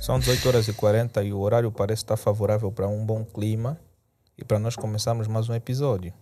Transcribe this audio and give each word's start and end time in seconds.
São 0.00 0.18
18 0.18 0.48
horas 0.48 0.68
e 0.68 0.72
40 0.72 1.22
e 1.22 1.32
o 1.32 1.38
horário 1.38 1.70
parece 1.70 2.02
estar 2.02 2.16
favorável 2.16 2.72
para 2.72 2.88
um 2.88 3.04
bom 3.04 3.24
clima 3.24 3.78
e 4.36 4.44
para 4.44 4.58
nós 4.58 4.74
começarmos 4.76 5.28
mais 5.28 5.48
um 5.48 5.54
episódio. 5.54 6.12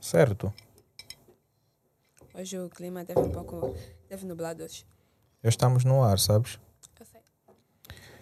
Certo? 0.00 0.52
Hoje 2.34 2.58
o 2.58 2.68
clima 2.68 3.04
teve 3.04 3.20
um 3.20 3.30
pouco. 3.30 3.74
Teve 4.08 4.26
nublado 4.26 4.64
hoje. 4.64 4.84
Já 5.42 5.48
estamos 5.48 5.84
no 5.84 6.02
ar, 6.02 6.18
sabes? 6.18 6.58
Eu 6.98 7.06
sei. 7.06 7.20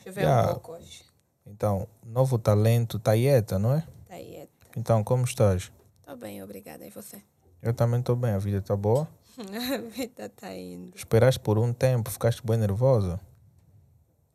Choveu 0.04 0.22
Yeah. 0.22 0.50
um 0.50 0.54
pouco 0.54 0.72
hoje. 0.72 1.04
Então, 1.46 1.88
novo 2.04 2.38
talento 2.38 2.98
Taieta, 2.98 3.58
não 3.58 3.74
é? 3.74 3.80
Tá 4.06 4.14
aí. 4.14 4.48
Então, 4.76 5.02
como 5.02 5.24
estás? 5.24 5.72
Tô 6.02 6.14
bem, 6.16 6.42
obrigada. 6.42 6.84
E 6.86 6.90
você? 6.90 7.22
Eu 7.62 7.72
também 7.72 8.00
estou 8.00 8.14
bem, 8.14 8.32
a 8.32 8.38
vida 8.38 8.58
está 8.58 8.76
boa. 8.76 9.08
A 9.72 9.78
vida 9.78 10.28
tá 10.28 10.52
indo. 10.52 10.96
Esperaste 10.96 11.38
por 11.38 11.58
um 11.58 11.72
tempo, 11.72 12.10
ficaste 12.10 12.44
bem 12.44 12.56
nervosa. 12.56 13.20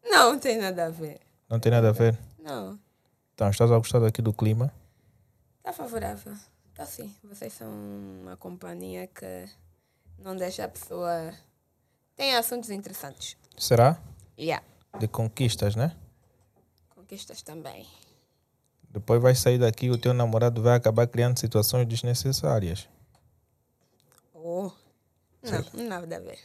Não, 0.03 0.33
não 0.33 0.39
tem 0.39 0.57
nada 0.57 0.85
a 0.85 0.89
ver. 0.89 1.19
Não 1.49 1.59
tem 1.59 1.71
nada 1.71 1.89
a 1.89 1.91
ver. 1.91 2.17
Não. 2.39 2.79
Então, 3.33 3.49
estás 3.49 3.71
a 3.71 3.77
gostar 3.77 3.99
daqui 3.99 4.21
do 4.21 4.31
clima? 4.31 4.73
Tá 5.61 5.73
favorável. 5.73 6.33
Tá 6.73 6.85
sim. 6.85 7.13
Vocês 7.23 7.53
são 7.53 7.69
uma 8.21 8.37
companhia 8.37 9.07
que 9.07 9.45
não 10.17 10.35
deixa 10.35 10.63
a 10.63 10.67
pessoa. 10.69 11.33
Tem 12.15 12.35
assuntos 12.35 12.69
interessantes. 12.69 13.35
Será? 13.57 13.99
Yeah. 14.39 14.63
De 14.99 15.07
conquistas, 15.07 15.75
né? 15.75 15.95
Conquistas 16.89 17.41
também. 17.41 17.85
Depois 18.89 19.21
vai 19.21 19.35
sair 19.35 19.57
daqui 19.57 19.89
o 19.89 19.97
teu 19.97 20.13
namorado 20.13 20.61
vai 20.61 20.77
acabar 20.77 21.07
criando 21.07 21.39
situações 21.39 21.87
desnecessárias. 21.87 22.87
Não, 25.43 25.87
nada 25.87 26.15
a 26.15 26.19
ver. 26.19 26.39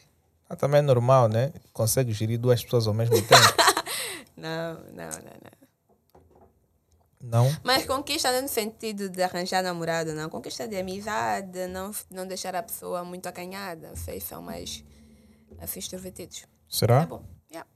Ah, 0.49 0.55
também 0.55 0.79
é 0.79 0.81
normal, 0.81 1.27
né? 1.29 1.53
Consegue 1.71 2.11
gerir 2.11 2.39
duas 2.39 2.63
pessoas 2.63 2.87
ao 2.87 2.93
mesmo 2.93 3.15
tempo. 3.15 3.33
Não, 4.35 4.75
não, 4.93 5.09
não, 5.09 5.35
não. 5.43 5.59
Não? 7.21 7.57
Mas 7.61 7.85
conquista 7.85 8.31
não 8.31 8.43
no 8.43 8.47
sentido 8.47 9.09
de 9.09 9.21
arranjar 9.21 9.61
namorado, 9.61 10.13
não. 10.13 10.29
Conquista 10.29 10.65
de 10.65 10.77
amizade, 10.77 11.67
não, 11.67 11.91
não 12.09 12.25
deixar 12.25 12.55
a 12.55 12.63
pessoa 12.63 13.03
muito 13.03 13.27
acanhada. 13.27 13.93
Vocês 13.93 14.23
são 14.23 14.41
mais 14.41 14.81
assim 15.59 15.79
extrovertidos. 15.79 16.45
Será? 16.69 17.01
É 17.01 17.05
bom. 17.05 17.21
Yeah. 17.51 17.69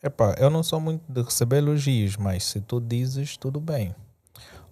Epá, 0.00 0.36
eu 0.38 0.48
não 0.48 0.62
sou 0.62 0.78
muito 0.78 1.02
de 1.10 1.22
receber 1.22 1.56
elogios, 1.56 2.16
mas 2.16 2.44
se 2.44 2.60
tu 2.60 2.80
dizes, 2.80 3.36
tudo 3.36 3.58
bem. 3.58 3.92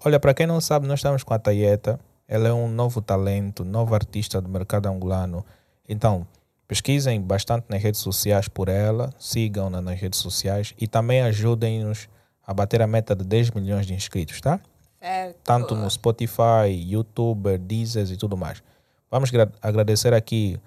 Olha, 0.04 0.20
para 0.20 0.34
quem 0.34 0.46
não 0.46 0.60
sabe, 0.60 0.86
nós 0.86 1.00
estamos 1.00 1.24
com 1.24 1.34
a 1.34 1.38
Tayeta. 1.38 1.98
Ela 2.28 2.48
é 2.48 2.52
um 2.52 2.68
novo 2.68 3.02
talento, 3.02 3.64
novo 3.64 3.94
artista 3.94 4.40
do 4.40 4.48
mercado 4.48 4.86
angolano. 4.86 5.44
Então, 5.88 6.26
pesquisem 6.66 7.20
bastante 7.20 7.66
nas 7.68 7.82
redes 7.82 8.00
sociais 8.00 8.48
por 8.48 8.68
ela, 8.68 9.12
sigam-na 9.18 9.80
nas 9.80 10.00
redes 10.00 10.18
sociais 10.18 10.74
e 10.80 10.86
também 10.86 11.20
ajudem-nos 11.22 12.08
a 12.46 12.52
bater 12.54 12.80
a 12.82 12.86
meta 12.86 13.14
de 13.14 13.24
10 13.24 13.50
milhões 13.50 13.86
de 13.86 13.94
inscritos, 13.94 14.40
tá? 14.40 14.60
Certo. 15.00 15.36
Tanto 15.44 15.74
no 15.74 15.90
Spotify, 15.90 16.68
YouTube, 16.70 17.58
Deezer 17.58 18.10
e 18.10 18.16
tudo 18.16 18.36
mais. 18.36 18.62
Vamos 19.10 19.30
gra- 19.30 19.52
agradecer 19.60 20.14
aqui 20.14 20.58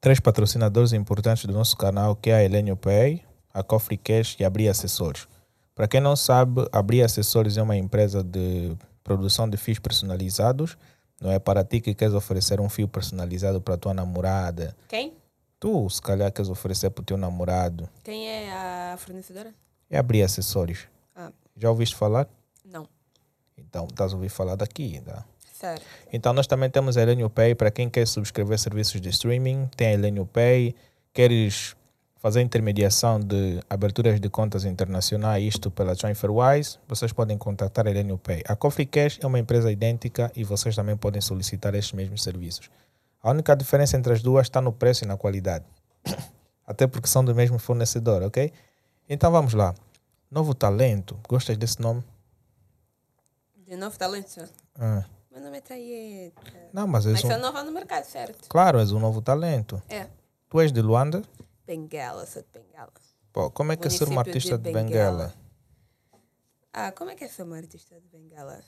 três 0.00 0.20
patrocinadores 0.20 0.92
importantes 0.92 1.44
do 1.46 1.52
nosso 1.52 1.76
canal, 1.76 2.14
que 2.14 2.30
é 2.30 2.34
a 2.36 2.44
Elenio 2.44 2.76
Pay, 2.76 3.22
a 3.52 3.62
Coffee 3.62 3.96
Cash 3.96 4.36
e 4.38 4.44
a 4.44 4.50
Bri 4.50 4.68
Acessórios. 4.68 5.26
Para 5.74 5.88
quem 5.88 6.00
não 6.00 6.14
sabe, 6.16 6.66
a 6.72 6.82
Bri 6.82 7.02
Acessórios 7.02 7.56
é 7.56 7.62
uma 7.62 7.76
empresa 7.76 8.22
de 8.22 8.76
produção 9.02 9.48
de 9.48 9.56
fios 9.56 9.78
personalizados. 9.78 10.76
Não 11.20 11.30
é 11.30 11.38
para 11.38 11.64
ti 11.64 11.80
que 11.80 11.94
queres 11.94 12.14
oferecer 12.14 12.60
um 12.60 12.68
fio 12.68 12.86
personalizado 12.88 13.60
para 13.60 13.76
tua 13.76 13.94
namorada. 13.94 14.76
Quem? 14.88 15.14
Tu, 15.58 15.88
se 15.90 16.02
calhar, 16.02 16.30
queres 16.30 16.50
oferecer 16.50 16.90
para 16.90 17.00
o 17.02 17.04
teu 17.04 17.16
namorado. 17.16 17.88
Quem 18.04 18.28
é 18.28 18.52
a 18.52 18.96
fornecedora? 18.98 19.54
É 19.88 19.96
a 19.98 20.02
Bri 20.02 20.22
Acessórios. 20.22 20.80
Ah, 21.14 21.32
Já 21.56 21.70
ouviste 21.70 21.96
falar? 21.96 22.28
não. 22.64 22.86
Então, 23.58 23.86
estás 23.86 24.12
a 24.12 24.16
ouvir 24.16 24.28
falar 24.28 24.54
daqui, 24.54 25.00
tá? 25.00 25.24
Certo. 25.52 25.82
Então 26.12 26.34
nós 26.34 26.46
também 26.46 26.68
temos 26.68 26.98
a 26.98 27.02
Elenio 27.02 27.30
Pay 27.30 27.54
para 27.54 27.70
quem 27.70 27.88
quer 27.88 28.06
subscrever 28.06 28.58
serviços 28.58 29.00
de 29.00 29.08
streaming, 29.08 29.66
tem 29.74 29.88
a 29.88 29.92
Elenio 29.94 30.26
Pay, 30.26 30.74
queres 31.14 31.74
fazer 32.26 32.40
intermediação 32.40 33.20
de 33.20 33.60
aberturas 33.70 34.18
de 34.18 34.28
contas 34.28 34.64
internacionais, 34.64 35.44
isto 35.44 35.70
pela 35.70 35.94
TransferWise, 35.94 36.76
vocês 36.88 37.12
podem 37.12 37.38
contactar 37.38 37.86
a 37.86 37.90
Elenio 37.90 38.18
Pay. 38.18 38.42
A 38.48 38.56
Coffee 38.56 38.84
Cash 38.84 39.20
é 39.22 39.26
uma 39.28 39.38
empresa 39.38 39.70
idêntica 39.70 40.32
e 40.34 40.42
vocês 40.42 40.74
também 40.74 40.96
podem 40.96 41.20
solicitar 41.20 41.72
estes 41.76 41.92
mesmos 41.92 42.24
serviços. 42.24 42.68
A 43.22 43.30
única 43.30 43.54
diferença 43.54 43.96
entre 43.96 44.12
as 44.12 44.22
duas 44.22 44.46
está 44.46 44.60
no 44.60 44.72
preço 44.72 45.04
e 45.04 45.06
na 45.06 45.16
qualidade. 45.16 45.64
Até 46.66 46.88
porque 46.88 47.06
são 47.06 47.24
do 47.24 47.32
mesmo 47.32 47.60
fornecedor, 47.60 48.24
ok? 48.24 48.52
Então 49.08 49.30
vamos 49.30 49.54
lá. 49.54 49.72
Novo 50.28 50.52
talento, 50.52 51.16
gostas 51.28 51.56
desse 51.56 51.80
nome? 51.80 52.02
De 53.64 53.76
novo 53.76 53.96
talento? 53.96 54.42
Ah, 54.76 55.04
Meu 55.30 55.40
nome 55.44 55.58
é 55.58 55.60
Tayeta. 55.60 56.42
Não, 56.72 56.88
mas 56.88 57.06
Mas 57.06 57.22
um, 57.22 57.28
sou 57.28 57.38
nova 57.38 57.62
no 57.62 57.70
mercado, 57.70 58.02
certo? 58.02 58.48
claro, 58.48 58.80
és 58.80 58.90
um 58.90 58.98
novo 58.98 59.22
talento. 59.22 59.80
É. 59.88 60.08
Tu 60.50 60.60
és 60.60 60.72
de 60.72 60.82
Luanda? 60.82 61.22
Bengala, 61.66 62.24
sou 62.26 62.42
de 62.42 62.48
Bengala. 62.48 62.92
Pô, 63.32 63.50
como 63.50 63.72
é 63.72 63.76
que 63.76 63.86
é 63.86 63.90
ser 63.90 64.04
um 64.04 64.12
Município 64.12 64.32
de 64.32 64.38
artista 64.38 64.58
de 64.58 64.72
Benguela. 64.72 65.26
Benguela? 65.28 65.34
Ah, 66.72 66.92
como 66.92 67.10
é 67.10 67.14
que 67.14 67.24
é 67.24 67.28
ser 67.28 67.42
uma 67.42 67.56
artista 67.56 68.00
de 68.00 68.06
Bengala? 68.08 68.62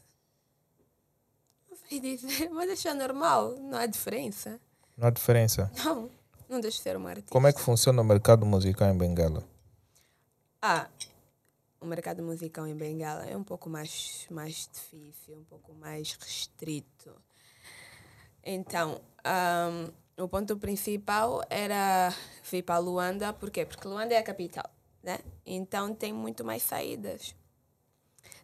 Não 1.71 1.77
sei 1.77 2.01
dizer, 2.01 2.51
mas 2.51 2.67
deixa 2.67 2.93
normal, 2.95 3.57
não 3.57 3.79
há 3.79 3.87
diferença. 3.87 4.61
Não 4.97 5.07
há 5.07 5.11
diferença. 5.11 5.71
Não, 5.85 6.11
não 6.49 6.61
deixa 6.61 6.79
de 6.79 6.83
ser 6.83 6.97
uma 6.97 7.11
artista. 7.11 7.31
Como 7.31 7.47
é 7.47 7.53
que 7.53 7.61
funciona 7.61 8.03
o 8.03 8.05
mercado 8.05 8.45
musical 8.45 8.89
em 8.89 8.99
Benguela? 8.99 9.45
Ah, 10.61 10.89
o 11.81 11.87
mercado 11.87 12.23
musical 12.23 12.67
em 12.67 12.75
Bengala 12.75 13.25
é 13.27 13.37
um 13.37 13.45
pouco 13.45 13.71
mais, 13.71 14.27
mais 14.31 14.69
difícil, 14.73 15.39
um 15.39 15.45
pouco 15.45 15.73
mais 15.75 16.15
restrito. 16.15 17.15
Então, 18.43 19.01
ahm, 19.25 19.93
o 20.19 20.29
ponto 20.29 20.57
principal 20.57 21.43
era 21.49 22.13
vir 22.51 22.63
para 22.63 22.79
Luanda, 22.79 23.33
por 23.33 23.51
quê? 23.51 23.65
Porque 23.65 23.87
Luanda 23.87 24.15
é 24.15 24.19
a 24.19 24.23
capital, 24.23 24.69
né? 25.03 25.19
Então 25.47 25.95
tem 25.95 26.13
muito 26.13 26.45
mais 26.45 26.63
saídas. 26.63 27.35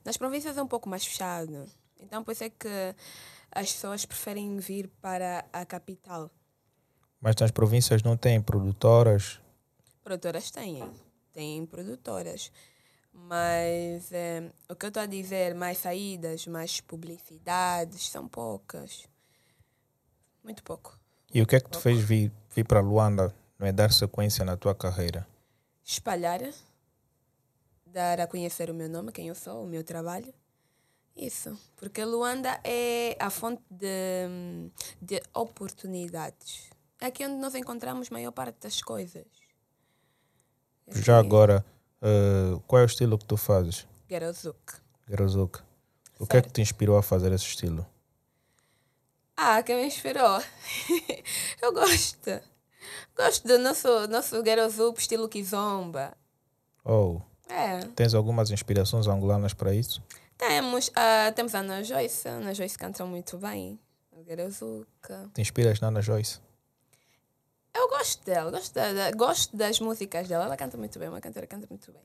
Nas 0.04 0.16
províncias 0.16 0.56
é 0.56 0.62
um 0.62 0.68
pouco 0.68 0.88
mais 0.88 1.04
fechado. 1.04 1.66
Então, 1.98 2.22
por 2.22 2.32
isso 2.32 2.44
é 2.44 2.50
que 2.50 2.94
as 3.50 3.72
pessoas 3.72 4.04
preferem 4.04 4.56
vir 4.58 4.88
para 5.00 5.44
a 5.52 5.64
capital. 5.64 6.30
Mas 7.20 7.34
nas 7.36 7.50
províncias 7.50 8.02
não 8.02 8.16
tem 8.16 8.40
produtoras. 8.40 9.40
Produtoras 10.02 10.50
têm, 10.50 10.84
têm 11.32 11.64
produtoras. 11.64 12.52
Mas 13.10 14.12
eh, 14.12 14.52
o 14.68 14.74
que 14.74 14.86
eu 14.86 14.88
estou 14.88 15.02
a 15.02 15.06
dizer, 15.06 15.54
mais 15.54 15.78
saídas, 15.78 16.46
mais 16.46 16.80
publicidades, 16.80 18.08
são 18.08 18.28
poucas. 18.28 19.08
Muito 20.42 20.62
pouco. 20.62 20.98
E 21.34 21.42
o 21.42 21.46
que 21.46 21.56
é 21.56 21.60
que 21.60 21.68
te 21.68 21.78
fez 21.78 22.00
vir, 22.00 22.30
vir 22.54 22.64
para 22.64 22.78
Luanda? 22.78 23.34
Não 23.58 23.66
é 23.66 23.72
dar 23.72 23.90
sequência 23.90 24.44
na 24.44 24.56
tua 24.56 24.72
carreira? 24.72 25.26
Espalhar, 25.84 26.40
dar 27.86 28.20
a 28.20 28.26
conhecer 28.28 28.70
o 28.70 28.74
meu 28.74 28.88
nome, 28.88 29.10
quem 29.10 29.26
eu 29.26 29.34
sou, 29.34 29.64
o 29.64 29.66
meu 29.66 29.82
trabalho. 29.82 30.32
Isso. 31.16 31.58
Porque 31.74 32.04
Luanda 32.04 32.60
é 32.62 33.16
a 33.18 33.30
fonte 33.30 33.64
de, 33.68 34.70
de 35.02 35.20
oportunidades. 35.34 36.70
É 37.00 37.06
aqui 37.06 37.26
onde 37.26 37.40
nós 37.40 37.56
encontramos 37.56 38.08
a 38.12 38.14
maior 38.14 38.30
parte 38.30 38.60
das 38.60 38.80
coisas. 38.80 39.26
Já 40.88 41.18
agora, 41.18 41.64
eh, 42.00 42.60
qual 42.68 42.80
é 42.80 42.84
o 42.84 42.86
estilo 42.86 43.18
que 43.18 43.24
tu 43.24 43.36
fazes, 43.36 43.88
Gerozuk. 44.08 44.74
Gerozuk? 45.08 45.60
O 46.20 46.26
que 46.28 46.36
é 46.36 46.42
que 46.42 46.52
te 46.52 46.60
inspirou 46.60 46.96
a 46.96 47.02
fazer 47.02 47.32
esse 47.32 47.44
estilo? 47.44 47.84
Ah, 49.36 49.62
que 49.62 49.74
me 49.74 49.86
inspirou. 49.86 50.40
eu 51.62 51.72
gosto. 51.72 52.30
Gosto 53.16 53.46
do 53.48 53.58
nosso, 53.58 54.06
nosso 54.08 54.44
Gerozuk 54.44 55.00
estilo 55.00 55.28
Kizomba. 55.28 56.16
Oh, 56.84 57.20
É. 57.48 57.80
tens 57.96 58.14
algumas 58.14 58.50
inspirações 58.50 59.06
angolanas 59.06 59.54
para 59.54 59.74
isso? 59.74 60.02
Temos, 60.36 60.90
ah, 60.96 61.32
temos 61.34 61.54
a 61.54 61.60
Ana 61.60 61.82
Joyce. 61.82 62.28
A 62.28 62.32
Ana 62.32 62.54
Joyce 62.54 62.76
canta 62.78 63.04
muito 63.06 63.38
bem. 63.38 63.78
O 64.12 64.22
Gerozuk. 64.24 64.86
Te 65.32 65.40
inspiras 65.40 65.80
na 65.80 65.88
Ana 65.88 66.00
Joyce? 66.02 66.40
Eu 67.76 67.88
gosto 67.88 68.24
dela, 68.24 68.50
gosto, 68.52 68.72
da, 68.72 68.92
da- 68.92 69.10
gosto 69.10 69.56
das 69.56 69.80
músicas 69.80 70.28
dela. 70.28 70.44
Ela 70.44 70.56
canta 70.56 70.76
muito 70.76 70.96
bem, 70.98 71.08
uma 71.08 71.20
cantora 71.20 71.46
canta 71.46 71.66
muito 71.68 71.90
bem. 71.92 72.02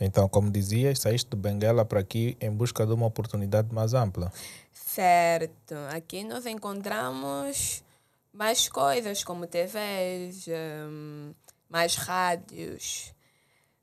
Então, 0.00 0.28
como 0.28 0.50
dizias, 0.50 0.98
saíste 0.98 1.30
de 1.30 1.36
Benguela 1.36 1.84
para 1.84 2.00
aqui 2.00 2.36
em 2.40 2.50
busca 2.50 2.84
de 2.84 2.92
uma 2.92 3.06
oportunidade 3.06 3.72
mais 3.72 3.94
ampla. 3.94 4.32
Certo. 4.72 5.74
Aqui 5.90 6.24
nós 6.24 6.46
encontramos 6.46 7.84
mais 8.32 8.68
coisas, 8.68 9.22
como 9.22 9.46
TVs, 9.46 10.46
hum, 10.48 11.32
mais 11.68 11.94
rádios. 11.94 13.14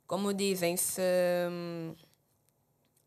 Como 0.06 0.34
dizem, 0.34 0.76
se, 0.76 1.02
hum, 1.50 1.96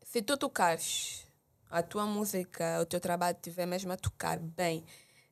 se 0.03 0.21
tu 0.23 0.35
tocares 0.35 1.27
a 1.69 1.83
tua 1.83 2.07
música, 2.07 2.79
o 2.81 2.85
teu 2.85 2.99
trabalho 2.99 3.35
estiver 3.35 3.67
mesmo 3.67 3.91
a 3.91 3.97
tocar 3.97 4.39
bem 4.39 4.83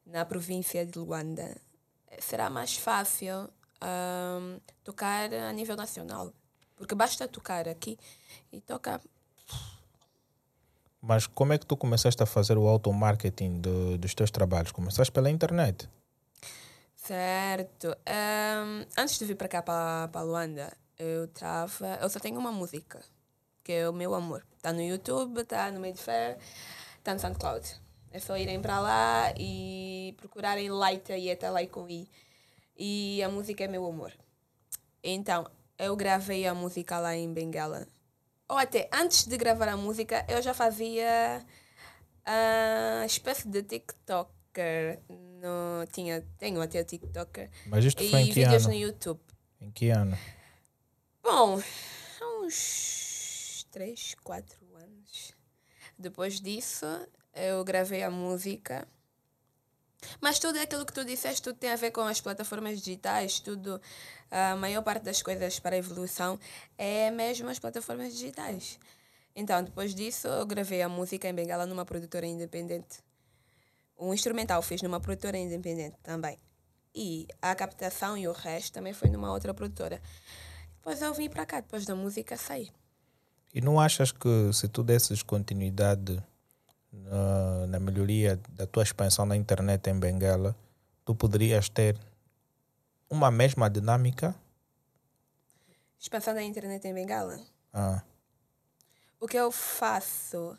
na 0.05 0.25
província 0.25 0.85
de 0.85 0.99
Luanda, 0.99 1.59
será 2.19 2.49
mais 2.49 2.77
fácil 2.77 3.49
ahm, 3.81 4.59
tocar 4.83 5.33
a 5.33 5.51
nível 5.51 5.75
nacional. 5.75 6.31
Porque 6.75 6.95
basta 6.95 7.27
tocar 7.27 7.67
aqui 7.67 7.97
e 8.51 8.61
tocar. 8.61 9.01
Mas 11.01 11.27
como 11.27 11.51
é 11.51 11.57
que 11.57 11.65
tu 11.65 11.75
começaste 11.75 12.23
a 12.23 12.25
fazer 12.25 12.57
o 12.57 12.67
automarketing 12.67 13.59
do, 13.59 13.97
dos 13.97 14.13
teus 14.15 14.31
trabalhos? 14.31 14.71
Começaste 14.71 15.11
pela 15.11 15.29
internet. 15.29 15.89
Certo. 16.95 17.89
Ahm, 18.05 18.85
antes 18.97 19.19
de 19.19 19.25
vir 19.25 19.35
para 19.35 19.49
cá, 19.49 19.61
para 19.61 20.21
Luanda, 20.21 20.71
eu 20.97 21.27
tava. 21.27 21.99
Eu 22.01 22.09
só 22.09 22.19
tenho 22.19 22.39
uma 22.39 22.53
música, 22.53 23.03
que 23.61 23.73
é 23.73 23.89
o 23.89 23.91
meu 23.91 24.15
amor. 24.15 24.45
Está 24.55 24.71
no 24.71 24.81
YouTube, 24.81 25.41
está 25.41 25.69
no 25.69 25.95
Fair, 25.97 26.37
está 26.99 27.13
no 27.13 27.19
SoundCloud. 27.19 27.81
É 28.09 28.19
só 28.19 28.37
irem 28.37 28.61
para 28.61 28.79
lá 28.79 29.33
e 29.37 30.15
procurarem 30.17 30.69
Laita 30.69 31.17
e 31.17 31.29
até 31.29 31.49
lá 31.49 31.65
com 31.67 31.89
I. 31.89 32.09
E 32.77 33.21
a 33.21 33.27
música 33.27 33.65
é 33.65 33.67
meu 33.67 33.85
amor. 33.85 34.13
Então, 35.03 35.45
eu 35.77 35.95
gravei 35.95 36.45
a 36.47 36.53
música 36.53 36.99
lá 36.99 37.15
em 37.15 37.31
Benguela. 37.31 37.87
Ou 38.47 38.57
até 38.57 38.89
antes 38.93 39.25
de 39.25 39.37
gravar 39.37 39.69
a 39.69 39.77
música, 39.77 40.25
eu 40.29 40.41
já 40.41 40.53
fazia 40.53 41.45
a 42.25 43.05
espécie 43.05 43.47
de 43.47 43.63
TikToker. 43.63 44.99
No, 45.09 45.85
tinha, 45.91 46.23
tenho 46.37 46.61
até 46.61 46.81
o 46.81 46.85
TikToker. 46.85 47.49
Mas 47.67 47.85
isto 47.85 48.03
e 48.03 48.09
foi 48.09 48.19
em 48.21 48.27
que 48.27 48.33
vídeos 48.33 48.65
ano? 48.65 48.73
no 48.73 48.79
YouTube. 48.79 49.19
Em 49.59 49.71
que 49.71 49.89
ano? 49.89 50.17
Bom, 51.21 51.59
há 52.21 52.41
uns 52.41 53.65
3, 53.71 54.15
4 54.23 54.57
anos. 54.75 55.33
Depois 55.97 56.39
disso, 56.39 56.85
eu 57.33 57.63
gravei 57.63 58.03
a 58.03 58.11
música. 58.11 58.87
Mas 60.21 60.39
tudo 60.39 60.59
aquilo 60.59 60.85
que 60.85 60.93
tu 60.93 61.03
disseste, 61.03 61.41
tudo 61.41 61.57
tem 61.57 61.71
a 61.71 61.75
ver 61.75 61.91
com 61.91 62.01
as 62.01 62.21
plataformas 62.21 62.79
digitais, 62.79 63.39
tudo, 63.39 63.81
a 64.31 64.55
maior 64.55 64.81
parte 64.81 65.03
das 65.03 65.21
coisas 65.21 65.59
para 65.59 65.75
a 65.75 65.79
evolução 65.79 66.39
é 66.77 67.11
mesmo 67.11 67.49
as 67.49 67.59
plataformas 67.59 68.13
digitais. 68.13 68.79
Então, 69.35 69.63
depois 69.63 69.95
disso, 69.95 70.27
eu 70.27 70.45
gravei 70.45 70.81
a 70.81 70.89
música 70.89 71.27
em 71.27 71.33
Bengala 71.33 71.65
numa 71.65 71.85
produtora 71.85 72.25
independente. 72.25 72.99
O 73.97 74.13
instrumental 74.13 74.61
fiz 74.61 74.81
numa 74.81 74.99
produtora 74.99 75.37
independente 75.37 75.97
também. 76.03 76.37
E 76.93 77.27
a 77.41 77.55
captação 77.55 78.15
e 78.15 78.27
o 78.27 78.31
resto 78.31 78.73
também 78.73 78.93
foi 78.93 79.09
numa 79.09 79.31
outra 79.31 79.53
produtora. 79.53 79.99
Depois 80.75 81.01
eu 81.01 81.13
vim 81.13 81.29
para 81.29 81.45
cá, 81.45 81.61
depois 81.61 81.85
da 81.85 81.95
música 81.95 82.37
saí. 82.37 82.69
E 83.53 83.61
não 83.61 83.79
achas 83.79 84.11
que 84.11 84.51
se 84.51 84.67
tu 84.67 84.83
desses 84.83 85.23
continuidade 85.23 86.21
na, 86.93 87.67
na 87.67 87.79
melhoria 87.79 88.39
da 88.49 88.65
tua 88.67 88.83
expansão 88.83 89.25
na 89.25 89.35
internet 89.35 89.89
em 89.89 89.99
Benguela, 89.99 90.55
tu 91.03 91.13
poderias 91.15 91.67
ter 91.69 91.97
uma 93.09 93.29
mesma 93.31 93.69
dinâmica? 93.69 94.35
Expansão 95.99 96.33
da 96.33 96.43
internet 96.43 96.85
em 96.87 96.93
Bengala. 96.93 97.39
Ah, 97.73 98.01
O 99.19 99.27
que 99.27 99.37
eu 99.37 99.51
faço, 99.51 100.57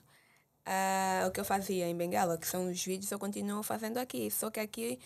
ah, 0.64 1.24
o 1.28 1.30
que 1.30 1.38
eu 1.40 1.44
fazia 1.44 1.86
em 1.86 1.96
Bengala, 1.96 2.38
que 2.38 2.46
são 2.46 2.70
os 2.70 2.82
vídeos, 2.82 3.10
eu 3.10 3.18
continuo 3.18 3.62
fazendo 3.62 3.98
aqui. 3.98 4.30
Só 4.30 4.50
que 4.50 4.58
aqui, 4.58 4.98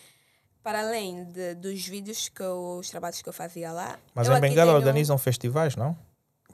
para 0.63 0.79
além 0.79 1.25
de, 1.25 1.55
dos 1.55 1.85
vídeos, 1.85 2.29
que 2.29 2.41
eu, 2.41 2.77
os 2.79 2.89
trabalhos 2.89 3.21
que 3.21 3.27
eu 3.29 3.33
fazia 3.33 3.71
lá. 3.71 3.99
mas 4.15 4.27
em 4.29 4.31
aqui 4.31 4.41
Benguela 4.41 4.71
tenho- 4.71 4.77
organizam 4.79 5.17
festivais, 5.17 5.75
não? 5.75 5.95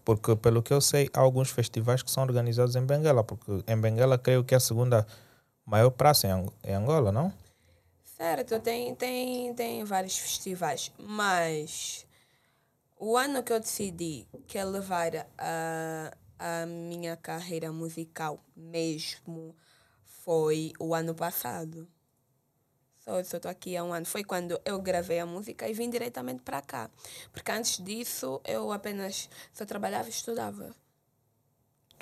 Porque, 0.06 0.36
pelo 0.38 0.64
que 0.64 0.74
eu 0.74 0.82
sei, 0.82 1.10
há 1.14 1.20
alguns 1.22 1.50
festivais 1.52 2.04
que 2.04 2.12
são 2.12 2.24
organizados 2.24 2.76
em 2.78 2.86
Benguela, 2.86 3.24
porque 3.24 3.52
em 3.68 3.78
Benguela 3.82 4.18
creio 4.20 4.44
que 4.46 4.54
é 4.56 4.58
a 4.58 4.62
segunda 4.62 5.06
maior 5.66 5.92
praça 5.92 6.28
em 6.28 6.32
Ang- 6.32 6.54
em 6.64 6.76
Angola, 6.76 7.12
não? 7.12 7.34
Certo, 8.04 8.60
tem, 8.62 8.96
tem, 8.96 9.54
tem 9.54 9.84
vários 9.84 10.18
festivais, 10.18 10.92
mas 10.98 12.06
o 12.98 13.18
ano 13.18 13.44
que 13.44 13.54
eu 13.54 13.60
decidi 13.60 14.28
que 14.48 14.58
é 14.58 14.66
levar 14.66 15.28
a, 15.38 16.14
a 16.40 16.66
minha 16.68 17.18
carreira 17.18 17.72
musical 17.72 18.40
mesmo 18.56 19.56
foi 20.06 20.74
o 20.80 20.96
ano 20.96 21.16
passado. 21.16 21.88
Só 23.06 23.20
estou 23.20 23.52
aqui 23.52 23.78
há 23.78 23.84
um 23.84 23.94
ano. 23.94 24.06
Foi 24.06 24.24
quando 24.24 24.60
eu 24.66 24.82
gravei 24.82 25.20
a 25.20 25.26
música 25.26 25.70
e 25.70 25.74
vim 25.74 25.90
diretamente 25.90 26.42
para 26.42 26.62
cá. 26.62 26.90
Porque 27.32 27.52
antes 27.52 27.78
disso 27.84 28.42
eu 28.44 28.72
apenas 28.72 29.30
só 29.54 29.64
trabalhava 29.64 30.08
e 30.08 30.12
estudava. 30.12 30.76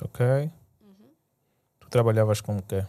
Ok. 0.02 0.50
Tu 1.80 1.90
trabalhavas 1.90 2.40
com 2.40 2.58
o 2.58 2.62
quê? 2.62 2.86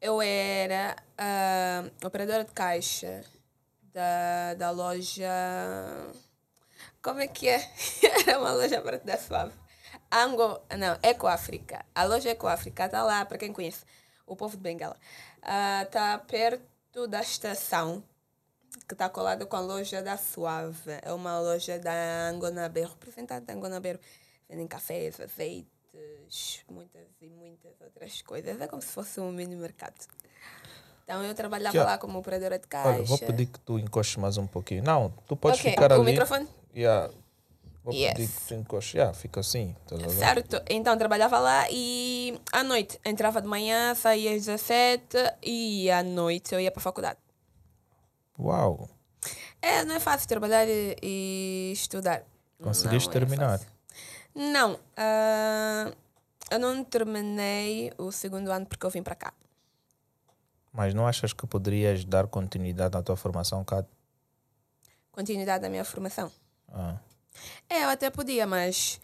Eu 0.00 0.20
era 0.20 0.94
ah, 1.16 1.84
operadora 2.04 2.44
de 2.44 2.52
caixa 2.52 3.24
da, 3.92 4.54
da 4.54 4.70
loja. 4.70 5.26
Como 7.02 7.20
é 7.20 7.26
que 7.26 7.48
é? 7.48 7.60
Era 8.26 8.38
uma 8.38 8.52
loja 8.52 8.80
perto 8.80 9.04
da 9.04 9.16
Suave. 9.16 9.52
Ango. 10.12 10.60
Não, 10.78 10.98
Eco 11.02 11.26
África. 11.26 11.84
A 11.94 12.04
loja 12.04 12.30
Eco 12.30 12.46
África 12.46 12.86
está 12.86 13.02
lá, 13.02 13.24
para 13.24 13.38
quem 13.38 13.52
conhece, 13.52 13.84
o 14.26 14.36
povo 14.36 14.56
de 14.56 14.62
Bengala. 14.62 14.96
Está 15.82 16.18
perto 16.18 16.69
da 17.08 17.20
estação, 17.20 18.02
que 18.86 18.94
está 18.94 19.08
colada 19.08 19.46
com 19.46 19.56
a 19.56 19.60
loja 19.60 20.02
da 20.02 20.16
Suave. 20.16 20.98
É 21.02 21.12
uma 21.12 21.38
loja 21.40 21.78
da 21.78 22.28
Angonabeiro, 22.28 22.90
representada 22.90 23.44
da 23.46 23.52
Angonabeiro. 23.52 23.98
Vendem 24.48 24.66
cafés, 24.66 25.20
azeites, 25.20 26.64
muitas 26.68 27.06
e 27.20 27.28
muitas 27.28 27.72
outras 27.80 28.20
coisas. 28.22 28.60
É 28.60 28.66
como 28.66 28.82
se 28.82 28.88
fosse 28.88 29.20
um 29.20 29.30
mini 29.30 29.54
mercado. 29.54 29.94
Então 31.04 31.22
eu 31.24 31.34
trabalhava 31.34 31.76
Yeah. 31.76 31.92
lá 31.92 31.98
como 31.98 32.18
operadora 32.18 32.58
de 32.58 32.66
caixa. 32.66 32.88
Olha, 32.88 33.02
vou 33.04 33.18
pedir 33.18 33.46
que 33.46 33.58
tu 33.60 33.78
encostes 33.78 34.16
mais 34.16 34.36
um 34.36 34.46
pouquinho. 34.46 34.82
Não, 34.82 35.10
tu 35.26 35.36
podes 35.36 35.60
Ok, 35.60 35.70
ficar 35.72 35.90
o 35.92 35.94
ali. 36.02 36.04
microfone? 36.12 36.48
Yeah. 36.74 37.12
Vou 37.82 37.94
Yes. 37.94 38.12
pedir 38.14 38.28
que 38.28 38.40
tu 38.46 38.54
encostes. 38.54 38.94
Yeah, 38.94 39.14
fica 39.14 39.40
assim. 39.40 39.74
Certo, 40.18 40.62
então 40.68 40.96
trabalhava 40.98 41.38
lá 41.38 41.66
e 41.70 42.38
à 42.52 42.62
noite 42.62 43.00
entrava 43.04 43.40
de 43.40 43.48
manhã, 43.48 43.94
saía 43.94 44.30
às 44.36 44.44
17 44.44 45.16
e 45.42 45.90
à 45.90 46.02
noite 46.02 46.52
eu 46.54 46.60
ia 46.60 46.70
para 46.70 46.80
a 46.80 46.82
faculdade. 46.82 47.18
Uau. 48.38 48.88
É, 49.62 49.84
não 49.84 49.94
é 49.94 50.00
fácil 50.00 50.28
trabalhar 50.28 50.66
e, 50.68 50.96
e 51.02 51.70
estudar. 51.72 52.22
Conseguiste 52.62 53.08
Não 53.08 53.12
é 53.16 53.18
terminar? 53.18 53.58
fácil. 53.58 53.72
Não, 54.34 54.78
ah, 54.96 55.92
eu 56.50 56.58
não 56.58 56.84
terminei 56.84 57.92
o 57.98 58.12
segundo 58.12 58.50
ano 58.50 58.66
porque 58.66 58.84
eu 58.86 58.90
vim 58.90 59.02
para 59.02 59.14
cá. 59.14 59.32
Mas 60.72 60.94
não 60.94 61.06
achas 61.06 61.32
que 61.32 61.46
poderias 61.46 62.04
dar 62.04 62.26
continuidade 62.28 62.96
à 62.96 63.02
tua 63.02 63.16
formação 63.16 63.64
cá? 63.64 63.84
Continuidade 65.10 65.62
da 65.62 65.68
minha 65.68 65.84
formação. 65.84 66.30
Ah. 66.72 66.96
É, 67.68 67.84
eu 67.84 67.88
até 67.88 68.10
podia, 68.10 68.46
mas 68.46 69.00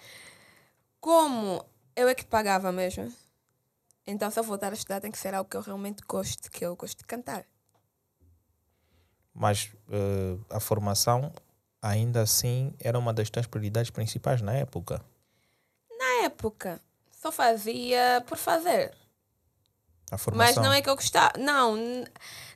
como 1.01 1.65
eu 1.95 2.09
é 2.09 2.15
que 2.15 2.25
pagava 2.25 2.73
mesmo, 2.73 3.13
então 4.07 4.31
se 4.31 4.39
eu 4.39 4.45
voltar 4.45 4.73
a 4.73 4.75
estudar 4.75 5.01
tem 5.01 5.11
que 5.11 5.19
ser 5.19 5.35
algo 5.35 5.49
que 5.49 5.57
eu 5.57 5.61
realmente 5.61 6.03
gosto, 6.07 6.51
que 6.51 6.65
eu 6.65 6.77
gosto 6.77 6.99
de 6.99 7.05
cantar. 7.05 7.45
Mas 9.35 9.71
eh, 9.91 10.39
a 10.51 10.61
formação, 10.61 11.33
ainda 11.83 12.23
assim, 12.23 12.73
era 12.81 12.99
uma 12.99 13.13
das 13.13 13.29
tuas 13.29 13.47
prioridades 13.47 13.91
principais 13.91 14.41
na 14.41 14.53
época. 14.53 15.05
Na 15.91 16.25
época, 16.25 16.81
só 17.11 17.31
fazia 17.31 18.25
por 18.27 18.39
fazer. 18.39 18.95
A 20.11 20.17
Mas 20.33 20.57
não 20.57 20.73
é 20.73 20.81
que 20.81 20.89
eu 20.89 20.95
gostava. 20.95 21.37
Não, 21.37 21.77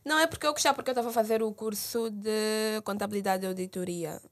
não 0.04 0.18
é 0.18 0.26
porque 0.26 0.46
eu 0.46 0.52
gostava, 0.52 0.74
porque 0.76 0.90
eu 0.90 0.92
estava 0.92 1.10
a 1.10 1.12
fazer 1.12 1.42
o 1.42 1.52
curso 1.52 2.08
de 2.10 2.80
contabilidade 2.84 3.44
e 3.44 3.48
auditoria. 3.48 4.22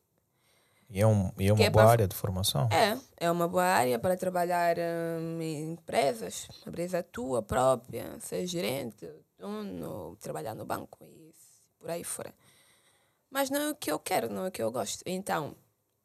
E 0.91 1.01
é, 1.03 1.07
um, 1.07 1.31
e 1.39 1.49
é 1.49 1.53
uma 1.53 1.63
é 1.63 1.69
boa 1.71 1.83
para- 1.85 1.93
área 1.93 2.09
de 2.09 2.17
formação. 2.17 2.69
É, 2.73 2.99
é 3.19 3.31
uma 3.31 3.47
boa 3.47 3.65
área 3.65 3.99
para 3.99 4.17
trabalhar 4.17 4.77
hum, 4.79 5.41
em 5.41 5.73
empresas, 5.73 6.49
abrir 6.67 6.95
a 6.97 7.03
tua 7.03 7.43
própria, 7.43 8.19
ser 8.21 8.47
gerente, 8.47 9.07
dono, 9.39 10.17
trabalhar 10.17 10.55
no 10.55 10.65
banco 10.65 10.99
e 11.05 11.35
por 11.79 11.91
aí 11.91 12.03
fora. 12.03 12.35
Mas 13.31 13.51
não 13.51 13.61
é 13.61 13.71
o 13.71 13.75
que 13.75 13.93
eu 13.93 13.99
quero, 13.99 14.33
não 14.33 14.47
é 14.47 14.49
o 14.49 14.51
que 14.51 14.63
eu 14.63 14.73
gosto. 14.73 15.03
Então, 15.05 15.55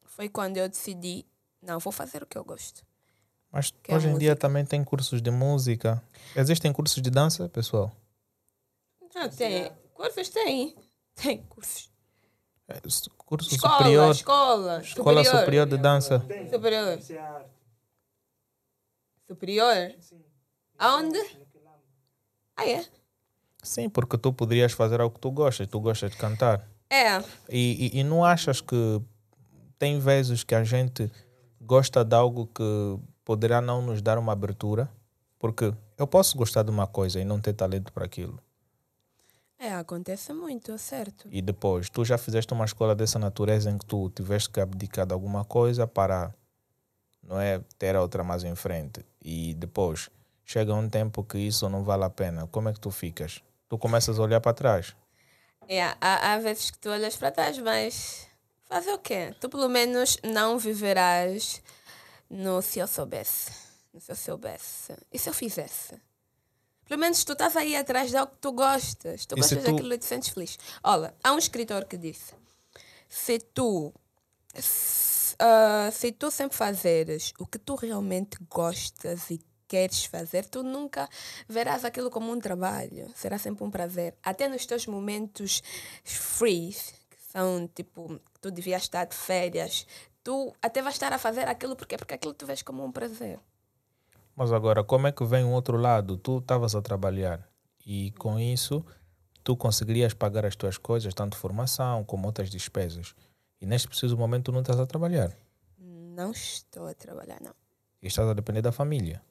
foi 0.04 0.28
quando 0.28 0.58
eu 0.58 0.68
decidi, 0.68 1.26
não, 1.62 1.80
vou 1.80 1.94
fazer 1.94 2.22
o 2.22 2.26
que 2.28 2.38
eu 2.38 2.44
gosto. 2.44 2.86
Mas 3.50 3.72
Que 3.72 3.92
é 3.92 3.96
hoje 3.96 4.10
em 4.10 4.18
dia 4.18 4.36
também 4.36 4.66
tem 4.66 4.84
cursos 4.84 5.22
de 5.22 5.32
música. 5.32 6.04
Existem 6.36 6.74
cursos 6.74 7.02
de 7.02 7.10
dança, 7.10 7.48
pessoal? 7.48 7.90
Ah, 9.16 9.30
tem. 9.30 9.72
Cursos 9.94 10.28
tem. 10.30 10.76
Tem 11.16 11.38
cursos. 11.44 11.90
Curso 13.34 13.56
Escola, 13.56 13.78
superior. 13.78 14.12
escola. 14.12 14.80
Escola 14.80 15.26
superior 15.26 15.66
de 15.66 15.76
dança. 15.76 16.20
Superior. 16.52 17.00
É 17.10 17.18
arte. 17.18 17.50
Superior? 19.26 19.92
Sim. 20.00 20.22
Aonde? 20.78 21.20
Ah, 22.56 22.70
é? 22.70 22.86
Sim, 23.64 23.90
porque 23.90 24.20
tu 24.20 24.32
poderias 24.32 24.72
fazer 24.74 25.02
algo 25.02 25.16
que 25.16 25.20
tu 25.20 25.32
gostas. 25.32 25.68
Tu 25.68 25.80
gostas 25.80 26.12
de 26.12 26.18
cantar. 26.18 26.70
É. 26.92 27.18
E, 27.50 27.92
e, 27.96 28.00
e 28.02 28.04
não 28.04 28.24
achas 28.24 28.62
que 28.62 29.02
tem 29.80 29.98
vezes 29.98 30.44
que 30.44 30.54
a 30.54 30.64
gente 30.64 31.12
gosta 31.60 32.06
de 32.06 32.16
algo 32.16 32.46
que 32.46 33.00
poderá 33.26 33.60
não 33.60 33.82
nos 33.82 34.00
dar 34.00 34.20
uma 34.20 34.34
abertura? 34.34 34.92
Porque 35.40 35.74
eu 35.98 36.06
posso 36.06 36.38
gostar 36.38 36.62
de 36.62 36.70
uma 36.70 36.86
coisa 36.86 37.20
e 37.20 37.26
não 37.26 37.42
ter 37.42 37.54
talento 37.54 37.92
para 37.92 38.06
aquilo. 38.06 38.40
É, 39.64 39.76
acontece 39.76 40.34
muito, 40.34 40.78
certo. 40.78 41.26
E 41.32 41.42
depois, 41.42 41.90
tu 41.90 42.04
já 42.04 42.18
fizeste 42.18 42.52
uma 42.52 42.66
escola 42.66 42.94
dessa 42.94 43.18
natureza 43.18 43.72
em 43.72 43.78
que 43.78 43.86
tu 43.86 44.10
tiveste 44.10 44.50
que 44.50 44.60
abdicar 44.60 45.06
de 45.06 45.14
alguma 45.14 45.46
coisa 45.46 45.88
para 45.88 46.36
não 47.24 47.40
é 47.40 47.62
ter 47.80 47.96
a 47.96 48.02
outra 48.02 48.26
mais 48.26 48.44
em 48.44 48.56
frente. 48.56 49.06
E 49.24 49.54
depois 49.54 50.10
chega 50.44 50.74
um 50.74 50.90
tempo 50.90 51.24
que 51.24 51.38
isso 51.38 51.70
não 51.70 51.82
vale 51.82 52.04
a 52.04 52.10
pena. 52.10 52.46
Como 52.48 52.68
é 52.68 52.74
que 52.74 52.80
tu 52.82 52.92
ficas? 52.92 53.42
Tu 53.70 53.78
começas 53.78 54.20
a 54.20 54.24
olhar 54.24 54.42
para 54.42 54.54
trás. 54.54 54.94
É, 55.70 55.82
há, 55.82 56.34
há 56.34 56.40
vezes 56.40 56.70
que 56.70 56.78
tu 56.80 56.90
olhas 56.90 57.16
para 57.16 57.32
trás, 57.32 57.58
mas 57.58 58.28
fazer 58.66 58.92
o 58.92 59.00
quê? 59.00 59.34
Tu 59.40 59.48
pelo 59.48 59.70
menos 59.70 60.18
não 60.26 60.60
viverás 60.60 61.64
no 62.30 62.62
se 62.62 62.80
eu 62.80 62.88
soubesse. 62.88 63.54
No 63.94 64.02
se 64.02 64.12
eu 64.12 64.16
soubesse. 64.18 64.94
E 65.10 65.18
se 65.18 65.30
eu 65.30 65.34
fizesse? 65.34 65.98
Pelo 66.88 67.00
menos 67.00 67.24
tu 67.24 67.32
estás 67.34 67.56
aí 67.56 67.76
atrás 67.76 68.10
de 68.12 68.18
algo 68.18 68.32
que 68.34 68.40
tu 68.40 68.52
gostas. 68.52 69.26
Tu 69.26 69.36
E 69.36 69.40
gostas 69.42 69.64
tu- 69.64 69.72
daquilo 69.72 69.94
e 69.94 69.98
te 69.98 70.06
sentes 70.06 70.30
feliz. 70.30 70.58
Olha, 70.84 71.14
há 71.24 71.32
um 71.34 71.38
escritor 71.38 71.86
que 71.86 71.98
disse: 71.98 72.34
se 73.10 73.40
tu. 73.40 73.94
Se, 74.56 75.36
ah, 75.40 75.90
se 75.92 76.12
tu 76.12 76.30
sempre 76.30 76.56
fazeres 76.58 77.34
o 77.40 77.46
que 77.48 77.58
tu 77.58 77.76
realmente 77.76 78.38
gostas 78.50 79.30
e 79.32 79.42
queres 79.68 80.06
fazer, 80.06 80.46
tu 80.46 80.62
nunca 80.62 81.10
verás 81.50 81.84
aquilo 81.84 82.12
como 82.12 82.32
um 82.32 82.40
trabalho. 82.40 83.12
Será 83.16 83.40
sempre 83.40 83.64
um 83.64 83.72
prazer. 83.72 84.16
Até 84.22 84.48
nos 84.48 84.66
teus 84.68 84.86
momentos 84.86 85.64
free, 86.04 86.70
que 87.10 87.18
são 87.32 87.68
tipo, 87.74 88.20
tu 88.40 88.52
devias 88.52 88.84
estar 88.84 89.06
de 89.06 89.16
férias, 89.16 89.88
tu 90.24 90.54
até 90.62 90.82
vais 90.84 90.94
estar 90.94 91.12
a 91.12 91.18
fazer 91.18 91.48
aquilo 91.48 91.76
porque, 91.76 91.98
porque 91.98 92.14
aquilo 92.14 92.34
tu 92.36 92.46
vês 92.46 92.62
como 92.62 92.84
um 92.86 92.92
prazer. 92.92 93.40
Mas 94.36 94.52
agora, 94.52 94.84
como 94.84 95.08
é 95.08 95.12
que 95.12 95.24
vem 95.24 95.44
o 95.44 95.52
outro 95.52 95.78
lado? 95.78 96.18
Tu 96.18 96.40
estavas 96.40 96.76
a 96.76 96.82
trabalhar 96.82 97.48
e 97.86 98.12
com 98.12 98.40
isso 98.40 98.84
tu 99.44 99.56
conseguirias 99.56 100.14
pagar 100.14 100.46
as 100.46 100.56
tuas 100.56 100.78
coisas, 100.78 101.14
tanto 101.14 101.38
formação 101.38 102.04
como 102.04 102.26
outras 102.26 102.50
despesas. 102.50 103.14
E 103.62 103.66
neste 103.66 103.88
preciso 103.88 104.18
momento 104.18 104.46
tu 104.46 104.52
não 104.52 104.62
estás 104.62 104.80
a 104.80 104.86
trabalhar. 104.86 105.36
Não 105.78 106.32
estou 106.32 106.88
a 106.88 106.94
trabalhar, 106.94 107.40
não. 107.42 107.54
E 108.02 108.08
estás 108.08 108.28
a 108.28 108.34
depender 108.34 108.62
da 108.62 108.72
família. 108.72 109.22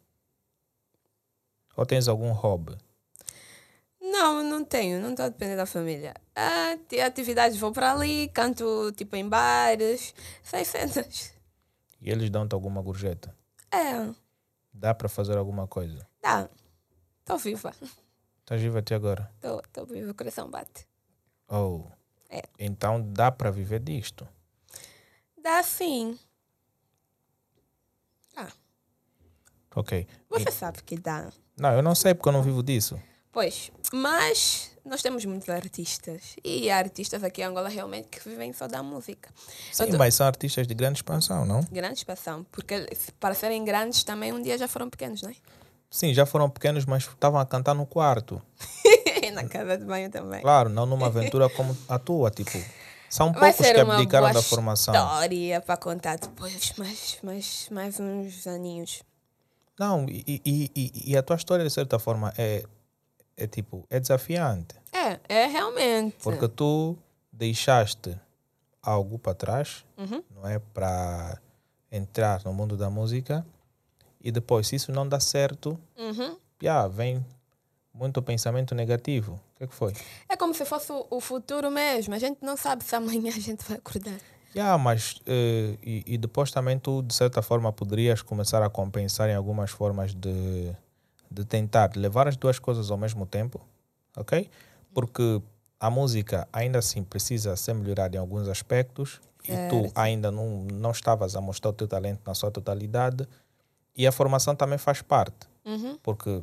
Ou 1.76 1.86
tens 1.86 2.08
algum 2.08 2.32
hobby? 2.32 2.76
Não, 4.00 4.42
não 4.42 4.64
tenho, 4.64 5.00
não 5.00 5.10
estou 5.10 5.26
a 5.26 5.28
depender 5.28 5.56
da 5.56 5.64
família. 5.64 6.14
Ah, 6.34 6.76
atividades 7.06 7.58
vou 7.58 7.72
para 7.72 7.92
ali, 7.92 8.28
canto 8.28 8.92
tipo 8.92 9.16
em 9.16 9.28
bares, 9.28 10.14
sei 10.42 10.64
cenas. 10.64 11.32
E 12.00 12.10
eles 12.10 12.28
dão-te 12.30 12.52
alguma 12.52 12.82
gorjeta? 12.82 13.34
É, 13.70 14.12
Dá 14.72 14.94
para 14.94 15.08
fazer 15.08 15.36
alguma 15.36 15.66
coisa? 15.66 16.06
dá. 16.22 16.48
Estou 17.20 17.38
viva. 17.38 17.72
Estás 18.40 18.60
vivo 18.60 18.78
até 18.78 18.94
agora? 18.94 19.30
Estou 19.64 19.86
viva, 19.86 20.10
o 20.10 20.14
coração 20.14 20.50
bate. 20.50 20.88
Oh. 21.48 21.84
É. 22.28 22.42
Então 22.58 23.00
dá 23.12 23.30
para 23.30 23.50
viver 23.50 23.78
disto. 23.80 24.26
Dá 25.40 25.62
sim. 25.62 26.18
Ah, 28.36 28.48
Ok. 29.76 30.06
você 30.28 30.50
sabe 30.50 30.82
que 30.82 30.96
dá. 30.98 31.30
Não, 31.56 31.72
eu 31.74 31.82
não 31.82 31.94
sei 31.94 32.14
porque 32.14 32.28
eu 32.28 32.32
não 32.32 32.42
vivo 32.42 32.62
disso. 32.62 33.00
Pois, 33.30 33.70
mas 33.92 34.70
nós 34.84 35.02
temos 35.02 35.24
muitos 35.24 35.48
artistas. 35.48 36.36
E 36.44 36.70
há 36.70 36.78
artistas 36.78 37.22
aqui 37.22 37.40
em 37.40 37.44
Angola 37.44 37.68
realmente 37.68 38.08
que 38.08 38.28
vivem 38.28 38.52
só 38.52 38.66
da 38.66 38.82
música. 38.82 39.30
Sim, 39.72 39.90
tô- 39.90 39.98
mas 39.98 40.14
são 40.14 40.26
artistas 40.26 40.66
de 40.66 40.74
grande 40.74 40.98
expansão, 40.98 41.44
não? 41.44 41.60
Grande 41.70 41.98
expansão. 41.98 42.44
Porque 42.50 42.88
para 43.20 43.34
serem 43.34 43.64
grandes 43.64 44.02
também 44.04 44.32
um 44.32 44.40
dia 44.42 44.56
já 44.58 44.66
foram 44.68 44.88
pequenos, 44.90 45.22
não 45.22 45.30
é? 45.30 45.34
Sim, 45.90 46.14
já 46.14 46.24
foram 46.24 46.48
pequenos, 46.48 46.84
mas 46.86 47.04
estavam 47.04 47.38
a 47.38 47.44
cantar 47.46 47.74
no 47.74 47.84
quarto. 47.86 48.40
Na 49.34 49.44
casa 49.48 49.78
de 49.78 49.84
banho 49.84 50.10
também. 50.10 50.40
Claro, 50.42 50.68
não 50.68 50.84
numa 50.84 51.06
aventura 51.06 51.48
como 51.48 51.76
a 51.88 51.98
tua, 51.98 52.30
tipo. 52.30 52.58
São 53.08 53.30
Vai 53.32 53.52
poucos 53.52 53.70
que 53.72 53.78
abdicaram 53.80 54.24
boa 54.26 54.32
da 54.32 54.42
formação. 54.42 54.94
história 54.94 55.60
para 55.60 55.76
contar 55.76 56.16
depois, 56.18 56.72
mais, 56.76 57.18
mais, 57.22 57.68
mais 57.70 58.00
uns 58.00 58.46
aninhos. 58.46 59.02
Não, 59.78 60.06
e, 60.08 60.24
e, 60.44 60.70
e, 60.74 61.10
e 61.12 61.16
a 61.16 61.22
tua 61.22 61.36
história, 61.36 61.64
de 61.64 61.70
certa 61.70 61.98
forma, 61.98 62.32
é, 62.38 62.64
é 63.42 63.46
tipo, 63.46 63.84
é 63.90 63.98
desafiante. 63.98 64.74
É, 64.92 65.18
é 65.28 65.46
realmente. 65.46 66.16
Porque 66.22 66.46
tu 66.48 66.96
deixaste 67.32 68.18
algo 68.82 69.18
para 69.18 69.34
trás, 69.34 69.84
Uhum. 69.96 70.22
não 70.34 70.48
é? 70.48 70.58
Para 70.58 71.40
entrar 71.90 72.42
no 72.44 72.52
mundo 72.52 72.76
da 72.76 72.88
música. 72.90 73.44
E 74.20 74.30
depois, 74.30 74.68
se 74.68 74.76
isso 74.76 74.92
não 74.92 75.08
dá 75.08 75.18
certo, 75.18 75.78
Uhum. 75.98 76.36
já 76.60 76.86
vem 76.86 77.24
muito 77.92 78.22
pensamento 78.22 78.74
negativo. 78.74 79.34
O 79.54 79.58
que, 79.58 79.64
é 79.64 79.66
que 79.66 79.74
foi? 79.74 79.92
É 80.28 80.36
como 80.36 80.54
se 80.54 80.64
fosse 80.64 80.92
o, 81.10 81.20
futuro 81.20 81.70
mesmo. 81.70 82.14
A 82.14 82.18
gente 82.18 82.38
não 82.42 82.56
sabe 82.56 82.84
se 82.84 82.94
amanhã 82.94 83.28
a 83.30 83.40
gente 83.40 83.64
vai 83.68 83.76
acordar. 83.78 84.18
Já, 84.54 84.76
mas 84.78 85.20
eh, 85.26 85.76
e, 85.82 86.02
e 86.06 86.18
depois 86.18 86.50
também 86.50 86.78
tu, 86.78 87.02
de 87.02 87.14
certa 87.14 87.40
forma, 87.42 87.72
poderias 87.72 88.22
começar 88.22 88.62
a 88.62 88.68
compensar 88.70 89.28
em 89.28 89.34
algumas 89.34 89.70
formas 89.70 90.14
de, 90.14 90.74
de 91.32 91.44
tentar 91.44 91.96
levar 91.96 92.28
as 92.28 92.36
duas 92.36 92.58
coisas 92.58 92.90
ao 92.90 92.96
mesmo 92.98 93.26
tempo, 93.26 93.60
ok? 94.16 94.48
Porque 94.92 95.40
a 95.80 95.90
música 95.90 96.46
ainda 96.52 96.78
assim 96.78 97.02
precisa 97.02 97.56
ser 97.56 97.74
melhorada 97.74 98.16
em 98.16 98.20
alguns 98.20 98.48
aspectos 98.48 99.20
e 99.48 99.56
tu 99.68 99.90
ainda 99.94 100.30
não, 100.30 100.64
não 100.72 100.90
estavas 100.92 101.34
a 101.34 101.40
mostrar 101.40 101.70
o 101.70 101.72
teu 101.72 101.88
talento 101.88 102.20
na 102.26 102.34
sua 102.34 102.50
totalidade 102.50 103.26
e 103.96 104.06
a 104.06 104.12
formação 104.12 104.54
também 104.54 104.78
faz 104.78 105.02
parte, 105.02 105.48
Uhum. 105.64 105.98
porque 106.02 106.42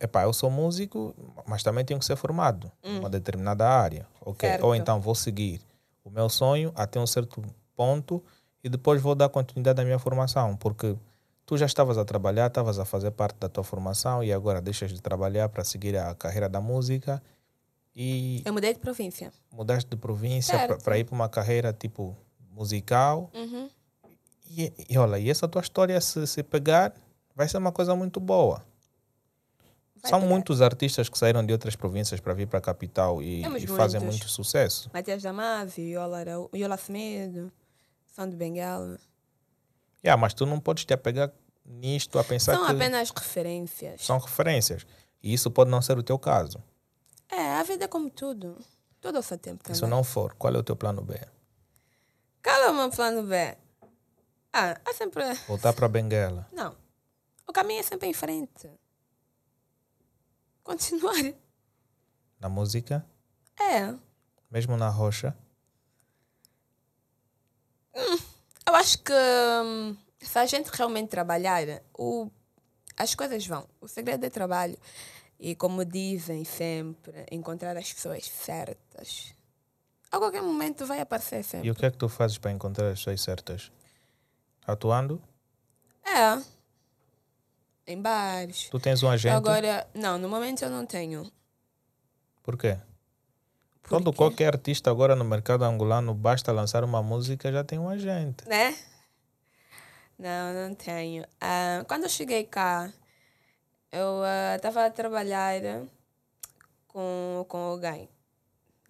epá, 0.00 0.22
eu 0.22 0.32
sou 0.32 0.50
músico, 0.50 1.14
mas 1.46 1.62
também 1.62 1.84
tenho 1.84 1.98
que 2.00 2.06
ser 2.06 2.16
formado 2.16 2.70
em 2.82 2.98
uma 2.98 3.10
determinada 3.10 3.68
área, 3.68 4.06
ok? 4.20 4.48
Certo. 4.50 4.64
Ou 4.64 4.74
então 4.74 5.00
vou 5.00 5.14
seguir 5.14 5.60
o 6.04 6.10
meu 6.10 6.28
sonho 6.28 6.72
até 6.74 6.98
um 7.00 7.06
certo 7.06 7.42
ponto 7.76 8.22
e 8.62 8.68
depois 8.68 9.00
vou 9.02 9.14
dar 9.14 9.28
continuidade 9.28 9.80
à 9.80 9.84
minha 9.84 9.98
formação, 9.98 10.56
porque 10.56 10.96
tu 11.48 11.56
já 11.56 11.64
estavas 11.64 11.96
a 11.96 12.04
trabalhar, 12.04 12.48
estavas 12.48 12.78
a 12.78 12.84
fazer 12.84 13.10
parte 13.10 13.38
da 13.38 13.48
tua 13.48 13.64
formação 13.64 14.22
e 14.22 14.30
agora 14.30 14.60
deixas 14.60 14.92
de 14.92 15.00
trabalhar 15.00 15.48
para 15.48 15.64
seguir 15.64 15.96
a 15.96 16.14
carreira 16.14 16.46
da 16.46 16.60
música 16.60 17.22
e 17.96 18.42
Eu 18.44 18.52
mudei 18.52 18.74
de 18.74 18.78
província. 18.80 19.32
mudaste 19.50 19.88
de 19.88 19.96
província 19.96 20.68
para 20.84 20.98
ir 20.98 21.04
para 21.04 21.14
uma 21.14 21.26
carreira 21.28 21.72
tipo 21.72 22.14
musical 22.52 23.30
Uhum. 23.34 23.66
e, 24.50 24.70
e 24.90 24.98
olha, 24.98 25.18
e 25.18 25.30
essa 25.30 25.48
tua 25.48 25.62
história 25.62 25.98
se, 26.02 26.26
se 26.26 26.42
pegar 26.42 26.92
vai 27.34 27.48
ser 27.48 27.56
uma 27.56 27.72
coisa 27.72 27.96
muito 27.96 28.20
boa. 28.20 28.62
Vai 30.02 30.10
São 30.10 30.20
pegar. 30.20 30.30
muitos 30.32 30.60
artistas 30.60 31.08
que 31.08 31.16
saíram 31.16 31.44
de 31.46 31.52
outras 31.52 31.74
províncias 31.76 32.20
para 32.20 32.34
vir 32.34 32.46
para 32.46 32.58
a 32.58 32.62
capital 32.62 33.22
e, 33.22 33.42
e 33.56 33.66
fazem 33.66 34.00
muito 34.02 34.28
sucesso. 34.28 34.90
Matias 34.92 35.22
Damasio, 35.22 35.82
Yola, 35.84 36.24
Yola 36.54 36.76
Semedo, 36.76 37.50
Som 38.14 38.28
de 38.28 38.36
Bengala. 38.36 38.98
Yeah, 40.04 40.20
mas 40.20 40.34
tu 40.34 40.46
não 40.46 40.60
podes 40.60 40.84
te 40.84 40.94
apegar 40.94 41.32
nisto 41.64 42.18
a 42.18 42.24
pensar 42.24 42.54
São 42.54 42.66
que 42.66 42.72
apenas 42.72 43.10
referências. 43.10 44.02
são 44.04 44.18
referências. 44.18 44.86
E 45.22 45.32
isso 45.34 45.50
pode 45.50 45.70
não 45.70 45.82
ser 45.82 45.98
o 45.98 46.02
teu 46.02 46.18
caso. 46.18 46.62
É, 47.28 47.54
a 47.56 47.62
vida 47.62 47.84
é 47.84 47.88
como 47.88 48.08
tudo. 48.08 48.56
Tudo 49.00 49.16
ao 49.16 49.22
seu 49.22 49.36
tempo 49.38 49.62
também. 49.62 49.78
Se 49.78 49.86
não 49.86 50.02
for, 50.02 50.34
qual 50.34 50.54
é 50.54 50.58
o 50.58 50.62
teu 50.62 50.74
plano 50.76 51.02
B? 51.02 51.14
Qual 52.42 52.56
é 52.62 52.70
o 52.70 52.74
meu 52.74 52.90
plano 52.90 53.22
B? 53.24 53.56
Ah, 54.52 54.80
há 54.84 54.92
sempre... 54.94 55.22
Voltar 55.46 55.72
para 55.72 55.88
Benguela. 55.88 56.48
Não. 56.52 56.74
O 57.46 57.52
caminho 57.52 57.80
é 57.80 57.82
sempre 57.82 58.08
em 58.08 58.12
frente. 58.14 58.70
Continuar. 60.62 61.14
Na 62.40 62.48
música, 62.48 63.04
É. 63.60 63.94
mesmo 64.50 64.76
na 64.76 64.88
rocha. 64.88 65.36
Eu 68.68 68.74
acho 68.74 68.98
que 68.98 69.12
hum, 69.64 69.96
se 70.20 70.38
a 70.38 70.44
gente 70.44 70.68
realmente 70.68 71.08
trabalhar, 71.08 71.64
o, 71.98 72.30
as 72.98 73.14
coisas 73.14 73.46
vão. 73.46 73.66
O 73.80 73.88
segredo 73.88 74.26
é 74.26 74.28
trabalho. 74.28 74.76
E 75.40 75.54
como 75.54 75.86
dizem 75.86 76.44
sempre, 76.44 77.24
encontrar 77.32 77.74
as 77.78 77.90
pessoas 77.90 78.26
certas. 78.26 79.32
A 80.12 80.18
qualquer 80.18 80.42
momento 80.42 80.84
vai 80.84 81.00
aparecer 81.00 81.40
E 81.40 81.44
sempre. 81.44 81.70
o 81.70 81.74
que 81.74 81.86
é 81.86 81.90
que 81.90 81.96
tu 81.96 82.10
fazes 82.10 82.36
para 82.36 82.50
encontrar 82.50 82.88
as 82.90 82.98
pessoas 82.98 83.22
certas? 83.22 83.72
Atuando? 84.66 85.22
É. 86.04 86.42
Em 87.86 88.02
bares. 88.02 88.68
Tu 88.68 88.78
tens 88.78 89.02
um 89.02 89.08
agente? 89.08 89.34
Agora, 89.34 89.88
não, 89.94 90.18
no 90.18 90.28
momento 90.28 90.62
eu 90.62 90.68
não 90.70 90.84
tenho. 90.84 91.30
Por 92.42 92.58
quê? 92.58 92.78
Todo 93.88 94.12
qualquer 94.12 94.54
artista 94.54 94.90
agora 94.90 95.16
no 95.16 95.24
mercado 95.24 95.64
angolano 95.64 96.12
basta 96.12 96.52
lançar 96.52 96.84
uma 96.84 97.02
música 97.02 97.50
já 97.50 97.64
tem 97.64 97.78
um 97.78 97.88
agente. 97.88 98.46
Né? 98.46 98.76
Não, 100.18 100.52
não 100.52 100.74
tenho. 100.74 101.24
Ah, 101.40 101.84
quando 101.88 102.02
eu 102.02 102.08
cheguei 102.08 102.44
cá, 102.44 102.92
eu 103.90 104.22
estava 104.56 104.84
a 104.84 104.90
trabalhar 104.90 105.60
com, 106.86 107.46
com 107.48 107.56
alguém, 107.56 108.08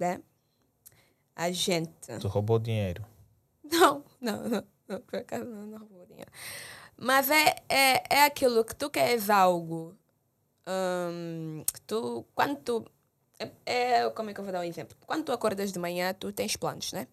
né? 0.01 0.21
A 1.37 1.53
gente. 1.53 2.19
Tu 2.19 2.27
roubou 2.27 2.59
dinheiro. 2.59 3.05
Não, 3.71 4.03
não, 4.21 4.49
não, 4.49 4.65
não 4.89 5.01
por 5.03 5.19
acaso 5.19 5.45
não, 5.45 5.67
não 5.67 5.79
roubou 5.79 6.07
dinheiro. 6.07 6.31
Mas 6.97 7.31
é, 7.31 7.55
é, 7.69 8.17
é 8.17 8.25
aquilo 8.25 8.65
que 8.65 8.75
tu 8.75 8.91
queres 8.91 9.31
algo. 9.31 9.95
que 11.73 11.81
tu, 11.83 12.27
quando 12.35 12.57
tu 12.57 12.85
É, 13.39 13.51
é, 13.65 14.11
como 14.11 14.31
é 14.31 14.35
que 14.35 14.41
eu 14.41 14.45
vou 14.45 14.53
dar 14.53 14.61
um 14.61 14.65
exemplo? 14.65 14.97
Quando 15.07 15.25
tu 15.25 15.33
acordas 15.33 15.73
de 15.73 15.79
manhã, 15.79 16.13
tu 16.13 16.33
tens 16.33 16.57
planos, 16.57 16.93
né? 16.93 17.07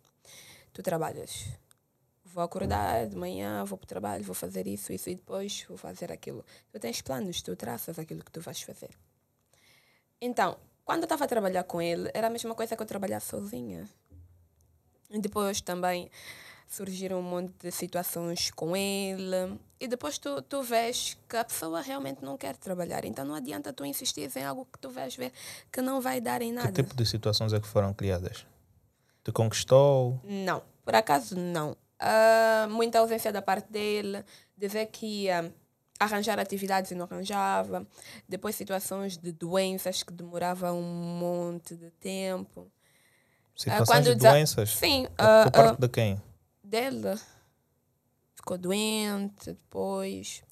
Tu 0.74 0.82
trabalhas. 0.82 1.46
Vou 2.24 2.44
acordar 2.44 3.08
de 3.08 3.16
manhã, 3.16 3.64
vou 3.64 3.78
para 3.78 3.86
o 3.86 3.88
trabalho, 3.88 4.24
vou 4.24 4.36
fazer 4.36 4.68
isso, 4.68 4.92
isso 4.92 5.10
e 5.10 5.16
depois 5.16 5.64
vou 5.70 5.78
fazer 5.78 6.12
aquilo. 6.12 6.44
Tu 6.72 6.80
tens 6.80 7.02
planos, 7.02 7.42
tu 7.42 7.56
traças 7.56 7.98
aquilo 7.98 8.24
que 8.24 8.32
tu 8.32 8.42
vais 8.42 8.62
fazer. 8.62 8.90
Então, 10.20 10.58
quando 10.84 11.02
eu 11.02 11.06
estava 11.06 11.26
a 11.26 11.28
trabalhar 11.28 11.64
com 11.64 11.82
ele, 11.82 12.10
era 12.14 12.28
a 12.28 12.30
mesma 12.30 12.56
coisa 12.56 12.76
que 12.76 12.82
eu 12.82 12.88
trabalhar 12.88 13.20
sozinha. 13.20 13.88
E 15.10 15.20
depois 15.20 15.62
também 15.62 16.10
surgiram 16.68 17.20
um 17.20 17.24
monte 17.24 17.54
de 17.62 17.72
situações 17.72 18.52
com 18.52 18.76
ele. 18.76 19.60
E 19.80 19.88
depois 19.88 20.18
tu, 20.18 20.42
tu 20.42 20.62
vês 20.62 21.18
que 21.28 21.38
a 21.38 21.44
pessoa 21.44 21.82
realmente 21.82 22.24
não 22.24 22.38
quer 22.38 22.56
trabalhar. 22.56 23.06
Então 23.06 23.26
não 23.26 23.36
adianta 23.36 23.72
tu 23.72 23.86
insistir 23.86 24.30
em 24.36 24.44
algo 24.44 24.68
que 24.72 24.80
tu 24.80 24.90
vais 24.90 25.16
ver 25.16 25.32
que 25.72 25.82
não 25.82 26.02
vai 26.02 26.20
dar 26.20 26.42
em 26.42 26.52
nada. 26.52 26.72
Que 26.72 26.84
tipo 26.84 26.96
de 26.96 27.06
situações 27.06 27.54
é 27.54 27.60
que 27.60 27.68
foram 27.68 27.94
criadas? 27.94 28.46
Te 29.24 29.32
conquistou? 29.32 30.20
Não, 30.24 30.62
por 30.84 30.96
acaso 30.96 31.38
não. 31.38 31.72
Uh, 31.72 32.70
muita 32.70 33.00
ausência 33.00 33.32
da 33.32 33.42
parte 33.42 33.72
dele, 33.72 34.24
dizer 34.58 34.88
que 34.88 35.24
ia 35.24 35.54
arranjar 36.00 36.40
atividades 36.40 36.92
e 36.92 36.96
não 36.96 37.06
arranjava. 37.06 37.88
Depois 38.28 38.56
situações 38.56 39.18
de 39.18 39.32
doenças 39.32 40.04
que 40.04 40.14
demoravam 40.14 40.80
um 40.80 41.18
monte 41.18 41.76
de 41.76 41.90
tempo. 41.92 42.68
Situações 43.56 44.08
uh, 44.08 44.16
de 44.16 44.16
doenças? 44.16 44.70
Sim. 44.72 45.06
Uh, 45.06 45.44
por 45.46 45.52
parte 45.52 45.82
de 45.82 45.88
quem? 45.88 46.22
Dele. 46.66 47.20
Ficou 48.36 48.58
doente 48.58 49.54
depois. 49.54 50.44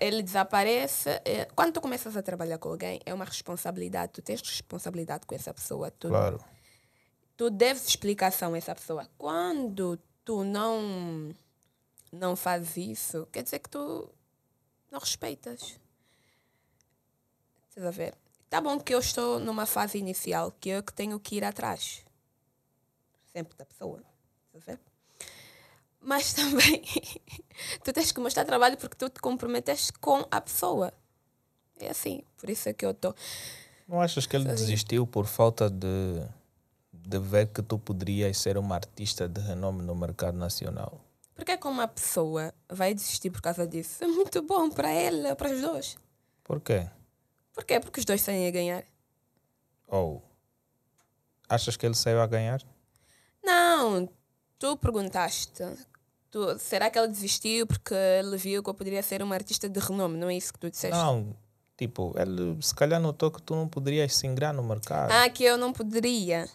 Ele 0.00 0.22
desaparece. 0.22 1.10
É, 1.24 1.46
quando 1.54 1.72
tu 1.72 1.80
começas 1.80 2.16
a 2.16 2.22
trabalhar 2.22 2.58
com 2.58 2.68
alguém, 2.68 3.00
é 3.04 3.14
uma 3.14 3.24
responsabilidade. 3.24 4.12
Tu 4.12 4.22
tens 4.22 4.40
responsabilidade 4.40 5.26
com 5.26 5.34
essa 5.34 5.52
pessoa. 5.52 5.90
Tu, 5.90 6.08
claro. 6.08 6.42
Tu 7.36 7.50
deves 7.50 7.86
explicação 7.86 8.54
a 8.54 8.58
essa 8.58 8.74
pessoa. 8.74 9.08
Quando 9.16 9.98
tu 10.24 10.44
não 10.44 11.34
não 12.12 12.34
fazes 12.34 12.76
isso, 12.76 13.26
quer 13.30 13.42
dizer 13.42 13.58
que 13.58 13.70
tu 13.70 14.10
não 14.90 14.98
respeitas. 14.98 15.78
Estás 17.68 17.86
a 17.86 17.90
ver? 17.90 18.14
Tá 18.50 18.60
bom 18.60 18.80
que 18.80 18.94
eu 18.94 18.98
estou 18.98 19.38
numa 19.38 19.66
fase 19.66 19.98
inicial, 19.98 20.50
que 20.52 20.70
eu 20.70 20.82
que 20.82 20.92
tenho 20.92 21.20
que 21.20 21.36
ir 21.36 21.44
atrás. 21.44 22.04
Sempre 23.32 23.56
da 23.56 23.64
pessoa. 23.64 24.02
Estás 24.46 24.68
a 24.68 24.72
ver? 24.72 24.87
Mas 26.00 26.32
também 26.34 26.82
tu 27.84 27.92
tens 27.92 28.12
que 28.12 28.20
mostrar 28.20 28.44
trabalho 28.44 28.76
porque 28.76 28.96
tu 28.96 29.08
te 29.08 29.20
comprometeste 29.20 29.92
com 29.94 30.24
a 30.30 30.40
pessoa. 30.40 30.92
É 31.80 31.90
assim, 31.90 32.22
por 32.36 32.50
isso 32.50 32.68
é 32.68 32.72
que 32.72 32.84
eu 32.84 32.90
estou. 32.90 33.14
Não 33.86 34.00
achas 34.00 34.26
que 34.26 34.36
ele 34.36 34.44
desistiu 34.44 35.06
por 35.06 35.26
falta 35.26 35.70
de, 35.70 36.22
de 36.92 37.18
ver 37.18 37.48
que 37.48 37.62
tu 37.62 37.78
poderias 37.78 38.36
ser 38.38 38.58
uma 38.58 38.74
artista 38.74 39.28
de 39.28 39.40
renome 39.40 39.82
no 39.82 39.94
mercado 39.94 40.36
nacional? 40.36 41.00
Porque 41.34 41.52
é 41.52 41.56
que 41.56 41.66
uma 41.68 41.86
pessoa 41.86 42.52
vai 42.68 42.92
desistir 42.92 43.30
por 43.30 43.40
causa 43.40 43.66
disso? 43.66 44.02
É 44.02 44.06
muito 44.06 44.42
bom 44.42 44.68
para 44.68 44.92
ele, 44.92 45.34
para 45.36 45.50
os 45.50 45.60
dois. 45.60 45.96
Por 46.42 46.60
quê? 46.60 46.88
Por 47.52 47.64
quê? 47.64 47.78
Porque 47.78 48.00
os 48.00 48.04
dois 48.04 48.20
saem 48.20 48.46
a 48.46 48.50
ganhar. 48.50 48.84
Ou 49.86 50.16
oh. 50.16 50.22
achas 51.48 51.76
que 51.76 51.86
ele 51.86 51.94
saiu 51.94 52.20
a 52.20 52.26
ganhar? 52.26 52.60
Não, 53.42 54.08
tu 54.58 54.76
perguntaste. 54.76 55.64
Tu, 56.30 56.58
será 56.58 56.90
que 56.90 56.98
ele 56.98 57.08
desistiu 57.08 57.66
porque 57.66 57.94
ele 57.94 58.36
viu 58.36 58.62
que 58.62 58.68
eu 58.68 58.74
poderia 58.74 59.02
ser 59.02 59.22
uma 59.22 59.34
artista 59.34 59.68
de 59.68 59.80
renome? 59.80 60.18
Não 60.18 60.28
é 60.28 60.36
isso 60.36 60.52
que 60.52 60.58
tu 60.58 60.70
disseste? 60.70 60.96
Não, 60.96 61.34
tipo, 61.76 62.14
ele 62.18 62.60
se 62.60 62.74
calhar 62.74 63.00
notou 63.00 63.30
que 63.30 63.40
tu 63.40 63.54
não 63.54 63.66
poderias 63.66 64.14
se 64.14 64.26
ingrar 64.26 64.52
no 64.52 64.62
mercado. 64.62 65.10
Ah, 65.10 65.28
que 65.30 65.44
eu 65.44 65.56
não 65.56 65.72
poderia. 65.72 66.48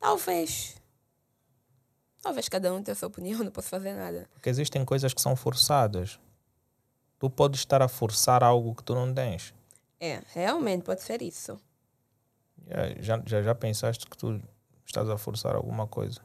Talvez. 0.00 0.76
Talvez 2.20 2.48
cada 2.48 2.72
um 2.74 2.82
tenha 2.82 2.94
a 2.94 2.96
sua 2.96 3.08
opinião, 3.08 3.38
não 3.44 3.52
posso 3.52 3.68
fazer 3.68 3.92
nada. 3.92 4.28
Porque 4.32 4.50
existem 4.50 4.84
coisas 4.84 5.14
que 5.14 5.20
são 5.20 5.36
forçadas. 5.36 6.18
Tu 7.18 7.30
podes 7.30 7.60
estar 7.60 7.80
a 7.80 7.88
forçar 7.88 8.42
algo 8.42 8.74
que 8.74 8.82
tu 8.82 8.94
não 8.94 9.14
tens. 9.14 9.54
É, 10.00 10.22
realmente 10.34 10.82
pode 10.82 11.00
ser 11.02 11.22
isso. 11.22 11.58
Já, 13.00 13.22
já, 13.24 13.42
já 13.42 13.54
pensaste 13.54 14.06
que 14.06 14.18
tu 14.18 14.42
estás 14.84 15.08
a 15.08 15.16
forçar 15.16 15.54
alguma 15.54 15.86
coisa? 15.86 16.20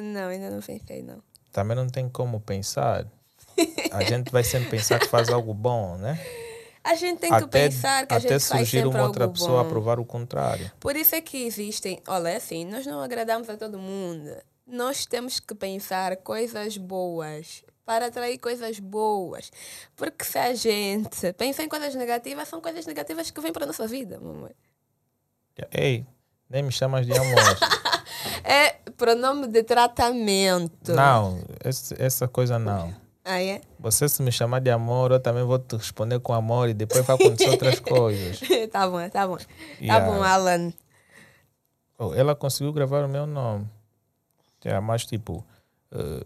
Não, 0.00 0.28
ainda 0.28 0.50
não 0.50 0.60
pensei, 0.60 1.02
não. 1.02 1.22
Também 1.52 1.76
não 1.76 1.88
tem 1.88 2.08
como 2.08 2.40
pensar. 2.40 3.06
A 3.90 4.02
gente 4.04 4.30
vai 4.30 4.44
sempre 4.44 4.70
pensar 4.70 4.98
que 4.98 5.06
faz 5.06 5.28
algo 5.28 5.54
bom, 5.54 5.96
né? 5.96 6.20
A 6.84 6.94
gente 6.94 7.18
tem 7.18 7.30
que 7.30 7.36
até, 7.36 7.68
pensar 7.68 8.06
que 8.06 8.14
a 8.14 8.18
gente 8.18 8.28
faz 8.28 8.44
Até 8.50 8.58
surgir 8.58 8.86
uma 8.86 9.02
outra 9.02 9.28
pessoa 9.28 9.62
bom. 9.62 9.66
a 9.66 9.70
provar 9.70 9.98
o 9.98 10.04
contrário. 10.04 10.70
Por 10.78 10.94
isso 10.94 11.14
é 11.14 11.20
que 11.20 11.44
existem... 11.44 12.00
Olha, 12.06 12.28
é 12.28 12.36
assim, 12.36 12.64
nós 12.64 12.86
não 12.86 13.00
agradamos 13.00 13.48
a 13.48 13.56
todo 13.56 13.78
mundo 13.78 14.30
nós 14.66 15.06
temos 15.06 15.38
que 15.38 15.54
pensar 15.54 16.16
coisas 16.16 16.76
boas 16.76 17.64
para 17.84 18.06
atrair 18.06 18.38
coisas 18.38 18.80
boas. 18.80 19.50
Porque 19.94 20.24
se 20.24 20.38
a 20.38 20.52
gente 20.54 21.32
pensa 21.34 21.62
em 21.62 21.68
coisas 21.68 21.94
negativas, 21.94 22.48
são 22.48 22.60
coisas 22.60 22.84
negativas 22.84 23.30
que 23.30 23.40
vêm 23.40 23.52
para 23.52 23.62
a 23.62 23.66
nossa 23.68 23.86
vida, 23.86 24.18
mamãe. 24.18 24.52
Ei, 25.70 26.04
nem 26.50 26.64
me 26.64 26.72
chamas 26.72 27.06
de 27.06 27.16
amor. 27.16 27.36
é 28.46 28.70
pronome 28.96 29.46
de 29.48 29.62
tratamento. 29.62 30.92
Não, 30.92 31.40
esse, 31.64 32.00
essa 32.00 32.28
coisa 32.28 32.58
não. 32.58 32.94
Ah, 33.24 33.42
é? 33.42 33.60
Você 33.80 34.08
se 34.08 34.22
me 34.22 34.30
chamar 34.30 34.60
de 34.60 34.70
amor, 34.70 35.10
eu 35.10 35.18
também 35.18 35.42
vou 35.42 35.58
te 35.58 35.76
responder 35.76 36.20
com 36.20 36.32
amor 36.32 36.68
e 36.68 36.74
depois 36.74 37.04
vai 37.04 37.16
acontecer 37.16 37.50
outras 37.50 37.80
coisas. 37.82 38.40
tá 38.70 38.88
bom, 38.88 39.08
tá 39.08 39.26
bom. 39.26 39.36
Tá 39.36 39.44
yeah. 39.80 40.06
Tá 40.06 40.12
bom, 40.12 40.22
Alan. 40.22 40.72
Oh, 41.98 42.14
ela 42.14 42.36
conseguiu 42.36 42.72
gravar 42.72 43.04
o 43.04 43.08
meu 43.08 43.26
nome. 43.26 43.68
É, 44.64 44.78
mas 44.80 45.04
tipo. 45.04 45.44
Uh, 45.92 46.24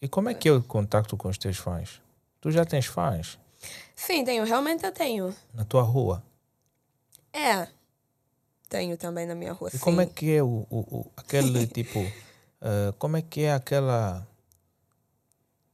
e 0.00 0.08
como 0.08 0.28
é 0.28 0.34
que 0.34 0.48
é 0.48 0.52
o 0.52 0.62
contato 0.62 1.16
com 1.16 1.28
os 1.28 1.38
teus 1.38 1.56
fãs? 1.56 2.00
Tu 2.40 2.50
já 2.50 2.64
tens 2.64 2.86
fãs? 2.86 3.38
Sim, 3.94 4.24
tenho, 4.24 4.44
realmente 4.44 4.84
eu 4.84 4.92
tenho. 4.92 5.34
Na 5.54 5.64
tua 5.64 5.82
rua? 5.82 6.22
É. 7.32 7.66
Tenho 8.68 8.96
também 8.96 9.26
na 9.26 9.34
minha 9.34 9.52
rua. 9.52 9.70
E 9.72 9.72
sim. 9.72 9.78
como 9.78 10.00
é 10.00 10.06
que 10.06 10.34
é 10.34 10.42
o, 10.42 10.66
o, 10.68 10.78
o 10.78 11.12
aquele 11.16 11.66
tipo. 11.68 12.00
Uh, 12.00 12.92
como 12.98 13.16
é 13.16 13.22
que 13.22 13.42
é 13.42 13.54
aquela. 13.54 14.26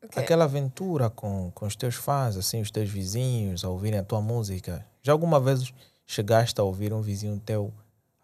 Okay. 0.02 0.22
Aquela 0.22 0.44
aventura 0.44 1.08
com, 1.08 1.50
com 1.54 1.64
os 1.64 1.74
teus 1.74 1.94
fãs, 1.94 2.36
assim, 2.36 2.60
os 2.60 2.70
teus 2.70 2.90
vizinhos, 2.90 3.64
a 3.64 3.70
ouvirem 3.70 3.98
a 3.98 4.04
tua 4.04 4.20
música. 4.20 4.86
Já 5.02 5.12
alguma 5.12 5.40
vez 5.40 5.72
chegaste 6.06 6.60
a 6.60 6.64
ouvir 6.64 6.92
um 6.92 7.00
vizinho 7.00 7.40
teu 7.40 7.72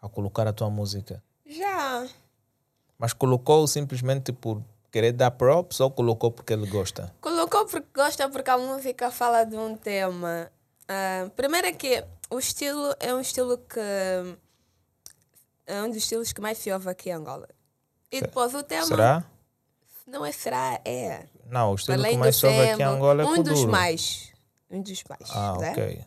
a 0.00 0.08
colocar 0.08 0.46
a 0.46 0.52
tua 0.52 0.68
música? 0.68 1.22
Já. 1.46 2.06
Mas 2.98 3.12
colocou 3.12 3.66
simplesmente 3.66 4.32
por 4.32 4.62
querer 4.90 5.12
dar 5.12 5.30
props 5.30 5.80
ou 5.80 5.90
colocou 5.90 6.30
porque 6.30 6.52
ele 6.52 6.66
gosta? 6.66 7.12
Colocou 7.20 7.66
porque 7.66 7.88
gosta, 7.94 8.28
porque 8.28 8.50
a 8.50 8.58
música 8.58 9.10
fala 9.10 9.44
de 9.44 9.56
um 9.56 9.76
tema. 9.76 10.50
Uh, 10.84 11.30
primeiro 11.30 11.66
é 11.66 11.72
que 11.72 12.04
o 12.30 12.38
estilo 12.38 12.94
é 13.00 13.14
um 13.14 13.20
estilo 13.20 13.58
que. 13.58 13.80
É 15.70 15.82
um 15.82 15.88
dos 15.88 15.98
estilos 15.98 16.32
que 16.32 16.40
mais 16.40 16.58
se 16.58 16.72
ouve 16.72 16.88
aqui 16.88 17.10
em 17.10 17.12
Angola. 17.12 17.48
E 18.10 18.20
depois 18.20 18.54
o 18.54 18.62
tema. 18.62 18.86
Será? 18.86 19.24
Não 20.06 20.26
é 20.26 20.32
será, 20.32 20.80
é. 20.84 21.26
Não, 21.46 21.70
o 21.70 21.74
estilo 21.76 21.98
Além 21.98 22.12
que 22.12 22.18
mais 22.18 22.36
se 22.36 22.44
ouve 22.44 22.70
aqui 22.70 22.82
em 22.82 22.84
Angola 22.84 23.22
é 23.22 23.26
Um 23.26 23.42
dos 23.42 23.64
mais. 23.64 24.32
Um 24.68 24.82
dos 24.82 25.04
mais. 25.04 25.30
Ah, 25.30 25.56
né? 25.58 25.70
ok. 25.70 26.04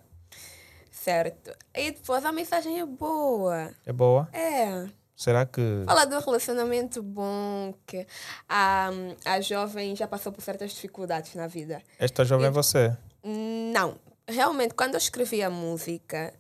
Certo. 0.92 1.56
E 1.74 1.92
depois 1.92 2.26
a 2.26 2.32
mensagem 2.32 2.80
é 2.80 2.86
boa. 2.86 3.72
É 3.86 3.94
boa? 3.94 4.28
É. 4.34 4.88
Será 5.16 5.46
que. 5.46 5.62
Fala 5.86 6.06
de 6.06 6.16
um 6.16 6.20
relacionamento 6.20 7.02
bom, 7.02 7.74
que 7.86 8.06
a, 8.50 8.90
a 9.24 9.40
jovem 9.40 9.96
já 9.96 10.08
passou 10.08 10.32
por 10.32 10.42
certas 10.42 10.72
dificuldades 10.72 11.36
na 11.36 11.48
vida. 11.48 11.82
Esta 11.98 12.26
jovem 12.26 12.48
e, 12.48 12.50
é 12.50 12.52
você? 12.52 12.98
Não. 13.24 13.98
Realmente, 14.28 14.74
quando 14.74 14.96
eu 14.96 14.98
escrevi 14.98 15.42
a 15.42 15.50
música, 15.50 16.34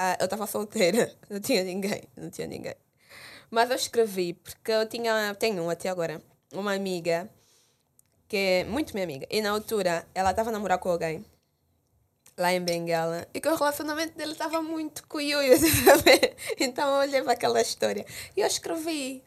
uh, 0.00 0.16
eu 0.18 0.24
estava 0.24 0.46
solteira. 0.46 1.14
Não 1.28 1.40
tinha 1.40 1.62
ninguém. 1.62 2.02
Não 2.16 2.30
tinha 2.30 2.46
ninguém. 2.46 2.74
Mas 3.50 3.68
eu 3.70 3.76
escrevi 3.76 4.34
porque 4.34 4.72
eu 4.72 4.88
tinha, 4.88 5.34
tenho 5.34 5.68
até 5.68 5.88
agora 5.88 6.22
uma 6.52 6.72
amiga 6.72 7.28
que 8.28 8.36
é 8.36 8.64
muito 8.64 8.94
minha 8.94 9.04
amiga. 9.04 9.26
E 9.30 9.42
na 9.42 9.50
altura 9.50 10.06
ela 10.14 10.30
estava 10.30 10.50
a 10.50 10.52
namorar 10.52 10.78
com 10.78 10.88
alguém 10.88 11.24
lá 12.38 12.52
em 12.52 12.60
Benguela 12.60 13.26
e 13.34 13.40
que 13.40 13.48
o 13.48 13.54
relacionamento 13.54 14.16
dele 14.16 14.32
estava 14.32 14.62
muito 14.62 15.06
sabe? 15.84 16.36
Então 16.58 16.88
eu 16.88 17.00
olhei 17.00 17.22
para 17.22 17.32
aquela 17.32 17.60
história 17.60 18.06
e 18.36 18.40
eu 18.40 18.46
escrevi. 18.46 19.22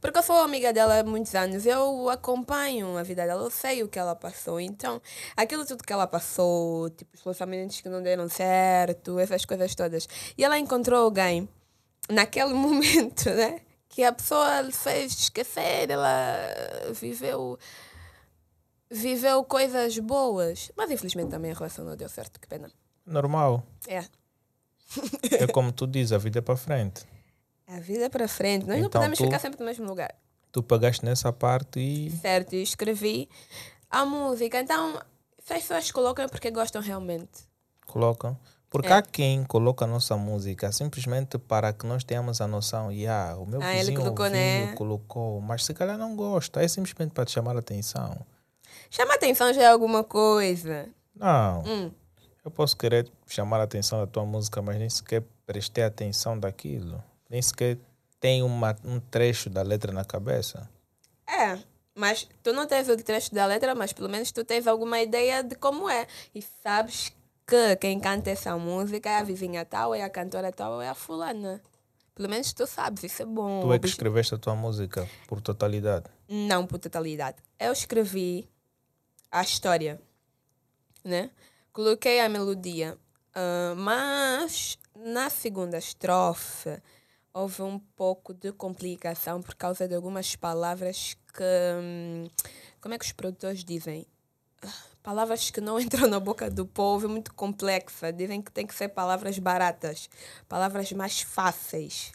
Porque 0.00 0.18
eu 0.18 0.22
sou 0.22 0.36
amiga 0.36 0.72
dela 0.72 1.00
há 1.00 1.04
muitos 1.04 1.34
anos, 1.34 1.66
eu 1.66 2.08
acompanho 2.08 2.96
a 2.96 3.02
vida 3.02 3.26
dela, 3.26 3.42
eu 3.42 3.50
sei 3.50 3.82
o 3.82 3.88
que 3.88 3.98
ela 3.98 4.14
passou. 4.14 4.60
Então, 4.60 5.00
aquilo 5.36 5.64
tudo 5.64 5.84
que 5.84 5.92
ela 5.92 6.06
passou, 6.06 6.90
tipo, 6.90 7.10
os 7.16 7.22
relacionamentos 7.22 7.80
que 7.80 7.88
não 7.88 8.02
deram 8.02 8.28
certo, 8.28 9.18
essas 9.18 9.44
coisas 9.44 9.74
todas. 9.74 10.08
E 10.36 10.44
ela 10.44 10.58
encontrou 10.58 11.04
alguém 11.04 11.48
naquele 12.08 12.52
momento, 12.54 13.30
né? 13.30 13.60
Que 13.88 14.04
a 14.04 14.12
pessoa 14.12 14.60
lhe 14.60 14.72
fez 14.72 15.12
esquecer, 15.12 15.90
ela 15.90 16.36
viveu 16.92 17.58
viveu 18.92 19.44
coisas 19.44 19.96
boas, 20.00 20.72
mas 20.76 20.90
infelizmente 20.90 21.30
também 21.30 21.52
a 21.52 21.54
relação 21.54 21.84
não 21.84 21.96
deu 21.96 22.08
certo, 22.08 22.40
que 22.40 22.48
pena. 22.48 22.70
Normal. 23.06 23.64
É. 23.86 24.04
É 25.30 25.46
como 25.46 25.70
tu 25.70 25.86
dizes, 25.86 26.12
a 26.12 26.18
vida 26.18 26.40
é 26.40 26.42
para 26.42 26.56
frente. 26.56 27.04
A 27.72 27.80
vida 27.80 28.04
é 28.06 28.08
para 28.08 28.26
frente. 28.28 28.66
Nós 28.66 28.78
não 28.78 28.86
Então 28.86 29.00
podemos 29.00 29.18
tu- 29.18 29.24
ficar 29.24 29.38
sempre 29.38 29.60
no 29.60 29.66
mesmo 29.66 29.86
lugar. 29.86 30.12
Tu 30.52 30.62
pagaste 30.62 31.04
nessa 31.04 31.32
parte 31.32 31.78
e 31.78 32.10
Certo, 32.10 32.54
e 32.54 32.62
escrevi 32.62 33.28
a 33.88 34.04
música. 34.04 34.58
Então, 34.60 34.96
as 35.38 35.44
pessoas 35.44 35.90
colocam 35.92 36.24
é 36.24 36.28
porque 36.28 36.50
gostam 36.50 36.82
realmente. 36.82 37.48
colocam. 37.86 38.36
Porque 38.68 38.86
É. 38.88 38.92
há 38.92 39.02
quem 39.02 39.42
coloca 39.44 39.84
a 39.84 39.88
nossa 39.88 40.16
música 40.16 40.70
simplesmente 40.70 41.36
para 41.38 41.72
que 41.72 41.84
nós 41.86 42.04
tenhamos 42.04 42.40
a 42.40 42.46
noção, 42.46 42.92
e 42.92 43.04
ah, 43.06 43.36
o 43.36 43.44
meu 43.44 43.60
Ah, 43.60 43.72
ele 43.72 43.80
vizinho 43.80 44.00
colocou, 44.00 44.24
ouviu, 44.26 44.38
né? 44.40 44.74
colocou, 44.76 45.40
mas 45.40 45.64
se 45.64 45.74
calhar 45.74 45.98
não 45.98 46.14
gosta, 46.14 46.62
é 46.62 46.68
simplesmente 46.68 47.10
para 47.12 47.24
te 47.24 47.32
chamar 47.32 47.56
a 47.56 47.58
atenção. 47.58 48.16
Chama 48.88 49.14
atenção 49.14 49.52
já 49.52 49.62
é 49.62 49.66
alguma 49.66 50.04
coisa. 50.04 50.88
Não, 51.16 51.64
Hum. 51.64 51.90
eu 52.44 52.50
posso 52.52 52.76
querer 52.76 53.10
chamar 53.26 53.58
a 53.60 53.64
atenção 53.64 53.98
da 53.98 54.06
tua 54.06 54.24
música, 54.24 54.62
mas 54.62 54.78
nem 54.78 54.88
sequer 54.88 55.24
prestei 55.44 55.82
atenção 55.82 56.38
daquilo. 56.38 57.02
Nem 57.30 57.40
sequer 57.40 57.78
tem 58.18 58.42
uma, 58.42 58.76
um 58.84 59.00
trecho 59.00 59.48
da 59.48 59.62
letra 59.62 59.92
na 59.92 60.04
cabeça. 60.04 60.68
É, 61.26 61.58
mas 61.94 62.28
tu 62.42 62.52
não 62.52 62.66
tens 62.66 62.88
o 62.88 62.96
trecho 62.96 63.34
da 63.34 63.46
letra, 63.46 63.74
mas 63.74 63.92
pelo 63.92 64.08
menos 64.08 64.32
tu 64.32 64.44
tens 64.44 64.66
alguma 64.66 65.00
ideia 65.00 65.42
de 65.42 65.54
como 65.54 65.88
é. 65.88 66.06
E 66.34 66.42
sabes 66.42 67.12
que 67.46 67.76
quem 67.76 67.98
canta 67.98 68.30
essa 68.30 68.56
música 68.58 69.08
é 69.08 69.18
a 69.18 69.22
vizinha 69.22 69.64
tal, 69.64 69.94
é 69.94 70.02
a 70.02 70.10
cantora 70.10 70.52
tal, 70.52 70.74
ou 70.74 70.82
é 70.82 70.88
a 70.88 70.94
fulana. 70.94 71.62
Pelo 72.14 72.28
menos 72.28 72.52
tu 72.52 72.66
sabes, 72.66 73.04
isso 73.04 73.22
é 73.22 73.26
bom. 73.26 73.62
Tu 73.62 73.72
é 73.72 73.78
que 73.78 73.86
escreveste 73.86 74.34
a 74.34 74.38
tua 74.38 74.54
música 74.54 75.08
por 75.26 75.40
totalidade. 75.40 76.06
Não 76.28 76.66
por 76.66 76.78
totalidade. 76.78 77.38
Eu 77.58 77.72
escrevi 77.72 78.48
a 79.30 79.42
história, 79.42 80.00
né? 81.04 81.30
Coloquei 81.72 82.20
a 82.20 82.28
melodia, 82.28 82.98
ah, 83.34 83.74
mas 83.76 84.78
na 84.94 85.30
segunda 85.30 85.78
estrofe 85.78 86.80
houve 87.32 87.62
um 87.62 87.78
pouco 87.78 88.34
de 88.34 88.52
complicação 88.52 89.40
por 89.42 89.54
causa 89.54 89.86
de 89.88 89.94
algumas 89.94 90.34
palavras 90.36 91.16
que. 91.32 91.42
hum, 91.80 92.28
Como 92.80 92.94
é 92.94 92.98
que 92.98 93.04
os 93.04 93.12
produtores 93.12 93.64
dizem? 93.64 94.06
Palavras 95.02 95.50
que 95.50 95.60
não 95.60 95.78
entram 95.80 96.08
na 96.08 96.20
boca 96.20 96.50
do 96.50 96.66
povo, 96.66 97.06
é 97.06 97.08
muito 97.08 97.32
complexa. 97.34 98.12
Dizem 98.12 98.42
que 98.42 98.52
tem 98.52 98.66
que 98.66 98.74
ser 98.74 98.88
palavras 98.88 99.38
baratas, 99.38 100.08
palavras 100.48 100.92
mais 100.92 101.20
fáceis. 101.22 102.12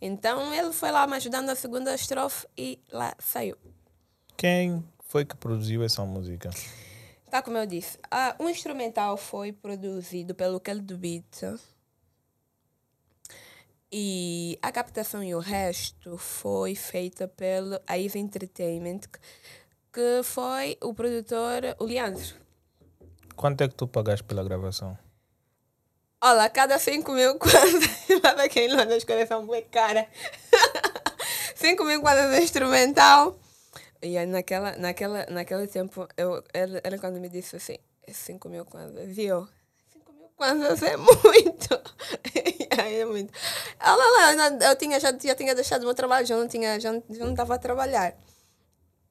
Então 0.00 0.52
ele 0.52 0.72
foi 0.72 0.90
lá 0.90 1.06
me 1.06 1.14
ajudando 1.16 1.46
na 1.46 1.54
segunda 1.54 1.94
estrofe 1.94 2.46
e 2.56 2.78
lá 2.92 3.14
saiu. 3.18 3.56
Quem 4.36 4.84
foi 5.08 5.24
que 5.24 5.36
produziu 5.36 5.82
essa 5.82 6.04
música? 6.04 6.50
Tá 7.30 7.40
como 7.42 7.56
eu 7.56 7.66
disse. 7.66 7.98
ah, 8.10 8.36
o 8.38 8.48
instrumental 8.48 9.16
foi 9.16 9.52
produzido 9.52 10.34
pelo 10.34 10.60
Kelly 10.60 10.80
do 10.82 10.98
Beat. 10.98 11.42
E 13.98 14.58
a 14.60 14.70
captação 14.70 15.24
e 15.24 15.34
o 15.34 15.38
resto 15.38 16.18
foi 16.18 16.74
feita 16.74 17.26
pelo 17.26 17.80
Aiva 17.86 18.18
Entertainment, 18.18 19.00
que- 19.90 20.22
foi 20.22 20.76
o 20.82 20.92
produtor, 20.92 21.62
o 21.78 21.84
Leandro. 21.84 22.34
Quanto 23.34 23.62
é 23.64 23.68
que 23.68 23.74
tu 23.74 23.88
pagaste 23.88 24.22
pela 24.24 24.44
gravação? 24.44 24.98
Olha, 26.20 26.50
cada 26.50 26.78
5 26.78 27.10
mil 27.12 27.38
quantas. 27.38 27.88
Mas 28.36 28.52
quem 28.52 28.68
não 28.68 28.80
as 28.80 29.02
coisas 29.02 29.28
são 29.28 29.46
bem 29.46 29.64
cara. 29.64 30.06
5 31.56 31.82
mil 31.84 32.02
quantas 32.02 32.34
é 32.34 32.42
instrumental. 32.42 33.38
E 34.02 34.18
aí 34.18 34.26
naquela, 34.26 34.76
naquela, 34.76 35.24
naquele 35.30 35.66
tempo, 35.68 36.06
eu, 36.18 36.44
ele, 36.52 36.82
ele 36.84 36.98
quando 36.98 37.18
me 37.18 37.30
disse 37.30 37.56
assim, 37.56 37.78
5 38.06 38.46
mil 38.50 38.66
quantas, 38.66 39.08
viu? 39.16 39.48
5 39.90 40.12
mil 40.12 40.28
quantas 40.36 40.82
é 40.82 40.98
muito. 40.98 41.80
É 42.78 43.04
muito. 43.04 43.32
Olha 43.80 44.36
lá, 44.36 44.68
eu, 44.68 44.76
tinha, 44.76 44.98
já, 45.00 45.12
já 45.12 45.34
tinha 45.34 45.54
deixado 45.54 45.82
o 45.82 45.86
meu 45.86 45.94
trabalho, 45.94 46.26
já 46.26 46.36
não 46.36 46.48
tinha, 46.48 46.78
já 46.80 46.92
não 46.92 47.02
já 47.10 47.24
não 47.24 47.32
estava 47.32 47.54
a 47.54 47.58
trabalhar. 47.58 48.14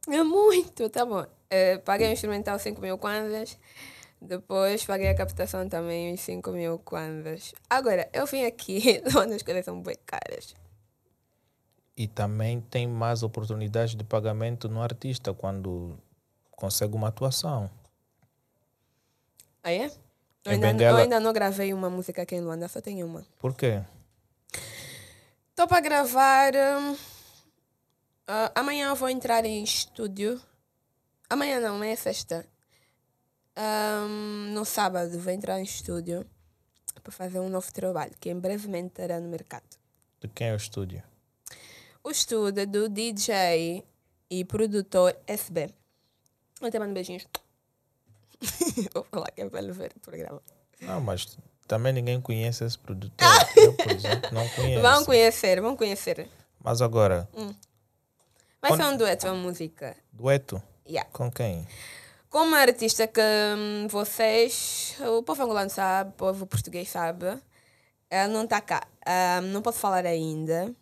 É 0.08 0.23
muito, 0.23 0.89
tá 0.89 1.06
bom. 1.06 1.25
Eh, 1.49 1.78
paguei 1.80 2.10
o 2.10 2.12
instrumental 2.12 2.60
5 2.60 2.80
mil 2.82 2.97
kwanzas. 2.97 3.58
Depois 4.21 4.86
paguei 4.86 5.08
a 5.10 5.15
captação 5.15 5.67
também 5.67 6.13
uns 6.13 6.21
5 6.21 6.51
mil 6.51 6.80
kwanzas. 6.80 7.54
Agora, 7.69 8.10
eu 8.13 8.25
vim 8.25 8.43
aqui 8.43 9.01
onde 9.17 9.34
as 9.36 9.43
coisas 9.43 9.65
são 9.65 9.82
bem 9.82 9.97
caras. 10.06 10.56
E 11.97 12.08
também 12.08 12.60
tem 12.62 12.88
mais 12.88 13.23
oportunidades 13.23 13.95
de 13.95 14.04
pagamento 14.04 14.67
no 14.67 14.82
artista 14.82 15.34
quando 15.34 15.97
consegue 16.51 16.93
uma 16.93 17.08
atuação. 17.08 17.69
Ah, 19.63 19.71
é? 19.71 19.89
Eu 20.45 20.51
ainda, 20.51 20.84
eu 20.84 20.95
ainda 20.95 21.19
não 21.19 21.34
gravei 21.34 21.73
uma 21.73 21.89
música 21.89 22.21
aqui 22.21 22.36
em 22.36 22.41
Luanda, 22.41 22.67
só 22.67 22.79
tenho 22.79 23.08
uma. 23.08 23.25
Por 23.39 23.55
quê? 23.55 23.81
Estou 25.49 25.67
para 25.67 25.81
gravar. 25.81 26.53
ah, 28.27 28.51
amanhã 28.53 28.89
eu 28.89 28.95
vou 28.95 29.10
entrar 29.10 29.43
em 29.43 29.63
estúdio. 29.63 30.39
Amanhã 31.27 31.60
não, 31.60 31.75
amanhã 31.75 31.93
é 31.93 31.95
sexta. 31.95 32.45
Hum, 33.58 34.51
no 34.53 34.65
sábado 34.65 35.17
vou 35.17 35.34
entrar 35.34 35.60
em 35.60 35.63
estúdio 35.63 36.25
para 37.01 37.12
fazer 37.12 37.39
um 37.39 37.49
novo 37.49 37.71
trabalho 37.73 38.13
que 38.19 38.29
em 38.29 38.39
brevemente 38.39 38.88
estará 38.89 39.19
no 39.19 39.29
mercado. 39.29 39.63
De 40.21 40.27
quem 40.27 40.49
é 40.49 40.53
o 40.53 40.58
estúdio? 40.58 41.01
O 42.03 42.12
estúdio 42.12 42.62
é 42.62 42.65
do 42.65 42.88
DJ 42.88 43.84
e 44.29 44.45
produtor 44.45 45.15
SB. 45.25 45.73
Eu 46.62 46.69
te 46.69 46.77
mando 46.77 46.93
beijinhos. 46.93 47.25
vou 48.93 49.03
falar 49.05 49.31
que 49.31 49.41
é 49.41 49.49
para 49.49 49.59
ele 49.59 49.71
ver 49.71 49.91
o 49.95 49.99
programa. 49.99 50.41
Não, 50.81 50.99
mas 51.01 51.37
também 51.67 51.93
ninguém 51.93 52.19
conhece 52.21 52.63
esse 52.63 52.77
produtor. 52.77 53.27
Eu, 53.55 53.73
por 53.73 53.91
exemplo, 53.91 54.29
não 54.31 54.47
conheço. 54.49 54.81
Vão 54.81 55.05
conhecer, 55.05 55.61
vão 55.61 55.75
conhecer. 55.75 56.29
Mas 56.63 56.81
agora, 56.81 57.29
Vai 58.61 58.71
Quando- 58.71 58.81
ser 58.83 58.93
um 58.93 58.97
dueto, 58.97 59.27
uma 59.27 59.35
música. 59.35 59.95
dueto 60.11 60.61
Yeah. 60.87 61.07
com 61.11 61.31
quem? 61.31 61.67
Como 62.29 62.45
uma 62.47 62.59
artista 62.59 63.07
que 63.07 63.21
hum, 63.21 63.87
vocês, 63.87 64.95
o 65.17 65.21
povo 65.23 65.43
angolano 65.43 65.69
sabe, 65.69 66.09
o 66.09 66.13
povo 66.13 66.45
português 66.47 66.89
sabe, 66.89 67.39
ela 68.09 68.27
não 68.33 68.43
está 68.43 68.59
cá. 68.61 68.85
Hum, 69.41 69.47
não 69.53 69.61
posso 69.61 69.77
falar 69.79 70.05
ainda, 70.05 70.73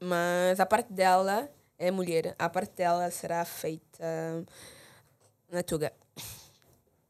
mas 0.00 0.58
a 0.58 0.66
parte 0.66 0.92
dela 0.92 1.48
é 1.78 1.90
mulher. 1.90 2.34
A 2.38 2.48
parte 2.48 2.72
dela 2.76 3.10
será 3.10 3.44
feita 3.44 4.44
na 5.50 5.62
Tuga. 5.62 5.92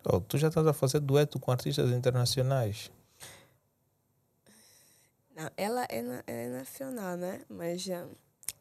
Oh, 0.08 0.20
tu 0.20 0.38
já 0.38 0.48
estás 0.48 0.66
a 0.66 0.72
fazer 0.72 1.00
dueto 1.00 1.38
com 1.40 1.50
artistas 1.50 1.90
internacionais. 1.90 2.90
Não, 5.34 5.50
ela 5.56 5.84
é, 5.88 6.00
na- 6.02 6.22
é 6.26 6.48
nacional, 6.48 7.16
né? 7.16 7.40
Mas, 7.48 7.86
hum, 7.88 8.08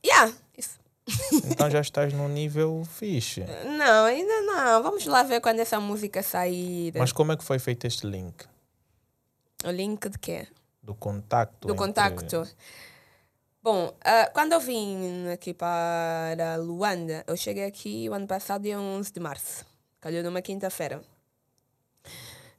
yeah, 0.05 0.33
isso. 0.57 0.79
Então 1.51 1.69
já 1.69 1.79
estás 1.81 2.11
num 2.13 2.27
nível 2.27 2.83
fixe. 2.85 3.41
Não, 3.77 4.05
ainda 4.05 4.41
não. 4.41 4.81
Vamos 4.83 5.05
lá 5.05 5.21
ver 5.23 5.39
quando 5.39 5.59
essa 5.59 5.79
música 5.79 6.23
sair. 6.23 6.91
Mas 6.97 7.11
como 7.11 7.31
é 7.31 7.37
que 7.37 7.43
foi 7.43 7.59
feito 7.59 7.85
este 7.85 8.07
link? 8.07 8.43
O 9.63 9.69
link 9.69 10.09
de 10.09 10.17
quê? 10.17 10.47
Do 10.81 10.95
contacto? 10.95 11.67
do 11.67 11.73
entre- 11.73 11.85
contacto. 11.85 12.43
Bom, 13.61 13.95
ah, 14.03 14.29
quando 14.33 14.53
eu 14.53 14.59
vim 14.59 15.27
aqui 15.29 15.53
para 15.53 16.55
Luanda, 16.59 17.23
eu 17.27 17.37
cheguei 17.37 17.65
aqui 17.65 18.07
o 18.09 18.13
ano 18.13 18.27
passado, 18.27 18.63
dia 18.63 18.79
11 18.79 19.11
de 19.13 19.19
março. 19.19 19.65
Calhou 20.01 20.21
numa 20.23 20.41
quinta-feira. 20.41 21.01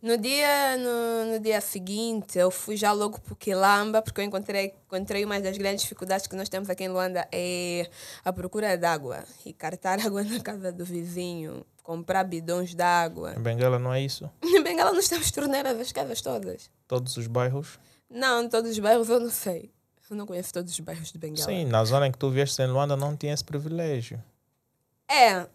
No 0.03 0.19
dia, 0.19 0.77
no, 0.77 1.33
no 1.33 1.41
dia 1.41 1.61
seguinte, 1.61 2.39
eu 2.39 2.51
fui 2.51 2.77
já 2.77 2.93
logo 2.93 3.19
para 3.19 3.33
o 3.33 3.37
Quilamba, 3.37 4.03
porque 4.03 4.21
eu 4.21 4.25
encontrei, 4.25 4.75
encontrei 4.87 5.25
uma 5.25 5.41
das 5.41 5.57
grandes 5.57 5.83
dificuldades 5.83 6.27
que 6.27 6.37
nós 6.37 6.49
temos 6.49 6.69
aqui 6.69 6.85
em 6.85 6.89
Luanda 6.89 7.27
é 7.33 7.89
a 8.25 8.33
procura 8.33 8.77
de 8.77 8.85
água. 8.85 9.25
E 9.45 9.53
cartar 9.53 9.99
água 10.05 10.23
na 10.23 10.39
casa 10.41 10.71
do 10.71 10.85
vizinho, 10.85 11.65
comprar 11.83 12.25
bidões 12.25 12.75
de 12.75 12.83
água. 12.83 13.35
Em 13.37 13.41
Benguela 13.41 13.79
não 13.79 13.93
é 13.93 14.01
isso? 14.01 14.31
Em 14.45 14.63
Bengala 14.63 14.93
nós 14.93 15.09
temos 15.09 15.31
torneiras 15.31 15.77
das 15.77 15.91
casas 15.93 16.21
todas. 16.21 16.71
Todos 16.87 17.17
os 17.17 17.27
bairros? 17.27 17.79
Não, 18.11 18.49
todos 18.49 18.71
os 18.73 18.79
bairros 18.79 19.09
eu 19.09 19.19
não 19.19 19.31
sei. 19.31 19.73
Eu 20.09 20.17
não 20.17 20.27
conheço 20.27 20.53
todos 20.53 20.73
os 20.73 20.81
bairros 20.81 21.11
de 21.11 21.19
Bengala. 21.19 21.47
Sim, 21.47 21.65
na 21.65 21.85
zona 21.85 22.07
em 22.07 22.13
que 22.13 22.19
tu 22.19 22.31
vieste 22.31 22.61
em 22.63 22.67
Luanda 22.67 22.97
não 22.97 23.17
tinha 23.17 23.33
esse 23.33 23.43
privilégio. 23.43 24.23
É. 25.09 25.47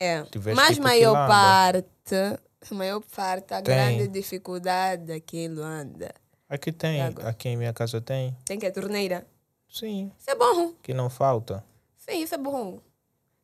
É. 0.00 0.24
Mas 0.54 0.74
tipo 0.74 0.82
maior 0.82 1.12
Quilamba. 1.12 1.28
parte, 1.28 2.40
a 2.70 2.74
maior 2.74 3.00
parte, 3.14 3.54
a 3.54 3.62
Tem. 3.62 3.74
grande 3.74 4.08
dificuldade 4.08 5.12
aqui 5.12 5.38
em 5.44 5.48
Luanda. 5.48 6.12
Aqui 6.48 6.72
tem, 6.72 7.02
aqui 7.02 7.50
em 7.50 7.56
minha 7.56 7.72
casa 7.72 8.00
tem. 8.00 8.36
Tem 8.44 8.58
que 8.58 8.66
a 8.66 8.72
torneira. 8.72 9.26
Sim, 9.68 10.10
Isso 10.18 10.30
é 10.30 10.34
bom. 10.34 10.72
que 10.82 10.94
não 10.94 11.10
falta. 11.10 11.62
Sim, 11.98 12.22
isso 12.22 12.34
é 12.34 12.38
bom. 12.38 12.80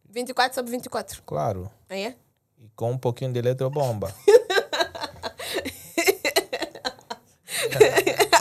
24 0.09 0.55
sobre 0.55 0.71
24. 0.71 1.23
Claro. 1.25 1.71
Aí 1.89 2.05
é? 2.05 2.15
E 2.59 2.69
com 2.75 2.93
um 2.93 2.99
pouquinho 2.99 3.31
de 3.33 3.39
eletrobomba. 3.39 4.15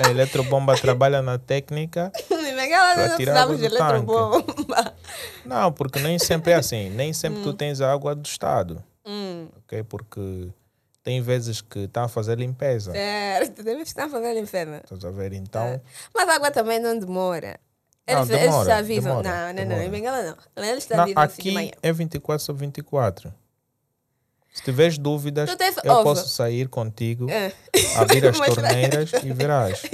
A 0.03 0.09
eletrobomba 0.09 0.75
trabalha 0.75 1.21
na 1.21 1.37
técnica. 1.37 2.11
Tirar 2.27 2.91
água 2.93 3.15
precisamos 3.15 3.59
de 3.59 3.65
eletrobomba. 3.65 4.95
Não, 5.45 5.71
porque 5.71 5.99
nem 5.99 6.17
sempre 6.17 6.51
é 6.51 6.55
assim. 6.55 6.89
Nem 6.89 7.13
sempre 7.13 7.41
tu 7.43 7.53
tens 7.53 7.81
a 7.81 7.91
água 7.91 8.15
do 8.15 8.25
Estado. 8.25 8.83
Hum. 9.05 9.47
ok? 9.57 9.83
Porque 9.83 10.49
tem 11.03 11.21
vezes 11.21 11.61
que 11.61 11.79
está 11.79 12.05
a 12.05 12.07
fazer 12.07 12.37
limpeza. 12.39 12.91
Certo, 12.93 13.61
deve 13.63 13.81
estar 13.81 14.09
fazendo 14.09 14.39
inferno. 14.39 14.77
Estás 14.77 15.03
a 15.05 15.11
ver? 15.11 15.33
Então, 15.33 15.81
Mas 16.15 16.29
a 16.29 16.35
água 16.35 16.49
também 16.51 16.79
não 16.79 16.97
demora. 16.97 17.59
Não, 18.07 18.17
Eles, 18.17 18.29
eles 18.29 18.41
demora, 18.43 18.65
já 18.65 18.77
avisam. 18.77 19.21
demora, 19.21 19.29
não, 19.29 19.47
não, 19.47 19.53
não, 19.53 19.69
demora. 19.69 19.85
em 19.85 19.89
Bengala 19.89 20.23
não. 20.55 20.63
Eles 20.63 20.85
já 20.87 20.95
não, 20.97 21.03
avisam 21.03 21.23
assim 21.23 21.35
de 21.35 21.39
aqui 21.41 21.51
manhã. 21.53 21.71
é 21.81 21.93
24 21.93 22.43
sobre 22.45 22.65
24. 22.65 23.33
Se 24.53 24.61
tiveres 24.63 24.97
dúvidas, 24.97 25.53
tens 25.55 25.75
eu 25.83 25.91
ovo? 25.93 26.03
posso 26.03 26.27
sair 26.29 26.67
contigo, 26.69 27.29
É. 27.29 27.51
abrir 27.97 28.25
as 28.27 28.37
torneiras 28.39 29.11
e 29.23 29.33
verás. 29.33 29.81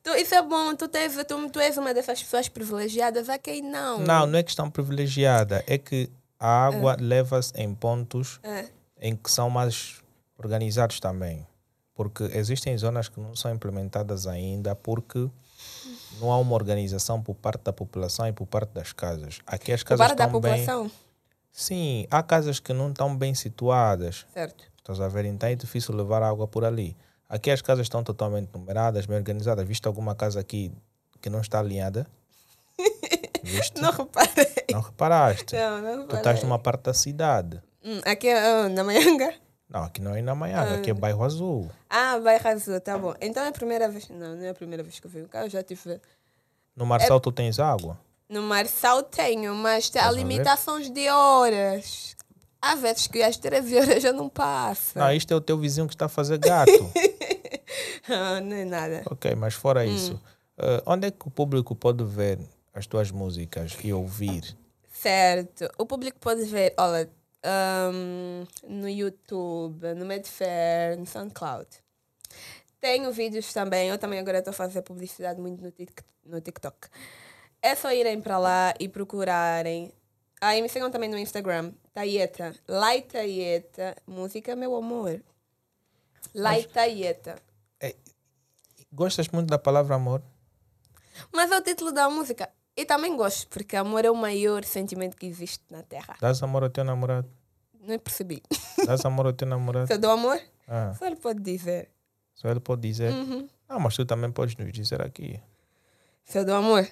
Tu, 0.00 0.14
isso 0.14 0.34
é 0.34 0.40
bom, 0.40 0.74
tu, 0.76 0.88
tens, 0.88 1.12
tu, 1.26 1.50
tu 1.50 1.58
és 1.58 1.76
uma 1.76 1.92
dessas 1.92 2.22
pessoas 2.22 2.48
privilegiadas, 2.48 3.28
a 3.28 3.36
quem 3.36 3.60
não? 3.60 3.98
Não, 3.98 4.26
não 4.26 4.38
é 4.38 4.42
questão 4.44 4.70
privilegiada, 4.70 5.62
é 5.66 5.76
que 5.76 6.08
a 6.38 6.66
água 6.66 6.96
leva-se 6.98 7.52
em 7.60 7.74
pontos 7.74 8.38
É. 8.42 8.66
em 9.00 9.14
que 9.16 9.30
são 9.30 9.50
mais 9.50 9.96
organizados 10.38 11.00
também. 11.00 11.46
Porque 11.94 12.22
existem 12.32 12.76
zonas 12.78 13.08
que 13.08 13.18
não 13.20 13.34
são 13.34 13.52
implementadas 13.52 14.26
ainda 14.26 14.74
porque 14.74 15.28
não 16.20 16.30
há 16.32 16.38
uma 16.38 16.54
organização 16.54 17.20
por 17.20 17.34
parte 17.34 17.62
da 17.64 17.72
população 17.72 18.26
e 18.28 18.32
por 18.32 18.46
parte 18.46 18.70
das 18.70 18.92
casas. 18.92 19.40
Aqui 19.46 19.72
as 19.72 19.82
casas 19.82 20.06
Para 20.06 20.14
da 20.14 20.24
estão 20.26 20.40
bem... 20.40 20.52
população. 20.64 20.90
Sim, 21.50 22.06
há 22.10 22.22
casas 22.22 22.60
que 22.60 22.72
não 22.72 22.90
estão 22.90 23.16
bem 23.16 23.34
situadas. 23.34 24.24
Certo. 24.32 24.64
Estás 24.78 25.00
a 25.00 25.08
ver? 25.08 25.24
Então 25.24 25.48
é 25.48 25.54
difícil 25.56 25.94
levar 25.94 26.22
água 26.22 26.46
por 26.46 26.64
ali. 26.64 26.96
Aqui 27.28 27.50
as 27.50 27.60
casas 27.60 27.86
estão 27.86 28.02
totalmente 28.04 28.48
numeradas, 28.54 29.04
bem 29.06 29.16
organizadas. 29.18 29.66
Viste 29.66 29.86
alguma 29.88 30.14
casa 30.14 30.38
aqui 30.40 30.72
que 31.20 31.28
não 31.28 31.40
está 31.40 31.58
alinhada? 31.58 32.06
Viste? 33.42 33.80
Não 33.80 33.90
reparei. 33.90 34.46
Não 34.72 34.80
reparaste? 34.80 35.54
Não, 35.56 35.80
não 35.82 35.92
Tu 35.92 36.00
reparei. 36.02 36.18
estás 36.20 36.42
numa 36.42 36.58
parte 36.58 36.82
da 36.84 36.94
cidade. 36.94 37.60
Hum, 37.84 38.00
aqui 38.04 38.28
é 38.28 38.68
na 38.68 38.84
Manhanga? 38.84 39.34
Não, 39.68 39.82
aqui 39.84 40.00
não 40.00 40.14
é 40.14 40.22
na 40.22 40.34
Manhã, 40.34 40.74
aqui 40.76 40.90
é 40.90 40.94
bairro 40.94 41.22
azul. 41.22 41.70
Ah, 41.90 42.18
bairro 42.18 42.48
azul, 42.48 42.80
tá 42.80 42.96
bom. 42.96 43.14
Então 43.20 43.42
é 43.42 43.48
a 43.48 43.52
primeira 43.52 43.88
vez. 43.88 44.08
Não, 44.08 44.34
não 44.36 44.42
é 44.44 44.48
a 44.48 44.54
primeira 44.54 44.82
vez 44.82 44.98
que 44.98 45.06
eu 45.06 45.10
vi 45.10 45.20
o 45.22 45.28
carro, 45.28 45.46
eu 45.46 45.50
já 45.50 45.62
tive. 45.62 46.00
No 46.74 46.84
É 46.84 46.88
Marçal 46.88 47.20
tu 47.20 47.30
tens 47.30 47.58
água? 47.58 47.98
No 48.28 48.42
Marçal 48.42 49.02
tenho, 49.02 49.54
mas 49.54 49.90
ver? 49.90 50.12
limitações 50.12 50.90
de 50.90 51.08
horas. 51.08 52.16
Há 52.60 52.74
vezes 52.74 53.06
que 53.06 53.22
às 53.22 53.36
13 53.36 53.76
horas 53.78 54.02
já 54.02 54.12
não 54.12 54.28
passa. 54.28 54.98
Não, 54.98 55.12
isto 55.12 55.32
é 55.32 55.36
o 55.36 55.40
teu 55.40 55.56
vizinho 55.58 55.86
que 55.86 55.94
está 55.94 56.06
a 56.06 56.08
fazer 56.08 56.38
gato. 56.38 56.70
Ah, 58.10 58.40
não 58.40 58.56
é 58.56 58.64
nada. 58.64 59.02
ok, 59.10 59.34
mas 59.34 59.52
fora 59.52 59.80
Hum. 59.82 59.94
isso, 59.94 60.20
eh, 60.56 60.82
onde 60.86 61.08
é 61.08 61.10
que 61.10 61.28
o 61.28 61.30
público 61.30 61.74
pode 61.74 62.02
ver 62.04 62.38
as 62.72 62.86
tuas 62.86 63.10
músicas 63.10 63.76
e 63.84 63.92
ouvir? 63.92 64.56
Certo. 64.90 65.68
O 65.76 65.84
público 65.84 66.18
pode 66.18 66.42
ver, 66.44 66.72
olha, 66.78 67.08
ahm, 67.42 68.44
no 68.68 68.88
YouTube, 68.88 69.94
no 69.94 70.04
Medfair, 70.06 70.98
no 70.98 71.06
SoundCloud. 71.06 71.68
Tenho 72.80 73.10
vídeos 73.12 73.52
também. 73.52 73.88
Eu 73.88 73.98
também 73.98 74.18
agora 74.18 74.38
estou 74.38 74.50
a 74.50 74.54
fazer 74.54 74.82
publicidade 74.82 75.40
muito 75.40 75.62
no, 75.62 75.70
Tik- 75.70 76.04
no 76.24 76.40
TikTok. 76.40 76.88
É 77.60 77.74
só 77.74 77.92
irem 77.92 78.20
para 78.20 78.38
lá 78.38 78.74
e 78.78 78.88
procurarem. 78.88 79.92
Ah, 80.40 80.56
e 80.56 80.62
me 80.62 80.68
sigam 80.68 80.90
também 80.90 81.08
no 81.10 81.18
Instagram. 81.18 81.72
Taieta. 81.92 82.54
Lai 82.68 83.02
Taieta. 83.02 83.96
Música 84.06 84.54
Meu 84.54 84.76
Amor. 84.76 85.20
Lai 86.34 86.62
Taieta. 86.62 87.36
Gostas 88.92 89.28
muito 89.28 89.48
da 89.50 89.58
palavra 89.58 89.96
amor? 89.96 90.22
Mas 91.32 91.50
é 91.50 91.58
o 91.58 91.62
título 91.62 91.92
da 91.92 92.08
música. 92.08 92.48
E 92.78 92.84
também 92.84 93.16
gosto, 93.16 93.48
porque 93.48 93.74
amor 93.74 94.04
é 94.04 94.10
o 94.10 94.14
maior 94.14 94.62
sentimento 94.62 95.16
que 95.16 95.26
existe 95.26 95.64
na 95.68 95.82
Terra. 95.82 96.16
Dás 96.20 96.40
amor 96.44 96.62
ao 96.62 96.70
teu 96.70 96.84
namorado? 96.84 97.28
Não 97.80 97.98
percebi. 97.98 98.40
Dás 98.86 99.04
amor 99.04 99.26
ao 99.26 99.32
teu 99.32 99.48
namorado? 99.48 99.88
Se 99.88 99.94
eu 99.94 99.98
dou 99.98 100.12
amor? 100.12 100.40
Ah, 100.68 100.94
Só 100.96 101.06
ele 101.06 101.16
pode 101.16 101.40
dizer. 101.40 101.90
só 102.36 102.48
ele 102.48 102.60
pode 102.60 102.82
dizer. 102.82 103.12
Uhum. 103.12 103.48
Não, 103.68 103.80
mas 103.80 103.96
tu 103.96 104.06
também 104.06 104.30
podes 104.30 104.56
nos 104.56 104.70
dizer 104.72 105.02
aqui. 105.02 105.40
Se 106.24 106.38
eu 106.38 106.44
dou 106.44 106.54
amor? 106.54 106.86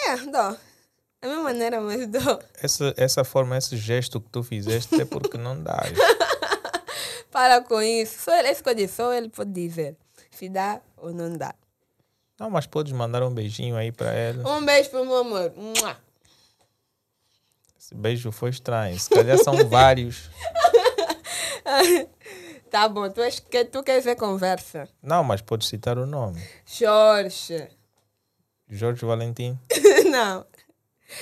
É, 0.00 0.16
dou. 0.16 0.32
Da 0.32 1.28
mesma 1.28 1.42
maneira, 1.44 1.80
mas 1.80 2.04
dou. 2.08 2.42
Essa, 2.60 2.92
essa 2.96 3.22
forma, 3.22 3.56
esse 3.56 3.76
gesto 3.76 4.20
que 4.20 4.28
tu 4.30 4.42
fizeste 4.42 5.00
é 5.00 5.04
porque 5.04 5.38
não 5.38 5.62
dás. 5.62 5.92
Para 7.30 7.60
com 7.60 7.80
isso. 7.80 8.24
Só 8.24 8.36
ele, 8.36 8.48
é 8.48 8.52
isso 8.52 8.64
que 8.64 8.68
eu 8.70 8.74
disse, 8.74 8.94
só 8.94 9.12
ele 9.12 9.28
pode 9.28 9.52
dizer 9.52 9.96
se 10.32 10.48
dá 10.48 10.80
ou 10.96 11.12
não 11.12 11.32
dá. 11.32 11.54
Não, 12.38 12.50
mas 12.50 12.66
podes 12.66 12.92
mandar 12.92 13.22
um 13.22 13.32
beijinho 13.32 13.76
aí 13.76 13.90
para 13.90 14.12
ela. 14.12 14.48
Um 14.56 14.64
beijo 14.64 14.90
pro 14.90 15.04
meu 15.04 15.16
amor. 15.16 15.52
Mua. 15.56 15.96
Esse 17.78 17.94
beijo 17.94 18.30
foi 18.32 18.50
estranho. 18.50 18.98
Se 18.98 19.08
calhar 19.08 19.38
são 19.38 19.68
vários. 19.68 20.28
Tá 22.70 22.88
bom, 22.88 23.08
tu, 23.08 23.22
és, 23.22 23.40
tu 23.70 23.82
queres 23.82 24.04
ver 24.04 24.16
conversa. 24.16 24.88
Não, 25.02 25.24
mas 25.24 25.40
podes 25.40 25.68
citar 25.68 25.96
o 25.98 26.04
nome. 26.04 26.42
Jorge. 26.66 27.68
Jorge 28.68 29.06
Valentim. 29.06 29.58
não. 30.10 30.44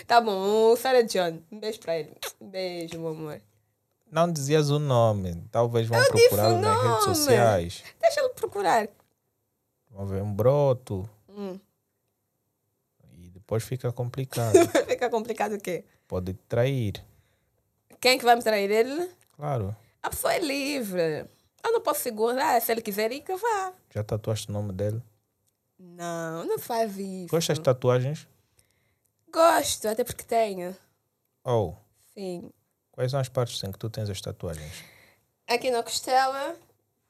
Tá 0.07 0.21
bom, 0.21 0.73
o 0.73 0.77
Sarah 0.77 1.03
John. 1.03 1.41
Um 1.53 1.61
beijo 1.61 1.79
pra 1.81 1.99
ele. 1.99 2.17
Um 2.41 2.49
beijo, 2.49 2.99
meu 2.99 3.11
amor. 3.11 3.41
Não 4.11 4.33
dizias 4.33 4.71
o 4.71 4.79
nome. 4.79 5.45
Talvez 5.53 5.87
vão 5.87 5.99
Eu 5.99 6.55
o 6.55 6.61
nas 6.61 6.83
redes 6.83 7.05
sociais. 7.05 7.85
Deixa 8.01 8.21
ele 8.21 8.31
procurar. 8.31 8.89
Um 9.97 10.33
broto. 10.35 11.09
Hum. 11.29 11.59
E 13.13 13.29
depois 13.31 13.63
fica 13.63 13.93
complicado. 13.93 14.55
Fica 14.87 15.09
complicado 15.09 15.55
o 15.55 15.61
quê? 15.61 15.85
Pode 16.07 16.35
trair. 16.49 17.05
Quem 18.01 18.13
é 18.13 18.19
que 18.19 18.25
vai 18.25 18.35
me 18.37 18.43
trair 18.43 18.71
ele? 18.71 19.11
Claro. 19.33 19.75
A 20.03 20.11
pessoa 20.11 20.35
é 20.35 20.39
livre. 20.41 21.27
Eu 21.63 21.73
não 21.73 21.81
posso 21.81 22.01
segurar. 22.03 22.61
Se 22.61 22.73
ele 22.73 22.83
quiser 22.83 23.11
ir, 23.13 23.21
que 23.21 23.35
vá. 23.35 23.73
Já 23.91 24.03
tatuaste 24.05 24.51
o 24.51 24.53
nome 24.53 24.73
dele? 24.73 25.03
Não, 25.79 26.45
não 26.45 26.59
faz 26.59 26.97
isso. 26.99 27.29
Gostas 27.29 27.59
de 27.59 27.65
tatuagens? 27.65 28.29
Gosto, 29.33 29.89
até 29.89 30.05
porque 30.05 30.25
tenho. 30.25 30.77
Ou 31.43 31.77
Sim. 32.15 32.51
quais 32.93 33.11
são 33.11 33.21
as 33.21 33.29
partes 33.29 33.63
em 33.65 33.73
que 33.73 33.79
tu 33.79 33.89
tens 33.91 34.09
as 34.11 34.21
tatuagens? 34.21 34.85
Aqui 35.47 35.71
na 35.71 35.83
costela. 35.83 36.57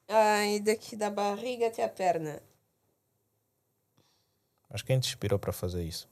ah, 0.07 0.45
e 0.45 0.59
daqui 0.59 0.95
da 0.95 1.09
barriga 1.09 1.67
até 1.67 1.83
a 1.83 1.89
perna. 1.89 2.41
Mas 4.75 4.81
quem 4.81 4.99
te 4.99 5.07
inspirou 5.07 5.39
para 5.39 5.53
fazer 5.53 5.85
isso? 5.85 6.05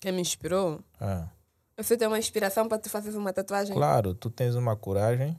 Quem 0.00 0.12
me 0.12 0.22
inspirou? 0.22 0.80
Ah, 0.98 1.28
Você 1.76 1.94
tem 1.94 2.08
uma 2.08 2.18
inspiração 2.18 2.66
para 2.66 2.78
tu 2.78 2.88
fazer 2.88 3.14
uma 3.14 3.34
tatuagem? 3.34 3.76
claro, 3.76 4.14
tu 4.14 4.30
tens 4.30 4.54
uma 4.54 4.74
coragem 4.74 5.38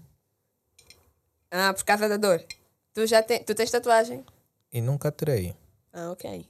Ah, 1.49 1.73
por 1.73 1.83
causa 1.83 2.07
da 2.07 2.15
dor. 2.15 2.45
Tu 2.93 3.07
já 3.07 3.23
tem, 3.23 3.43
tu 3.43 3.55
tens 3.55 3.71
tatuagem? 3.71 4.23
e 4.71 4.79
nunca 4.81 5.11
terei. 5.11 5.55
Ah, 5.91 6.11
ok. 6.11 6.47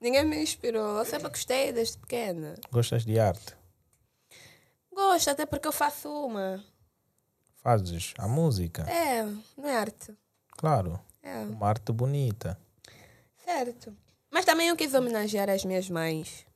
Ninguém 0.00 0.24
me 0.24 0.40
inspirou. 0.40 0.98
Eu 0.98 1.04
sempre 1.04 1.30
gostei 1.30 1.72
desde 1.72 1.98
pequena. 1.98 2.54
Gostas 2.70 3.04
de 3.04 3.18
arte? 3.18 3.56
Gosto, 4.94 5.30
até 5.30 5.46
porque 5.46 5.66
eu 5.66 5.72
faço 5.72 6.08
uma. 6.08 6.64
Fazes 7.56 8.14
a 8.18 8.28
música? 8.28 8.88
É, 8.88 9.24
não 9.56 9.68
é 9.68 9.76
arte. 9.76 10.16
Claro, 10.52 11.00
É, 11.24 11.40
uma 11.42 11.66
arte 11.66 11.90
bonita. 11.90 12.56
certo. 13.44 13.92
Mas 14.30 14.44
também 14.44 14.68
eu 14.68 14.76
quis 14.76 14.94
homenagear 14.94 15.50
as 15.50 15.64
minhas 15.64 15.90
mães. 15.90 16.46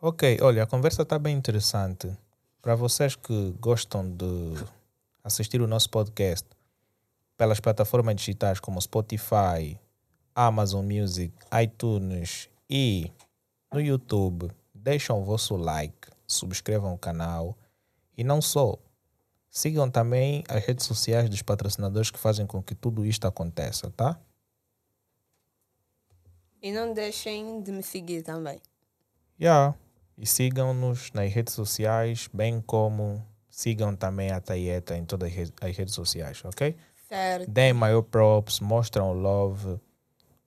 Ok, 0.00 0.38
olha, 0.42 0.62
a 0.62 0.66
conversa 0.66 1.02
está 1.02 1.18
bem 1.18 1.36
interessante. 1.36 2.10
Para 2.60 2.74
vocês 2.74 3.16
que 3.16 3.54
gostam 3.58 4.08
de 4.08 4.54
assistir 5.24 5.60
o 5.60 5.66
nosso 5.66 5.90
podcast 5.90 6.46
pelas 7.36 7.60
plataformas 7.60 8.16
digitais 8.16 8.60
como 8.60 8.80
Spotify, 8.80 9.78
Amazon 10.34 10.84
Music, 10.84 11.32
iTunes 11.62 12.48
e 12.68 13.10
no 13.72 13.80
YouTube, 13.80 14.50
deixam 14.74 15.20
o 15.20 15.24
vosso 15.24 15.56
like, 15.56 16.08
subscrevam 16.26 16.94
o 16.94 16.98
canal 16.98 17.56
e 18.16 18.22
não 18.22 18.40
só, 18.40 18.76
sigam 19.50 19.90
também 19.90 20.44
as 20.48 20.64
redes 20.64 20.86
sociais 20.86 21.28
dos 21.28 21.42
patrocinadores 21.42 22.10
que 22.10 22.18
fazem 22.18 22.46
com 22.46 22.62
que 22.62 22.74
tudo 22.74 23.04
isto 23.04 23.26
aconteça, 23.26 23.90
tá? 23.90 24.18
E 26.62 26.72
não 26.72 26.92
deixem 26.92 27.62
de 27.62 27.70
me 27.72 27.82
seguir 27.82 28.22
também. 28.22 28.60
Yeah. 29.40 29.74
E 30.16 30.26
sigam-nos 30.26 31.12
nas 31.12 31.32
redes 31.32 31.54
sociais, 31.54 32.28
bem 32.32 32.60
como 32.60 33.24
sigam 33.48 33.94
também 33.94 34.30
a 34.32 34.40
Taieta 34.40 34.96
em 34.96 35.04
todas 35.04 35.28
as 35.30 35.34
re- 35.36 35.52
as 35.60 35.76
redes 35.76 35.94
sociais, 35.94 36.42
ok? 36.44 36.76
Certo. 37.08 37.50
Deem 37.50 37.72
maior 37.72 38.02
props, 38.02 38.60
mostram 38.60 39.12
love. 39.12 39.78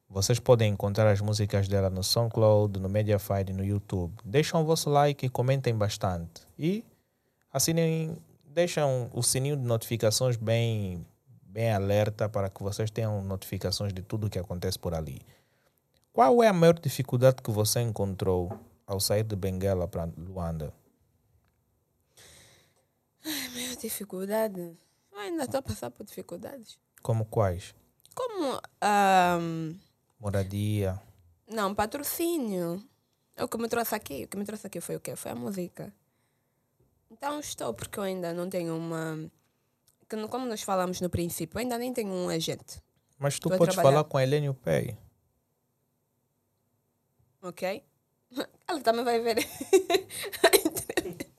Vocês 0.09 0.39
podem 0.39 0.73
encontrar 0.73 1.09
as 1.09 1.21
músicas 1.21 1.69
dela 1.69 1.89
no 1.89 2.03
SoundCloud, 2.03 2.77
no 2.79 2.89
Mediafire 2.89 3.51
e 3.51 3.53
no 3.53 3.63
YouTube. 3.63 4.13
Deixam 4.25 4.61
o 4.61 4.65
vosso 4.65 4.89
like 4.89 5.25
e 5.25 5.29
comentem 5.29 5.73
bastante. 5.73 6.41
E 6.59 6.83
assinem, 7.51 8.17
deixam 8.45 9.09
o 9.13 9.23
sininho 9.23 9.55
de 9.55 9.63
notificações 9.63 10.35
bem, 10.35 11.05
bem 11.43 11.71
alerta 11.71 12.27
para 12.27 12.49
que 12.49 12.61
vocês 12.61 12.91
tenham 12.91 13.23
notificações 13.23 13.93
de 13.93 14.01
tudo 14.01 14.29
que 14.29 14.37
acontece 14.37 14.77
por 14.77 14.93
ali. 14.93 15.21
Qual 16.13 16.43
é 16.43 16.47
a 16.47 16.53
maior 16.53 16.77
dificuldade 16.77 17.41
que 17.41 17.51
você 17.51 17.79
encontrou 17.81 18.51
ao 18.85 18.99
sair 18.99 19.23
de 19.23 19.35
Benguela 19.35 19.87
para 19.87 20.09
Luanda? 20.17 20.73
Maior 23.53 23.75
dificuldade. 23.77 24.77
ainda 25.15 25.43
estou 25.43 25.59
a 25.59 25.61
passar 25.61 25.91
por 25.91 26.05
dificuldades. 26.05 26.77
Como 27.01 27.25
quais? 27.25 27.73
Como. 28.13 28.59
ahm, 28.81 29.75
Moradia. 30.19 30.99
não, 31.47 31.73
patrocínio. 31.73 32.83
É 33.35 33.43
o 33.43 33.47
que 33.47 33.57
me 33.57 33.69
trouxe 33.69 33.95
aqui. 33.95 34.25
O 34.25 34.27
que 34.27 34.37
me 34.37 34.45
trouxe 34.45 34.67
aqui 34.67 34.81
foi 34.81 34.97
o 34.97 34.99
quê? 34.99 35.15
Foi 35.15 35.31
a 35.31 35.35
música. 35.35 35.93
Então 37.09 37.39
estou, 37.39 37.73
porque 37.73 37.97
eu 37.97 38.03
ainda 38.03 38.33
não 38.33 38.49
tenho 38.49 38.75
uma. 38.75 39.17
Como 40.29 40.45
nós 40.45 40.61
falamos 40.61 40.99
no 40.99 41.09
princípio, 41.09 41.57
eu 41.57 41.61
ainda 41.61 41.77
nem 41.77 41.93
tenho 41.93 42.11
um 42.11 42.27
agente. 42.27 42.81
Mas 43.17 43.39
tu 43.39 43.53
a 43.53 43.57
podes 43.57 43.75
falar 43.75 44.03
com 44.03 44.17
a 44.17 44.23
Helênio 44.23 44.53
Pay. 44.53 44.97
Ok? 47.41 47.83
Ela 48.67 48.81
também 48.81 49.03
vai 49.03 49.19
ver. 49.19 49.37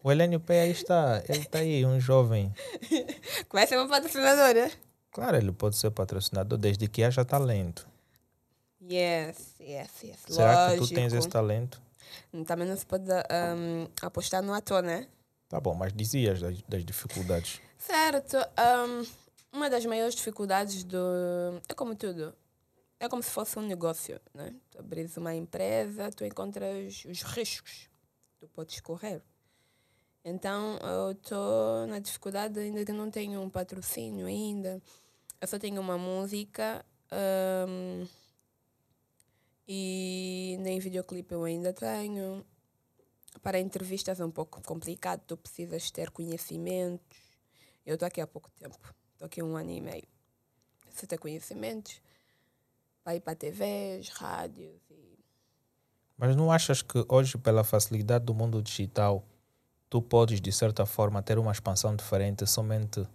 O 0.05 0.11
Helênio 0.11 0.41
Pay 0.41 0.59
aí 0.59 0.71
está. 0.73 1.23
Ele 1.29 1.39
está 1.39 1.59
aí, 1.61 1.87
um 1.87 2.01
jovem. 2.01 2.53
Vai 3.53 3.67
ser 3.69 3.77
uma 3.79 3.89
patrocinadora. 3.89 4.69
Claro, 5.13 5.37
ele 5.37 5.53
pode 5.53 5.77
ser 5.77 5.91
patrocinador 5.93 6.59
desde 6.59 6.89
que 6.89 7.05
haja 7.05 7.25
talento. 7.25 7.87
Yes, 8.83 9.55
yes, 9.61 9.91
yes. 10.03 10.19
Será 10.27 10.67
Lógico. 10.67 10.83
que 10.83 10.89
tu 10.89 10.95
tens 10.95 11.13
esse 11.13 11.29
talento? 11.29 11.81
Também 12.47 12.67
não 12.67 12.77
se 12.77 12.85
pode 12.85 13.09
ahm, 13.13 13.87
apostar 14.01 14.43
no 14.43 14.53
ator, 14.53 14.83
né? 14.83 15.07
Tá 15.49 15.61
bom, 15.61 15.75
mas 15.75 15.93
dizias 15.93 16.41
das, 16.41 16.61
das 16.63 16.85
dificuldades. 16.85 17.61
Certo. 17.79 18.39
ahm, 18.57 19.05
uma 19.53 19.71
das 19.71 19.85
maiores 19.87 20.17
dificuldades 20.17 20.83
do. 20.83 20.99
É 21.69 21.75
como 21.75 21.95
tudo. 21.95 22.35
É 23.03 23.09
como 23.09 23.21
se 23.21 23.31
fosse 23.31 23.59
um 23.59 23.63
negócio, 23.63 24.21
né? 24.33 24.55
Tu 24.71 24.79
abres 24.79 25.17
uma 25.17 25.35
empresa, 25.35 26.09
tu 26.13 26.25
encontras 26.25 27.05
os 27.05 27.23
riscos 27.23 27.91
tu 28.39 28.49
podes 28.49 28.81
correr. 28.81 29.21
Então, 30.25 30.77
eu 30.79 31.11
estou 31.13 31.87
na 31.89 31.99
dificuldade 31.99 32.61
ainda 32.61 32.85
que 32.85 32.93
não 32.93 33.11
tenho 33.11 33.41
um 33.41 33.51
patrocínio 33.51 34.27
ainda. 34.27 34.81
Eu 35.41 35.49
só 35.49 35.59
tenho 35.59 35.81
uma 35.81 35.99
música 35.99 36.85
ahm, 37.11 38.07
e 39.67 40.57
nem 40.61 40.79
videoclipe 40.79 41.35
eu 41.35 41.43
ainda 41.43 41.73
tenho. 41.73 42.45
Para 43.43 43.59
entrevistas 43.59 44.21
é 44.21 44.25
um 44.25 44.31
pouco 44.31 44.63
complicado, 44.63 45.23
tu 45.27 45.37
precisas 45.37 45.91
ter 45.91 46.11
conhecimentos. 46.11 47.19
Eu 47.87 47.95
estou 47.95 48.07
aqui 48.07 48.21
há 48.21 48.27
pouco 48.27 48.51
tempo, 48.53 48.79
estou 49.13 49.27
aqui 49.27 49.43
um 49.43 49.57
ano 49.57 49.71
e 49.71 49.81
meio. 49.81 50.09
Se 50.91 51.07
ter 51.07 51.19
conhecimentos, 51.19 52.01
vai 53.05 53.17
ir 53.17 53.21
para 53.21 53.35
TVs, 53.35 54.09
rádios 54.11 54.81
e 54.91 55.19
Mas 56.17 56.37
não 56.37 56.51
achas 56.53 56.83
que 56.83 57.05
hoje, 57.09 57.37
pela 57.39 57.65
facilidade 57.65 58.25
do 58.25 58.35
mundo 58.35 58.63
digital, 58.63 59.25
tu 59.91 60.01
podes, 60.01 60.41
de 60.41 60.53
certa 60.53 60.87
forma, 60.87 61.23
ter 61.23 61.39
uma 61.39 61.53
expansão 61.53 61.95
diferente 61.95 62.47
somente 62.47 63.07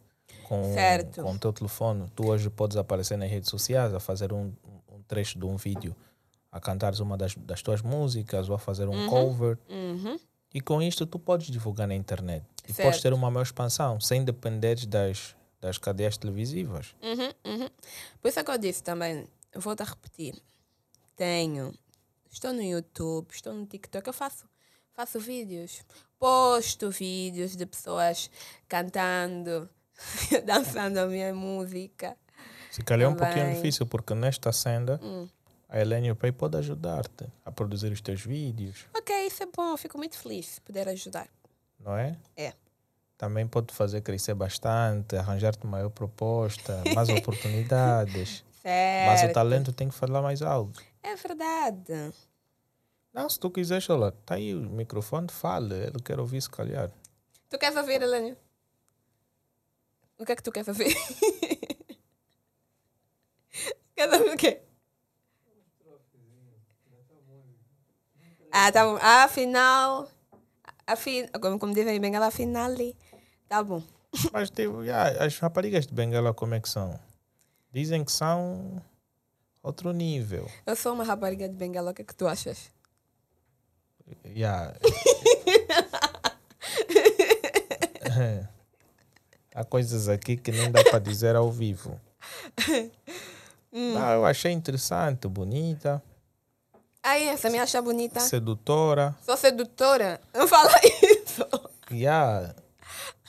com, 0.43 0.63
Certo. 0.73 1.21
com 1.21 1.33
o 1.33 1.39
teu 1.39 1.53
telefone? 1.53 2.09
Tu 2.15 2.25
hoje 2.27 2.49
podes 2.49 2.77
aparecer 2.77 3.17
nas 3.17 3.29
redes 3.29 3.49
sociais 3.49 3.93
a 3.93 3.99
fazer 3.99 4.33
um, 4.33 4.51
um 4.91 5.01
trecho 5.07 5.39
de 5.39 5.45
um 5.45 5.55
vídeo, 5.57 5.95
a 6.51 6.59
cantares 6.59 6.99
uma 6.99 7.17
das, 7.17 7.35
das 7.35 7.61
tuas 7.61 7.81
músicas 7.81 8.49
ou 8.49 8.55
a 8.55 8.59
fazer 8.59 8.87
um 8.87 9.07
cover. 9.07 9.57
Uhum. 9.69 10.19
E 10.53 10.61
com 10.61 10.81
isto 10.81 11.05
tu 11.05 11.19
podes 11.19 11.47
divulgar 11.47 11.87
na 11.87 11.95
internet. 11.95 12.45
E 12.67 12.73
Certo. 12.73 12.87
podes 12.87 13.01
ter 13.01 13.13
uma 13.13 13.29
maior 13.29 13.43
expansão, 13.43 13.99
sem 13.99 14.23
depender 14.23 14.85
das, 14.85 15.35
das 15.61 15.77
cadeias 15.77 16.17
televisivas. 16.17 16.95
Uhum, 17.01 17.31
uhum. 17.53 17.69
Por 18.21 18.27
isso 18.27 18.39
é 18.39 18.43
que 18.43 18.51
eu 18.51 18.57
disse 18.57 18.81
também, 18.83 19.27
volto 19.55 19.81
a 19.81 19.85
repetir. 19.85 20.41
Tenho, 21.15 21.73
estou 22.31 22.53
no 22.53 22.61
YouTube, 22.61 23.27
estou 23.31 23.53
no 23.53 23.65
TikTok, 23.65 24.07
eu 24.07 24.13
faço, 24.13 24.45
faço 24.93 25.19
vídeos. 25.19 25.81
Posto 26.19 26.89
vídeos 26.89 27.55
de 27.55 27.65
pessoas 27.65 28.29
cantando, 28.67 29.69
dançando 30.45 30.97
a 30.99 31.05
minha 31.07 31.33
música. 31.33 32.15
Se 32.71 32.83
calhar 32.83 33.09
é 33.09 33.13
um 33.13 33.15
pouquinho 33.15 33.53
difícil, 33.55 33.85
porque 33.87 34.13
nesta 34.13 34.51
senda 34.51 34.99
Hum. 35.01 35.27
a 35.69 35.79
Helene 35.79 36.13
Pay 36.13 36.31
pode 36.31 36.57
ajudar-te 36.57 37.25
a 37.43 37.51
produzir 37.51 37.91
os 37.91 38.01
teus 38.01 38.21
vídeos, 38.21 38.85
Ok, 38.95 39.15
isso 39.27 39.41
é 39.41 39.47
bom, 39.47 39.69
eu 39.71 39.77
fico 39.77 39.97
muito 39.97 40.17
feliz 40.17 40.55
de 40.55 40.61
poder 40.61 40.87
ajudar. 40.89 41.27
não 41.79 41.95
é? 41.95 42.15
É. 42.35 42.53
Também 43.17 43.47
pode 43.47 43.73
fazer 43.73 44.01
crescer 44.01 44.35
bastante, 44.35 45.15
arranjar-te 45.15 45.65
maior 45.65 45.89
proposta, 45.89 46.83
mais 46.93 47.09
oportunidades. 47.09 48.43
Mas 49.05 49.19
o 49.19 49.21
Certo. 49.21 49.33
talento 49.33 49.71
tem 49.73 49.87
que 49.89 49.95
falar 49.95 50.21
mais 50.21 50.41
alto. 50.41 50.81
É 51.03 51.15
verdade. 51.15 52.13
Não, 53.13 53.29
se 53.29 53.39
tu 53.39 53.49
quiseres, 53.49 53.89
olha, 53.89 54.11
tá 54.11 54.35
aí 54.35 54.53
o 54.53 54.59
microfone, 54.59 55.27
fale. 55.31 55.73
Ele 55.75 55.99
quer 56.03 56.19
ouvir 56.19 56.41
se 56.41 56.49
calhar. 56.49 56.91
Tu 57.49 57.57
queres 57.57 57.77
ouvir, 57.77 58.01
Helene? 58.01 58.35
O 60.19 60.25
que 60.25 60.31
é 60.31 60.35
que 60.35 60.43
tu 60.43 60.51
queres 60.51 60.67
ouvir? 60.67 60.93
queres 63.95 64.13
ouvir 64.19 64.33
o 64.33 64.37
quê? 64.37 64.61
Ah, 68.51 68.71
tá 68.71 68.85
bom. 68.85 68.97
Ah, 69.01 69.23
afinal. 69.23 70.07
Afin, 70.85 71.27
como, 71.41 71.59
como 71.59 71.73
dizem 71.73 71.95
em 71.97 71.99
Bengala, 72.01 72.31
finale. 72.31 72.95
Tá 73.47 73.63
bom. 73.63 73.81
Mas 74.31 74.49
tipo, 74.49 74.83
yeah, 74.83 75.23
as 75.23 75.37
raparigas 75.39 75.85
de 75.85 75.93
Bengala 75.93 76.33
como 76.33 76.55
é 76.55 76.59
que 76.59 76.69
são? 76.69 76.99
Dizem 77.77 78.03
que 78.03 78.11
são 78.11 78.81
outro 79.61 79.93
nível. 79.93 80.49
Eu 80.65 80.75
sou 80.75 80.95
uma 80.95 81.03
rapariga 81.03 81.47
de 81.47 81.53
Bengala, 81.53 81.91
o 81.91 81.93
que 81.93 82.01
é 82.01 82.05
que 82.05 82.15
tu 82.15 82.27
achas? 82.27 82.71
Yeah. 84.25 84.75
Há 89.53 89.63
coisas 89.63 90.09
aqui 90.09 90.37
que 90.37 90.51
nem 90.51 90.71
dá 90.71 90.83
para 90.85 90.97
dizer 90.97 91.35
ao 91.35 91.51
vivo. 91.51 92.01
Não, 93.71 94.11
eu 94.11 94.25
achei 94.25 94.51
interessante, 94.51 95.27
bonita, 95.27 96.01
Ai, 97.03 97.29
essa 97.29 97.47
me 97.47 97.59
acha 97.59 97.79
bonita. 97.79 98.19
sedutora. 98.21 99.15
Sou 99.23 99.37
sedutora. 99.37 100.19
Não 100.33 100.47
fala 100.47 100.71
isso. 101.03 101.45
Yeah. 101.91 102.55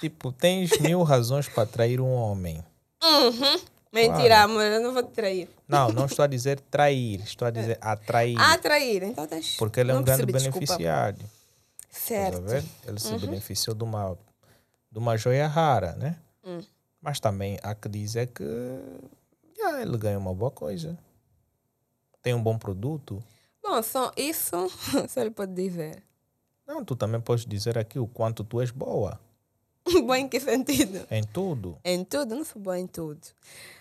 Tipo, 0.01 0.33
tens 0.33 0.71
mil 0.79 1.03
razões 1.03 1.47
para 1.51 1.65
atrair 1.65 2.01
um 2.01 2.15
homem. 2.15 2.65
Uhum. 3.05 3.61
Mentira, 3.93 4.43
amor, 4.43 4.63
eu 4.63 4.81
não 4.83 4.93
vou 4.93 5.03
te 5.03 5.13
trair. 5.13 5.49
Não, 5.67 5.89
não 5.91 6.07
estou 6.07 6.23
a 6.23 6.27
dizer 6.27 6.61
trair, 6.61 7.21
estou 7.23 7.49
a 7.49 7.51
dizer 7.51 7.79
atrair. 7.81 8.37
Ah, 8.39 8.59
trair. 8.59 9.03
Então 9.03 9.27
deixa. 9.27 9.57
porque 9.59 9.81
ele 9.81 9.91
é 9.91 9.95
um 9.95 10.03
grande 10.03 10.27
percebi, 10.27 10.51
desculpa. 10.51 10.77
beneficiário. 10.77 11.19
Estás 11.91 12.35
a 12.35 12.49
Certo. 12.49 12.69
Ele 12.87 13.01
se 13.01 13.19
beneficiou 13.19 13.75
de 13.75 13.83
uma, 13.83 14.17
de 14.93 14.99
uma 14.99 15.17
joia 15.17 15.47
rara, 15.47 15.95
né? 15.95 16.17
Hum. 16.45 16.61
Mas 17.01 17.19
também 17.19 17.59
há 17.63 17.75
que 17.75 17.89
dizer 17.89 18.29
que 18.29 18.45
yeah, 19.57 19.83
ele 19.83 19.97
ganha 19.97 20.19
uma 20.19 20.35
boa 20.35 20.51
coisa. 20.51 20.99
Tem 22.23 22.35
um 22.35 22.43
bom 22.43 22.59
produto. 22.59 23.23
Bom, 23.63 23.83
só 23.83 24.13
isso 24.17 24.69
só 25.09 25.21
ele 25.21 25.31
pode 25.31 25.55
dizer. 25.55 26.03
Não, 26.67 26.85
tu 26.85 26.95
também 26.95 27.21
podes 27.21 27.47
dizer 27.47 27.79
aqui 27.79 27.99
o 27.99 28.07
quanto 28.07 28.45
tu 28.45 28.61
és 28.61 28.71
boa 28.71 29.19
Boa 30.05 30.19
em 30.19 30.29
que 30.29 30.39
sentido? 30.41 31.07
em 31.11 31.23
tudo. 31.25 31.79
Em 31.85 32.05
tudo? 32.05 32.35
Não 32.37 32.45
sou 32.45 32.61
boa 32.61 32.79
em 32.79 32.87
tudo. 32.87 33.21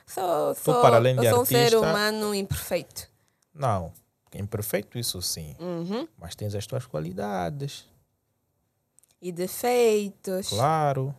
Sou, 0.05 0.53
Tu, 0.55 0.61
sou, 0.61 0.81
para 0.81 0.95
além 0.97 1.15
de 1.15 1.25
eu 1.25 1.33
sou 1.33 1.41
um 1.41 1.45
ser 1.45 1.57
artista- 1.57 1.79
humano 1.79 2.33
imperfeito. 2.33 3.09
Não, 3.53 3.91
imperfeito 4.33 4.97
isso 4.97 5.21
sim. 5.21 5.55
Uhum. 5.59 6.07
Mas 6.17 6.35
tens 6.35 6.53
as 6.55 6.65
tuas 6.65 6.85
qualidades, 6.85 7.85
E 9.21 9.31
defeitos. 9.31 10.49
claro. 10.49 11.13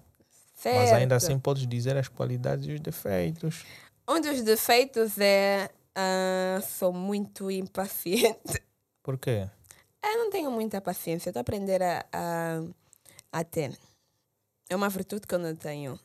Certo. 0.55 0.77
Mas 0.77 0.93
ainda 0.93 1.17
assim 1.17 1.39
podes 1.39 1.67
dizer 1.69 1.97
as 1.97 2.09
qualidades 2.09 2.67
e 2.67 2.73
os 2.73 2.81
defeitos. 2.81 3.65
Um 4.09 4.21
dos 4.21 4.43
defeitos 4.43 5.17
é. 5.19 5.71
ah, 5.95 6.61
sou 6.63 6.93
muito 6.93 7.51
impaciente. 7.51 8.61
Por 9.03 9.17
quê? 9.19 9.49
Eu 10.03 10.19
não 10.19 10.31
tenho 10.31 10.51
muita 10.51 10.81
paciência. 10.81 11.31
Estou 11.31 11.41
a 11.41 11.43
aprender 11.43 11.83
a, 11.83 12.05
a, 12.13 12.61
a 13.33 13.45
ter. 13.45 13.77
É 14.71 14.77
uma 14.77 14.89
virtude 14.89 15.27
que 15.27 15.35
eu 15.35 15.39
não 15.39 15.57
tenho. 15.57 15.99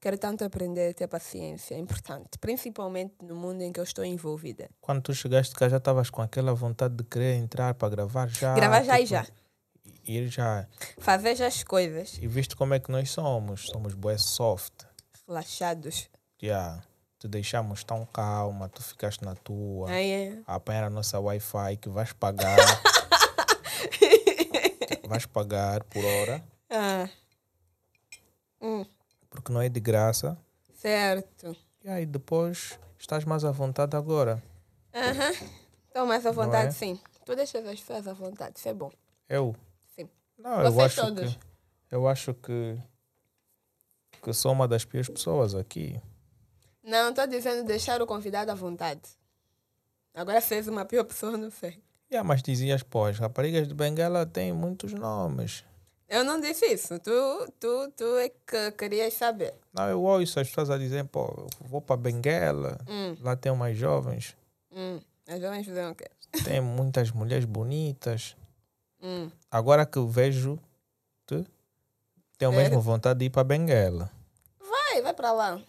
Quero 0.00 0.18
tanto 0.18 0.44
aprender 0.44 0.90
a 0.90 0.94
ter 0.94 1.08
paciência. 1.08 1.74
É 1.74 1.78
importante. 1.78 2.38
Principalmente 2.38 3.14
no 3.22 3.34
mundo 3.34 3.62
em 3.62 3.72
que 3.72 3.80
eu 3.80 3.84
estou 3.84 4.04
envolvida. 4.04 4.68
Quando 4.80 5.02
tu 5.02 5.14
chegaste 5.14 5.54
cá 5.54 5.68
já 5.68 5.78
estavas 5.78 6.10
com 6.10 6.20
aquela 6.20 6.54
vontade 6.54 6.94
de 6.94 7.04
querer 7.04 7.36
entrar 7.36 7.74
para 7.74 7.88
gravar 7.88 8.28
já. 8.28 8.54
Gravar 8.54 8.82
já 8.82 9.00
e 9.00 9.04
tipo, 9.04 9.10
já. 9.10 9.26
Ir 10.04 10.28
já. 10.28 10.68
Fazer 10.98 11.34
já 11.34 11.46
as 11.46 11.64
coisas. 11.64 12.18
E 12.20 12.28
viste 12.28 12.54
como 12.54 12.74
é 12.74 12.78
que 12.78 12.92
nós 12.92 13.10
somos. 13.10 13.66
Somos 13.66 13.94
boé 13.94 14.18
soft. 14.18 14.84
Relaxados. 15.26 16.08
Já. 16.40 16.82
Te 17.18 17.26
deixamos 17.26 17.82
tão 17.82 18.04
calma, 18.04 18.68
tu 18.68 18.82
ficaste 18.82 19.24
na 19.24 19.34
tua. 19.34 19.90
Aí 19.90 20.10
é. 20.10 20.38
A 20.46 20.56
apanhar 20.56 20.84
a 20.84 20.90
nossa 20.90 21.18
Wi-Fi 21.18 21.78
que 21.78 21.88
vais 21.88 22.12
pagar. 22.12 22.58
vais 25.08 25.24
pagar 25.24 25.82
por 25.84 26.04
hora. 26.04 26.44
Ah. 26.70 27.08
Hum, 28.60 28.84
Porque 29.30 29.52
não 29.52 29.60
é 29.60 29.68
de 29.68 29.80
graça. 29.80 30.36
certo. 30.74 31.56
E 31.84 31.88
aí 31.88 32.04
depois 32.06 32.78
estás 32.98 33.24
mais 33.24 33.44
à 33.44 33.50
vontade 33.52 33.96
agora. 33.96 34.42
Aham. 34.94 35.30
Estou 35.88 36.06
mais 36.06 36.26
à 36.26 36.32
vontade, 36.32 36.68
é? 36.68 36.70
sim. 36.72 37.00
Tu 37.24 37.34
deixas 37.36 37.64
as 37.66 37.80
pessoas 37.80 38.06
à 38.08 38.12
vontade. 38.12 38.58
Isso 38.58 38.68
é 38.68 38.74
bom. 38.74 38.90
Eu? 39.28 39.54
Sim. 39.94 40.08
Não, 40.38 40.62
eu 40.62 40.72
Vocês 40.72 40.98
acho 40.98 41.00
todos. 41.14 41.34
que. 41.34 41.40
Eu 41.90 42.08
acho 42.08 42.34
que. 42.34 42.78
que 44.22 44.32
sou 44.32 44.52
uma 44.52 44.66
das 44.66 44.84
piores 44.84 45.08
pessoas 45.08 45.54
aqui. 45.54 46.00
Não, 46.82 47.10
estou 47.10 47.26
dizendo 47.26 47.64
deixar 47.66 48.00
o 48.02 48.06
convidado 48.06 48.50
à 48.50 48.54
vontade. 48.54 49.02
Agora 50.14 50.40
fez 50.40 50.66
uma 50.68 50.84
pior 50.84 51.04
pessoa, 51.04 51.36
não 51.36 51.50
sei. 51.50 51.82
Yeah, 52.10 52.26
mas 52.26 52.42
dizias, 52.42 52.82
pô, 52.82 53.04
as 53.04 53.18
raparigas 53.18 53.66
de 53.68 53.74
Benguela 53.74 54.24
têm 54.24 54.52
muitos 54.52 54.92
nomes. 54.92 55.64
Eu 56.08 56.22
não 56.24 56.40
disse 56.40 56.64
isso. 56.66 56.98
Tu, 57.00 57.52
tu, 57.58 57.90
tu 57.96 58.16
é 58.18 58.28
que 58.28 58.70
querias 58.78 59.14
saber. 59.14 59.54
Não, 59.72 59.88
eu 59.88 60.00
ouço 60.02 60.38
as 60.38 60.48
pessoas 60.48 60.70
a 60.70 60.78
dizer, 60.78 61.04
pô, 61.06 61.24
eu 61.36 61.48
vou 61.68 61.80
para 61.80 61.96
Benguela, 61.96 62.78
Hum, 62.88 63.16
lá 63.20 63.34
tem 63.36 63.50
umas 63.50 63.76
jovens, 63.76 64.36
hum. 64.70 65.00
As 65.28 65.40
jovens 65.40 65.64
fizeram 65.66 65.90
o 65.90 65.94
quê? 65.94 66.06
tem 66.44 66.60
muitas 66.60 67.10
mulheres 67.10 67.44
bonitas. 67.44 68.36
Hum. 69.02 69.30
Agora 69.50 69.84
que 69.84 69.98
eu 69.98 70.06
vejo, 70.06 70.58
tu 71.26 71.44
tenho 72.38 72.52
É. 72.52 72.56
mesmo 72.56 72.80
vontade 72.80 73.18
de 73.18 73.24
ir 73.26 73.30
para 73.30 73.42
Benguela. 73.42 74.10
Vai, 74.60 75.02
vai 75.02 75.12
para 75.14 75.32
lá. 75.32 75.60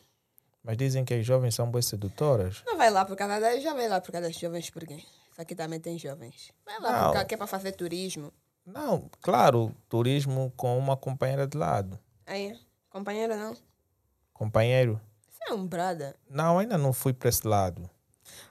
Mas 0.63 0.77
dizem 0.77 1.03
que 1.05 1.13
as 1.13 1.25
jovens 1.25 1.55
são 1.55 1.69
boas 1.71 1.85
sedutoras. 1.87 2.61
Não 2.65 2.77
vai 2.77 2.89
lá 2.91 3.05
por 3.05 3.15
causa 3.15 3.39
das 3.39 3.63
já 3.63 3.73
vai 3.73 3.87
lá 3.87 3.99
por 4.01 4.11
causa 4.11 4.27
das 4.27 4.35
jovens 4.37 4.69
por 4.69 4.85
quê? 4.85 4.95
Isso 5.31 5.41
aqui 5.41 5.55
também 5.55 5.79
tem 5.79 5.97
jovens. 5.97 6.51
Vai 6.65 6.79
lá 6.79 7.05
por 7.07 7.13
causa 7.13 7.25
que 7.25 7.33
é 7.33 7.37
para 7.37 7.47
fazer 7.47 7.71
turismo. 7.71 8.31
Não, 8.67 9.09
claro, 9.21 9.73
turismo 9.87 10.51
com 10.57 10.77
uma 10.77 10.97
companheira 10.97 11.47
de 11.47 11.57
lado. 11.57 11.97
Aí, 12.25 12.53
companheiro 12.89 13.33
não. 13.37 13.55
Companheiro? 14.33 14.99
Você 15.29 15.49
é 15.49 15.53
um 15.53 15.65
brother. 15.65 16.13
Não, 16.29 16.59
ainda 16.59 16.77
não 16.77 16.91
fui 16.91 17.13
para 17.13 17.29
esse 17.29 17.47
lado. 17.47 17.89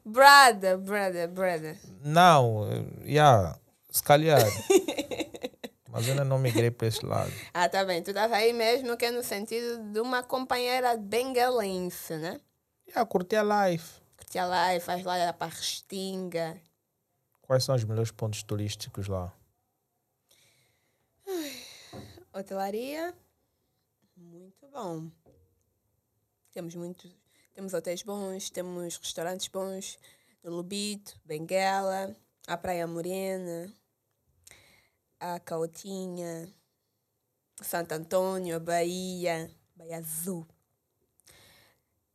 Brother, 0.03 0.79
brother, 0.79 1.29
brother. 1.29 1.79
Não, 2.03 2.67
eh, 2.67 3.11
yeah, 3.11 3.59
se 3.91 4.03
calhar. 4.03 4.41
Mas 5.93 6.09
ainda 6.09 6.25
não 6.25 6.39
migrei 6.39 6.71
para 6.71 6.89
esse 6.89 7.05
lado. 7.05 7.33
Ah, 7.53 7.69
tá 7.69 7.85
bem. 7.85 8.03
Tu 8.03 8.09
estás 8.09 8.33
aí 8.33 8.55
mesmo 8.55 8.97
que 8.97 9.05
é 9.05 9.11
no 9.11 9.23
sentido 9.23 9.93
de 9.93 10.01
uma 10.01 10.23
companheira 10.23 10.97
bengalense, 10.97 12.17
né? 12.17 12.41
Yeah, 12.89 13.05
curti 13.05 13.37
a 13.37 13.43
life. 13.43 14.01
Curte 14.17 14.39
lá 14.39 14.75
e 14.75 14.81
faz 14.81 15.05
lá 15.05 15.31
para 15.35 15.53
Restinga. 15.53 16.59
Quais 17.43 17.65
são 17.65 17.75
os 17.75 17.85
melhores 17.85 18.11
pontos 18.11 18.43
turísticos 18.43 19.09
lá? 19.09 19.31
Hotelaria, 22.33 23.15
muito 24.17 24.69
bom. 24.69 25.11
Temos 26.53 26.75
muitos, 26.75 27.11
temos 27.53 27.75
hotéis 27.75 28.03
bons, 28.03 28.49
temos 28.51 28.97
restaurantes 28.97 29.49
bons 29.49 29.99
no 30.43 30.53
Lubito, 30.53 31.21
Benguela, 31.25 32.17
a 32.47 32.57
Praia 32.57 32.87
Morena, 32.87 33.73
a 35.19 35.41
Cautinha, 35.41 36.49
Santo 37.61 37.93
Antônio, 37.93 38.57
a 38.57 38.61
Bahia, 38.61 39.51
Bahia 39.75 39.99
Azul. 39.99 40.47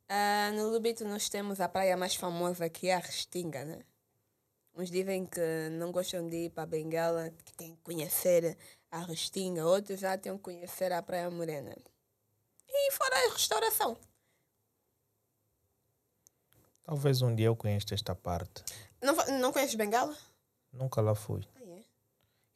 Ah, 0.07 0.51
no 0.53 0.70
Lubito 0.70 1.03
nós 1.03 1.28
temos 1.28 1.59
a 1.59 1.68
praia 1.68 1.97
mais 1.97 2.16
famosa 2.16 2.70
que 2.70 2.88
é 2.88 2.95
a 2.95 2.99
Restinga, 2.99 3.66
né? 3.66 3.84
Uns 4.74 4.89
dizem 4.89 5.26
que 5.26 5.70
não 5.72 5.91
gostam 5.91 6.28
de 6.30 6.45
ir 6.45 6.49
para 6.51 6.66
Benguela, 6.66 7.30
que 7.43 7.53
têm 7.53 7.76
que 7.76 7.82
conhecer 7.82 8.57
a 8.92 9.00
Restinga. 9.00 9.66
Outros 9.66 10.00
já 10.00 10.18
têm 10.18 10.36
que 10.36 10.44
conhecer 10.44 10.92
a 10.92 11.02
Praia 11.02 11.30
Morena. 11.32 11.76
E 12.68 12.92
fora 12.92 13.16
a 13.16 13.34
restauração. 13.34 13.98
Talvez 16.84 17.22
um 17.22 17.34
dia 17.34 17.48
eu 17.48 17.56
conheça 17.56 17.94
esta 17.94 18.14
parte. 18.14 18.64
Não, 19.02 19.16
não 19.39 19.52
conheces 19.54 19.76
Bengala? 19.76 20.16
Nunca 20.74 21.02
lá 21.02 21.16
fui. 21.16 21.42
Ah, 21.56 21.64
é? 21.64 21.84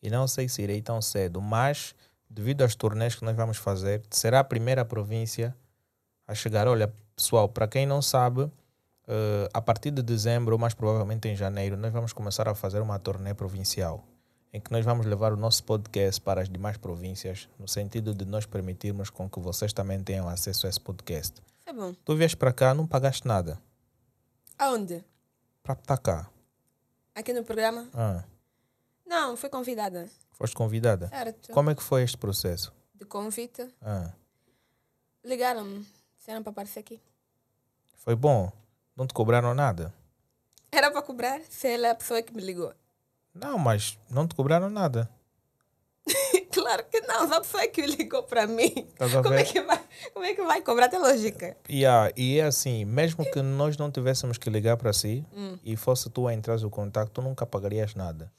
E 0.01 0.09
não 0.09 0.27
sei 0.27 0.49
se 0.49 0.61
irei 0.61 0.81
tão 0.81 1.01
cedo, 1.01 1.41
mas 1.41 1.95
devido 2.29 2.63
às 2.63 2.75
turnês 2.75 3.15
que 3.15 3.23
nós 3.23 3.35
vamos 3.35 3.57
fazer, 3.57 4.03
será 4.09 4.41
a 4.41 4.43
primeira 4.43 4.83
província 4.83 5.55
a 6.27 6.35
chegar. 6.35 6.67
Olha, 6.67 6.93
pessoal, 7.15 7.47
para 7.47 7.67
quem 7.67 7.85
não 7.85 8.01
sabe, 8.01 8.51
eh, 9.07 9.49
a 9.53 9.61
partir 9.61 9.91
de 9.91 10.01
dezembro, 10.01 10.53
ou 10.53 10.59
mais 10.59 10.73
provavelmente 10.73 11.27
em 11.27 11.35
janeiro, 11.35 11.77
nós 11.77 11.93
vamos 11.93 12.11
começar 12.11 12.47
a 12.47 12.55
fazer 12.55 12.81
uma 12.81 12.99
turnê 12.99 13.33
provincial, 13.33 14.03
em 14.55 14.61
que 14.61 14.71
nós 14.71 14.85
vamos 14.85 15.05
levar 15.05 15.33
o 15.33 15.35
nosso 15.35 15.61
podcast 15.65 16.21
para 16.21 16.39
as 16.41 16.47
demais 16.47 16.77
províncias, 16.77 17.49
no 17.59 17.67
sentido 17.67 18.15
de 18.15 18.23
nós 18.23 18.45
permitirmos 18.45 19.09
com 19.09 19.29
que 19.29 19.37
vocês 19.37 19.73
também 19.73 20.01
tenham 20.01 20.29
acesso 20.29 20.65
a 20.65 20.69
esse 20.69 20.79
podcast. 20.79 21.41
É 21.65 21.73
bom. 21.73 21.93
Tu 22.05 22.15
vieste 22.15 22.37
para 22.37 22.53
cá, 22.53 22.73
não 22.73 22.87
pagaste 22.87 23.27
nada. 23.27 23.61
Aonde? 24.57 25.03
Para 25.61 25.73
estar 25.73 25.97
cá. 25.97 26.29
Aqui 27.13 27.33
no 27.33 27.43
programa? 27.43 27.89
Ah, 27.93 28.23
Não, 29.05 29.35
fui 29.35 29.49
convidada. 29.49 30.07
foste 30.31 30.55
convidada. 30.55 31.09
Certo. 31.09 31.51
Como 31.51 31.69
é 31.69 31.75
que 31.75 31.83
foi 31.83 32.03
este 32.03 32.17
processo? 32.17 32.71
De 32.93 33.03
convite. 33.03 33.67
Ah, 33.81 34.13
Ligaram-me. 35.21 35.85
Disseram 36.17 36.41
para 36.43 36.51
aparecer 36.51 36.79
aqui. 36.79 37.01
foi 37.97 38.15
bom? 38.15 38.49
Não 38.95 39.05
te 39.05 39.13
cobraram 39.13 39.53
nada? 39.53 39.93
Era 40.71 40.89
para 40.91 41.01
cobrar 41.01 41.41
se 41.49 41.67
ela 41.67 41.87
é 41.87 41.89
a 41.91 41.95
pessoa 41.95 42.21
que 42.21 42.33
me 42.33 42.41
ligou. 42.41 42.73
Não, 43.35 43.57
mas 43.59 43.99
não 44.09 44.25
te 44.27 44.33
cobraram 44.33 44.69
nada. 44.69 45.09
claro 46.53 46.85
que 46.89 47.01
não, 47.01 47.27
só 47.27 47.41
pessoa 47.41 47.67
que 47.67 47.85
ligou 47.85 48.23
para 48.23 48.47
mim. 48.47 48.87
Como 48.97 49.33
é, 49.33 49.43
que 49.43 49.61
vai, 49.61 49.83
como 50.13 50.25
é 50.25 50.33
que 50.35 50.41
vai 50.43 50.61
cobrar? 50.61 50.87
Tem 50.87 50.99
lógica. 50.99 51.57
Yeah, 51.69 52.11
e 52.15 52.39
é 52.39 52.43
assim, 52.45 52.85
mesmo 52.85 53.25
que 53.31 53.41
nós 53.41 53.75
não 53.77 53.91
tivéssemos 53.91 54.37
que 54.37 54.49
ligar 54.49 54.77
para 54.77 54.93
si 54.93 55.25
Hum. 55.33 55.57
e 55.63 55.75
fosse 55.75 56.09
tu 56.09 56.27
a 56.27 56.33
entrar 56.33 56.57
o 56.63 56.69
contato, 56.69 57.09
tu 57.11 57.21
nunca 57.21 57.45
pagarias 57.45 57.93
nada, 57.95 58.31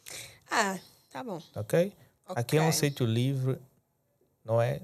Ah, 0.50 0.78
tá 1.10 1.22
bom. 1.22 1.40
ok? 1.54 1.92
Aqui 2.28 2.56
é 2.56 2.62
um 2.62 2.72
sítio 2.72 3.04
livre, 3.06 3.58
não 4.44 4.60
é? 4.62 4.80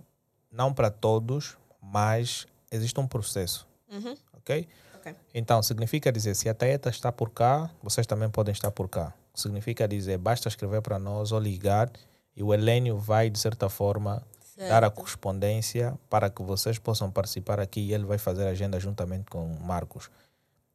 Não 0.51 0.73
para 0.75 0.91
todos, 0.91 1.57
mas 1.81 2.47
existe 2.71 2.99
um 3.01 3.07
processo, 3.07 3.67
Uhum. 3.91 4.15
ok? 4.35 4.69
Ok. 4.97 5.15
Então, 5.35 5.63
significa 5.63 6.13
dizer, 6.13 6.35
se 6.37 6.49
a 6.49 6.55
Taeta 6.55 6.91
está 6.91 7.11
por 7.11 7.31
cá, 7.31 7.71
vocês 7.83 8.07
também 8.07 8.29
podem 8.29 8.53
estar 8.53 8.71
por 8.71 8.89
cá. 8.89 9.15
Significa 9.35 9.89
dizer, 9.89 10.19
basta 10.19 10.49
escrever 10.49 10.83
para 10.83 10.99
nós 10.99 11.33
ou 11.33 11.41
ligar 11.41 11.91
e 12.37 12.43
o 12.43 12.53
Helênio 12.53 12.99
vai, 12.99 13.31
de 13.31 13.39
certa 13.39 13.69
forma, 13.69 14.23
dar 14.57 14.85
a 14.85 14.87
Certo. 14.87 14.95
correspondência 14.95 15.99
para 16.11 16.29
que 16.31 16.43
vocês 16.43 16.79
possam 16.79 17.11
participar 17.11 17.59
aqui 17.61 17.81
e 17.81 17.95
ele 17.95 18.05
vai 18.05 18.19
fazer 18.19 18.47
a 18.47 18.51
agenda 18.51 18.79
juntamente 18.79 19.31
com 19.31 19.45
o 19.47 19.61
Marcos. 19.61 20.11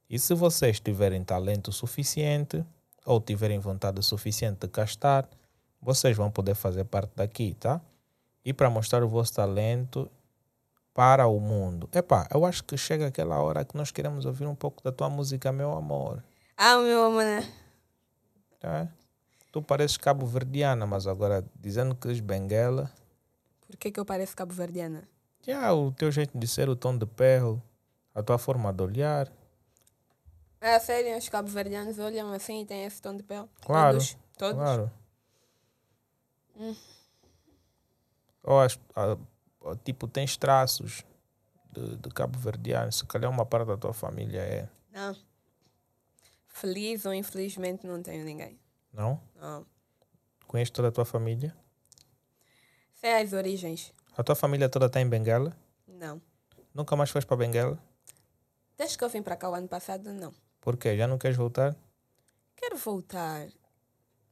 E 0.10 0.18
se 0.18 0.34
vocês 0.34 0.80
tiverem 0.80 1.24
talento 1.24 1.72
suficiente 1.72 2.66
ou 3.06 3.22
tiverem 3.22 3.60
vontade 3.60 4.02
suficiente 4.04 4.62
de 4.62 4.68
cá 4.68 4.84
estar, 4.84 5.28
vocês 5.82 6.18
vão 6.18 6.32
poder 6.32 6.56
fazer 6.56 6.86
parte 6.86 7.12
daqui, 7.16 7.54
tá? 7.60 7.80
E 8.44 8.54
para 8.54 8.70
mostrar 8.70 9.04
o 9.04 9.08
vosso 9.08 9.34
talento 9.34 10.10
para 10.94 11.28
o 11.28 11.40
mundo. 11.40 11.88
Epá, 11.94 12.28
eu 12.34 12.44
acho 12.46 12.64
que 12.64 12.76
chega 12.78 13.08
aquela 13.08 13.40
hora 13.40 13.64
que 13.64 13.78
nós 13.78 13.92
queremos 13.92 14.26
ouvir 14.26 14.48
um 14.48 14.56
pouco 14.56 14.82
da 14.84 14.92
tua 14.92 15.10
música, 15.10 15.52
meu 15.52 15.74
amor. 15.74 16.24
Ah, 16.58 16.78
meu 16.80 17.04
amor, 17.06 17.44
Tá? 18.68 18.86
Tu 19.50 19.62
pareces 19.62 19.96
cabo-verdiana, 19.96 20.86
mas 20.86 21.08
agora 21.08 21.42
dizendo 21.56 21.96
que 21.96 22.10
és 22.10 22.20
benguela, 22.20 22.92
Por 23.66 23.78
que, 23.78 23.90
que 23.92 23.98
eu 24.00 24.04
pareço 24.04 24.36
cabo-verdiana? 24.36 25.08
já 25.42 25.74
o 25.74 25.90
teu 25.94 26.12
jeito 26.12 26.38
de 26.38 26.46
ser, 26.46 26.68
o 26.68 26.76
tom 26.76 26.98
de 26.98 27.06
perro, 27.06 27.64
a 28.14 28.22
tua 28.22 28.38
forma 28.38 28.74
de 28.74 28.84
olhar. 28.84 29.32
É 30.60 30.78
sério, 30.80 31.18
os 31.18 31.30
cabo-verdianos 31.30 31.98
olham 31.98 32.34
assim 32.34 32.62
e 32.64 32.66
têm 32.66 32.84
esse 32.84 33.02
tom 33.02 33.16
de 33.16 33.24
pele? 33.24 33.48
Claro, 33.62 33.94
Todos? 34.00 34.18
Todos? 34.38 34.56
Claro. 34.58 34.92
Hum. 36.58 36.76
Ou 38.44 38.60
as- 38.60 38.78
a- 38.94 39.18
a- 39.66 39.76
tipo, 39.86 40.10
tens 40.10 40.36
traços 40.36 41.06
de, 41.72 41.96
de 41.96 42.10
cabo-verdiano, 42.10 42.92
se 42.92 43.06
calhar 43.06 43.32
uma 43.32 43.46
parte 43.46 43.68
da 43.68 43.78
tua 43.78 43.94
família 43.94 44.42
é. 44.42 44.68
Não. 44.92 45.16
Feliz 46.62 47.06
ou 47.06 47.14
infelizmente 47.14 47.86
não 47.86 48.02
tenho 48.02 48.26
ninguém. 48.26 48.60
Não? 48.92 49.22
Não. 49.36 49.64
Conheces 50.48 50.72
toda 50.72 50.88
a 50.88 50.92
tua 50.92 51.06
família? 51.06 51.56
Sei 52.96 53.14
as 53.14 53.32
origens. 53.32 53.94
A 54.18 54.24
tua 54.24 54.34
família 54.34 54.68
toda 54.68 54.88
está 54.88 55.00
em 55.00 55.08
Benguela? 55.08 55.56
Não. 55.88 56.20
Nunca 56.74 56.96
mais 56.96 57.12
foste 57.12 57.28
para 57.28 57.38
Benguela? 57.38 57.78
Desde 58.76 58.98
que 58.98 59.04
eu 59.04 59.10
vim 59.10 59.22
para 59.22 59.36
cá 59.36 59.52
o 59.52 59.54
ano 59.54 59.68
passado, 59.68 60.12
não. 60.12 60.34
Por 60.60 60.78
quê? 60.78 60.98
Já 60.98 61.06
não 61.08 61.20
queres 61.20 61.38
voltar? 61.38 61.76
Quero 62.56 62.76
voltar. 62.76 63.48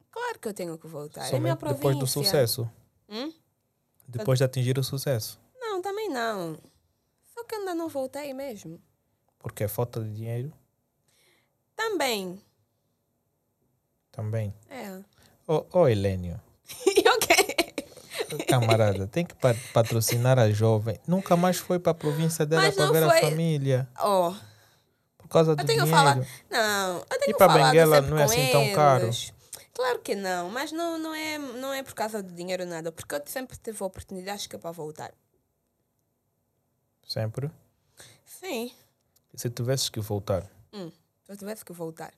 Claro 0.10 0.40
que 0.40 0.48
eu 0.48 0.54
tenho 0.54 0.80
que 0.80 0.88
voltar. 0.88 1.28
é 1.28 1.40
minha 1.40 1.54
Somente 1.54 1.60
província. 1.60 1.78
depois 1.78 2.00
do 2.00 2.08
sucesso. 2.08 2.72
Hum? 3.08 3.32
Depois 4.08 4.40
de 4.40 4.46
atingir 4.46 4.80
o 4.80 4.84
sucesso. 4.84 5.40
Não, 5.60 5.80
também 5.80 6.10
não. 6.10 6.58
Só 7.36 7.44
que 7.44 7.54
ainda 7.54 7.76
não 7.76 7.88
voltei 7.88 8.34
mesmo. 8.34 8.82
Porque 9.38 9.64
é 9.64 9.68
falta 9.68 10.02
de 10.02 10.12
dinheiro 10.12 10.52
Também. 11.76 12.42
também. 14.12 14.54
É. 14.70 15.02
Ô, 15.48 15.66
oh, 15.74 15.88
Helênio, 15.88 16.40
E 16.88 17.08
o 17.10 17.20
quê? 17.20 18.46
camarada, 18.48 19.08
tem 19.08 19.26
que 19.26 19.36
pa- 19.36 19.56
patrocinar 19.74 20.40
a 20.40 20.50
jovem. 20.50 21.00
Nunca 21.08 21.36
mais 21.36 21.58
foi 21.58 21.78
para 21.80 21.92
a 21.92 21.96
província 21.96 22.46
dela 22.46 22.72
para 22.72 22.92
ver 22.92 23.08
foi- 23.08 23.18
a 23.20 23.22
família. 23.22 23.90
Oh, 24.02 24.34
Por 25.18 25.28
causa 25.28 25.56
do 25.56 25.62
eu 25.62 25.66
tenho 25.66 25.80
que 25.84 25.86
dinheiro. 25.86 26.06
falar. 26.14 26.28
Não, 26.50 26.98
eu 27.00 27.20
tenho 27.20 27.36
E 27.36 27.38
para 27.38 27.54
Benguela 27.54 28.02
não 28.02 28.18
é 28.18 28.26
com 28.26 28.32
assim 28.32 28.52
tão 28.52 28.74
caro? 28.74 29.06
eles. 29.06 29.34
Claro 29.74 30.00
que 30.00 30.16
não, 30.16 30.50
mas 30.50 30.72
não, 30.72 30.98
não, 30.98 31.14
é, 31.14 31.38
não 31.38 31.74
é 31.74 31.84
por 31.84 31.94
causa 31.94 32.24
do 32.24 32.32
dinheiro 32.34 32.66
nada, 32.66 32.92
porque 32.94 33.14
eu 33.14 33.22
sempre 33.26 33.58
tive 33.58 33.84
oportunidades 33.84 34.48
que 34.48 34.56
é 34.56 34.60
para 34.60 34.72
voltar. 34.72 35.12
Sempre. 37.06 37.52
Sim. 38.26 38.72
E 39.34 39.40
se 39.40 39.50
tivesses 39.50 39.90
que 39.90 40.00
voltar, 40.00 40.50
Hum. 40.74 40.90
Se 41.26 41.32
eu 41.32 41.38
tivesse 41.38 41.66
que 41.66 41.74
voltar. 41.74 42.14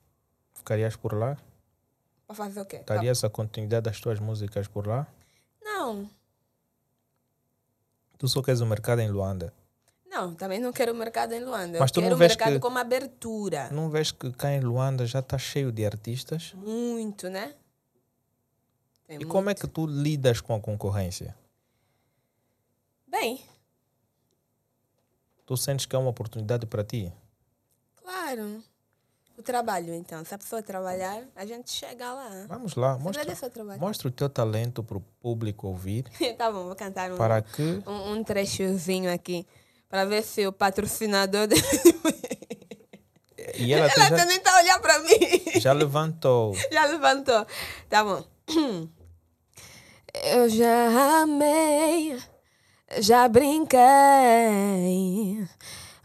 ficarias 0.54 0.96
por 0.96 1.14
lá? 1.14 1.36
Para 2.26 2.36
fazer 2.36 2.60
o 2.60 2.66
quê? 2.66 2.80
Darias 2.86 3.24
a 3.24 3.30
continuidade 3.30 3.84
das 3.84 4.00
tuas 4.00 4.18
músicas 4.20 4.68
por 4.68 4.86
lá? 4.86 5.06
Não. 5.62 6.10
Tu 8.18 8.28
só 8.28 8.42
queres 8.42 8.60
o 8.60 8.66
mercado 8.66 9.00
em 9.00 9.10
Luanda. 9.10 9.54
Não, 10.06 10.34
também 10.34 10.58
não 10.58 10.72
quero 10.72 10.92
o 10.92 10.94
mercado 10.96 11.32
em 11.32 11.42
Luanda. 11.44 11.78
Mas 11.78 11.90
tu 11.92 12.00
não 12.00 12.08
quero 12.08 12.16
o 12.16 12.18
vês 12.18 12.32
mercado 12.32 12.52
que- 12.54 12.58
como 12.60 12.76
abertura. 12.78 13.70
Não 13.70 13.88
vês 13.88 14.10
que 14.10 14.32
cá 14.32 14.52
em 14.52 14.60
Luanda 14.60 15.06
já 15.06 15.20
está 15.20 15.38
cheio 15.38 15.70
de 15.72 15.86
artistas? 15.86 16.52
Muito, 16.54 17.30
né? 17.30 17.54
Tem 19.06 19.18
E 19.20 19.24
como 19.24 19.48
é 19.48 19.52
muito. 19.54 19.60
que 19.60 19.68
tu 19.68 19.86
lidas 19.86 20.40
com 20.40 20.54
a 20.54 20.60
concorrência? 20.60 21.34
Bem, 23.06 23.42
Tu 25.46 25.56
sentes 25.56 25.86
que 25.86 25.96
é 25.96 25.98
uma 25.98 26.10
oportunidade 26.10 26.66
para 26.66 26.84
ti? 26.84 27.10
claro. 27.96 28.62
O 29.38 29.42
trabalho, 29.42 29.94
então. 29.94 30.24
Se 30.24 30.34
a 30.34 30.38
pessoa 30.38 30.60
trabalhar, 30.60 31.22
a 31.36 31.46
gente 31.46 31.70
chega 31.70 32.12
lá. 32.12 32.44
Vamos 32.48 32.74
lá, 32.74 32.98
mostra, 32.98 33.24
mostra 33.78 34.08
o 34.08 34.10
teu 34.10 34.28
talento 34.28 34.82
para 34.82 34.98
o 34.98 35.00
público 35.00 35.68
ouvir, 35.68 36.02
tá 36.36 36.50
bom, 36.50 36.64
vou 36.64 36.74
cantar 36.74 37.12
um, 37.12 37.16
para 37.16 37.40
que 37.40 37.80
um, 37.86 38.14
um 38.14 38.24
trechozinho 38.24 39.12
aqui. 39.12 39.46
Para 39.88 40.04
ver 40.04 40.22
se 40.24 40.44
o 40.44 40.52
patrocinador 40.52 41.46
dele. 41.46 41.62
e 43.56 43.72
ela 43.72 43.86
Ela 43.86 44.16
já, 44.18 44.24
nem 44.26 44.40
tá 44.40 44.56
olhando 44.56 44.80
para 44.80 44.98
mim. 44.98 45.60
já 45.60 45.72
levantou. 45.72 46.54
Já 46.72 46.84
levantou. 46.86 47.46
Tá 47.88 48.02
bom. 48.04 48.24
Eu 50.24 50.48
já 50.48 51.22
amei, 51.22 52.18
já 52.98 53.28
brinquei. 53.28 53.78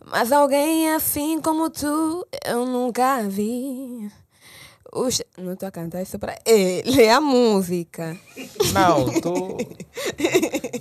Mas 0.05 0.31
alguém 0.31 0.93
assim 0.93 1.41
como 1.41 1.69
tu 1.69 2.27
eu 2.45 2.65
nunca 2.65 3.23
vi. 3.23 4.11
Os... 4.91 5.21
Não 5.37 5.55
tô 5.55 5.65
a 5.65 5.71
cantar 5.71 6.03
isso 6.03 6.19
pra 6.19 6.37
ele, 6.45 7.01
é 7.01 7.11
a 7.11 7.19
música. 7.21 8.15
Não, 8.73 9.21
tu 9.21 9.57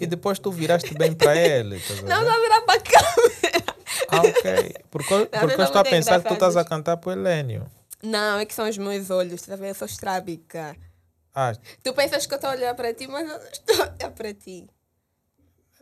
e 0.01 0.07
depois 0.07 0.39
tu 0.39 0.51
viraste 0.51 0.93
bem 0.95 1.15
para 1.15 1.37
ele. 1.37 1.77
a 1.77 2.03
Não, 2.03 2.25
não 2.25 2.43
virar 2.43 2.61
pra 2.63 2.81
câmera. 2.81 3.73
Ah, 4.09 4.19
ok. 4.19 4.75
Porque, 4.91 5.27
porque 5.27 5.61
eu 5.61 5.65
estou 5.65 5.81
a 5.81 5.85
pensar 5.85 6.21
que 6.21 6.29
tu 6.29 6.35
estás 6.35 6.57
a 6.57 6.65
cantar 6.65 6.99
para 6.99 7.11
o 7.11 7.13
Helênio. 7.13 7.67
Não, 8.03 8.39
é 8.39 8.45
que 8.45 8.55
são 8.55 8.69
os 8.69 8.77
meus 8.77 9.11
olhos, 9.11 9.41
tá 9.43 9.55
vendo? 9.57 9.69
Eu 9.69 9.75
sou 9.75 9.87
estrábica. 9.87 10.77
Ah, 11.35 11.55
Tu 11.83 11.95
pensas 11.95 12.27
que 12.27 12.35
eu 12.35 12.37
estou 12.37 12.51
a 12.51 12.55
olhar 12.55 12.75
para 12.75 12.93
ti, 12.93 13.07
mas 13.07 13.27
eu 13.29 13.39
não 13.39 13.49
estou 13.49 13.77
a 13.77 13.93
olhar 13.95 14.11
para 14.11 14.35
ti. 14.35 14.67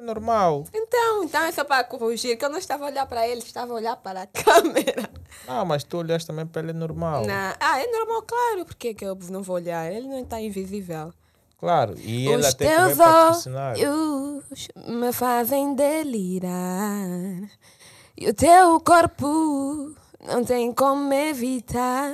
É 0.00 0.04
normal. 0.04 0.64
Então, 0.72 1.24
então 1.24 1.42
é 1.44 1.52
só 1.52 1.62
para 1.64 1.84
corrigir, 1.84 2.36
que 2.38 2.44
eu 2.44 2.48
não 2.50 2.58
estava 2.58 2.84
a 2.84 2.86
olhar 2.88 3.06
para 3.06 3.26
ele, 3.28 3.40
estava 3.40 3.72
a 3.72 3.76
olhar 3.76 3.96
para 3.96 4.22
a 4.22 4.26
câmera. 4.32 5.08
Ah, 5.46 5.64
mas 5.64 5.84
tu 5.84 5.98
olhaste 5.98 6.26
também 6.26 6.46
para 6.46 6.62
ele 6.62 6.70
é 6.70 6.74
normal. 6.74 7.24
Na- 7.26 7.56
Ah, 7.60 7.80
é 7.80 7.86
normal, 7.86 8.22
claro. 8.22 8.64
Por 8.64 8.74
que 8.74 8.94
que 8.94 9.04
eu 9.04 9.16
não 9.30 9.42
vou 9.42 9.56
olhar? 9.56 9.90
Ele 9.92 10.08
não 10.08 10.18
está 10.20 10.40
invisível. 10.40 11.12
Claro, 11.58 11.94
e 11.98 12.26
ele 12.26 12.36
Os 12.40 12.46
até 12.46 12.66
que 12.66 12.80
olhos 12.82 12.96
me 14.88 15.12
fazem 15.12 15.74
delirar. 15.74 16.96
E 18.16 18.28
o 18.28 18.34
teu 18.34 18.80
corpo 18.80 19.94
não 20.26 20.42
tem 20.44 20.72
como 20.72 21.12
evitar. 21.12 22.12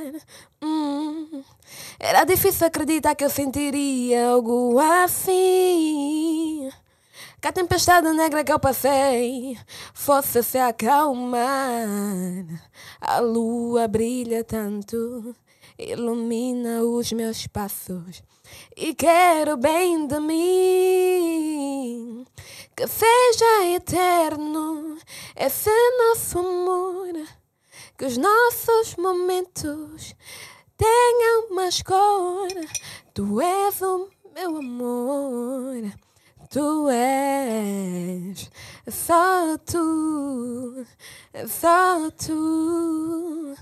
Hum, 0.60 1.42
Era 2.00 2.24
difícil 2.24 2.66
acreditar 2.66 3.14
que 3.14 3.24
eu 3.24 3.30
sentiria 3.30 4.30
algo 4.30 4.78
assim. 4.80 6.68
Que 7.40 7.48
a 7.48 7.52
tempestade 7.52 8.10
negra 8.12 8.42
que 8.42 8.52
eu 8.52 8.58
passei 8.58 9.58
fosse 9.94 10.42
se 10.42 10.58
acalmar. 10.58 11.86
A 13.00 13.20
lua 13.20 13.86
brilha 13.86 14.42
tanto, 14.42 15.34
ilumina 15.78 16.82
os 16.82 17.12
meus 17.12 17.46
passos. 17.46 18.22
E 18.76 18.94
quero 18.94 19.56
bem 19.56 20.06
de 20.06 20.18
mim 20.20 21.46
que 22.76 22.86
seja 22.88 23.66
eterno 23.74 24.98
esse 25.34 25.70
nosso 25.98 26.38
amor. 26.38 27.12
Que 27.98 28.04
os 28.04 28.16
nossos 28.18 28.96
momentos 28.96 30.14
tenham 30.76 31.54
mais 31.54 31.82
cor. 31.82 32.48
Tu 33.14 33.40
és 33.40 33.80
o 33.80 34.10
meu 34.34 34.58
amor. 34.58 36.05
Tu 36.50 36.88
és 36.90 38.50
só 38.88 39.58
tu, 39.58 40.86
só 41.48 42.10
tu. 42.10 43.54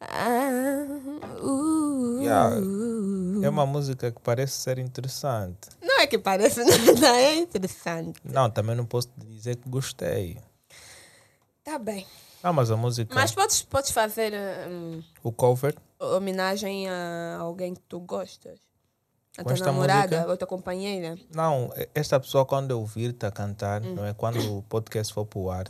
Ah, 0.00 0.84
uh, 1.42 2.20
Yeah. 2.20 2.56
É 3.42 3.48
uma 3.48 3.66
música 3.66 4.10
que 4.10 4.20
parece 4.20 4.54
ser 4.54 4.78
interessante. 4.78 5.68
Não 5.82 6.00
é 6.00 6.06
que 6.06 6.18
parece 6.18 6.64
nada, 6.64 7.08
é 7.20 7.36
interessante. 7.36 8.20
Não, 8.24 8.50
também 8.50 8.74
não 8.74 8.86
posso 8.86 9.10
dizer 9.18 9.56
que 9.56 9.68
gostei. 9.68 10.38
Tá 11.62 11.78
bem. 11.78 12.06
Não, 12.42 12.52
mas 12.52 12.70
a 12.70 12.76
música, 12.76 13.14
Mas 13.14 13.32
podes, 13.32 13.62
podes 13.62 13.90
fazer 13.90 14.32
hum, 14.68 15.02
o 15.22 15.32
cover, 15.32 15.74
homenagem 15.98 16.88
a 16.88 17.38
alguém 17.38 17.74
que 17.74 17.80
tu 17.82 18.00
gostas? 18.00 18.58
A 19.36 19.42
Com 19.42 19.44
tua 19.44 19.52
esta 19.54 19.66
namorada, 19.66 20.16
música? 20.16 20.30
ou 20.30 20.36
tua 20.36 20.46
companheira? 20.46 21.18
não, 21.34 21.72
esta 21.94 22.20
pessoa 22.20 22.46
quando 22.46 22.70
eu 22.70 22.78
ouvir-te 22.80 23.26
a 23.26 23.32
cantar, 23.32 23.80
não 23.80 24.04
é 24.04 24.14
quando 24.14 24.58
o 24.58 24.62
podcast 24.62 25.12
for 25.12 25.26
para 25.26 25.38
o 25.40 25.50
ar, 25.50 25.66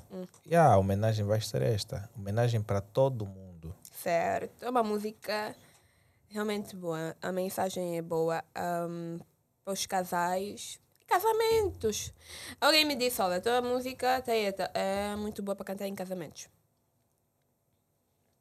yeah, 0.46 0.74
a 0.74 0.78
homenagem 0.78 1.24
vai 1.24 1.40
ser 1.40 1.62
esta. 1.62 2.08
Homenagem 2.16 2.60
para 2.62 2.80
todo 2.82 3.24
mundo. 3.24 3.74
Certo. 4.02 4.62
É 4.64 4.68
uma 4.68 4.82
música 4.82 5.54
realmente 6.28 6.76
boa. 6.76 7.16
A 7.22 7.32
mensagem 7.32 7.96
é 7.96 8.02
boa. 8.02 8.44
hum, 8.88 9.18
para 9.64 9.72
os 9.72 9.86
casais 9.86 10.78
casamentos. 11.06 12.12
Alguém 12.60 12.84
me 12.84 12.94
disse, 12.94 13.22
olha, 13.22 13.36
a 13.36 13.40
tua 13.40 13.62
música 13.62 14.20
Taeta, 14.20 14.70
é 14.74 15.16
muito 15.16 15.42
boa 15.42 15.56
para 15.56 15.64
cantar 15.64 15.86
em 15.86 15.94
casamentos. 15.94 16.48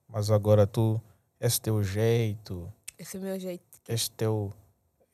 Mas 0.07 0.29
agora 0.29 0.67
tu, 0.67 0.99
esse 1.39 1.61
teu 1.61 1.81
jeito, 1.81 2.71
Esse 2.97 3.15
é 3.17 3.19
o 3.19 3.23
meu 3.23 3.39
jeito. 3.39 3.63
este 3.87 4.11
teu. 4.11 4.51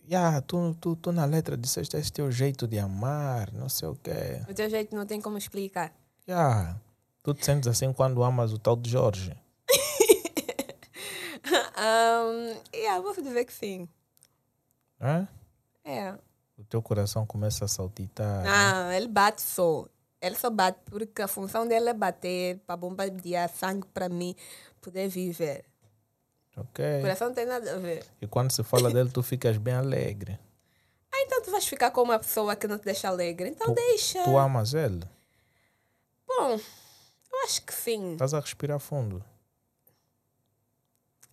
Yeah, 0.10 0.42
tu, 0.42 0.76
tu, 0.82 0.96
tu 0.96 1.12
na 1.12 1.24
letra 1.26 1.56
disseste 1.56 1.96
esse 1.96 2.12
teu 2.12 2.32
jeito 2.32 2.68
de 2.68 2.80
amar, 2.80 3.54
não 3.54 3.70
sei 3.70 3.90
o 3.90 3.96
quê. 3.96 4.42
O 4.50 4.54
teu 4.56 4.68
jeito 4.68 4.96
não 4.96 5.06
tem 5.06 5.22
como 5.22 5.38
explicar. 5.38 5.94
Yeah. 6.28 6.82
Tu 7.22 7.36
te 7.36 7.46
sentes 7.46 7.68
assim 7.68 7.94
quando 7.94 8.24
amas 8.24 8.52
o 8.52 8.58
tal 8.58 8.76
de 8.76 8.90
Jorge. 8.90 9.38
um, 11.78 12.58
yeah, 12.74 13.00
vou 13.00 13.14
dizer 13.14 13.46
que 13.46 13.54
sim. 13.54 13.88
Né? 15.00 15.28
É. 15.84 16.16
O 16.58 16.64
teu 16.64 16.82
coração 16.82 17.24
começa 17.24 17.66
a 17.66 17.68
saltitar. 17.68 18.44
né? 18.44 18.50
Não, 18.50 18.92
ele 18.92 19.08
bate 19.08 19.44
só. 19.44 19.86
Ele 20.20 20.36
só 20.36 20.50
bate 20.50 20.80
porque 20.86 21.22
a 21.22 21.28
função 21.28 21.68
dele 21.68 21.90
é 21.90 21.94
bater 21.94 22.58
para 22.66 22.76
bombardear 22.76 23.48
sangue 23.48 23.86
para 23.94 24.10
mim 24.10 24.36
poder 24.82 25.08
viver. 25.08 25.66
Ok. 26.60 26.98
O 26.98 27.02
coração 27.02 27.28
não 27.30 27.36
tem 27.36 27.46
nada 27.46 27.74
a 27.74 27.78
ver. 27.78 28.06
E 28.22 28.28
quando 28.28 28.52
se 28.52 28.64
fala 28.64 28.90
dele, 28.92 29.10
tu 29.10 29.24
ficas 29.24 29.58
bem 29.58 29.74
alegre. 29.74 30.38
Ah, 31.12 31.22
então 31.22 31.42
tu 31.42 31.52
vais 31.52 31.66
ficar 31.66 31.92
com 31.92 32.04
uma 32.04 32.20
pessoa 32.20 32.56
que 32.56 32.68
não 32.68 32.78
te 32.78 32.86
deixa 32.86 33.08
alegre. 33.08 33.50
Então 33.50 33.68
Tu- 33.68 33.74
deixa. 33.76 34.24
Tu 34.24 34.38
amas 34.38 34.74
ele? 34.74 35.04
Bom, 36.28 36.52
eu 37.32 37.40
acho 37.44 37.62
que 37.64 37.74
sim. 37.74 38.14
Estás 38.14 38.34
a 38.34 38.40
respirar 38.40 38.80
fundo. 38.80 39.24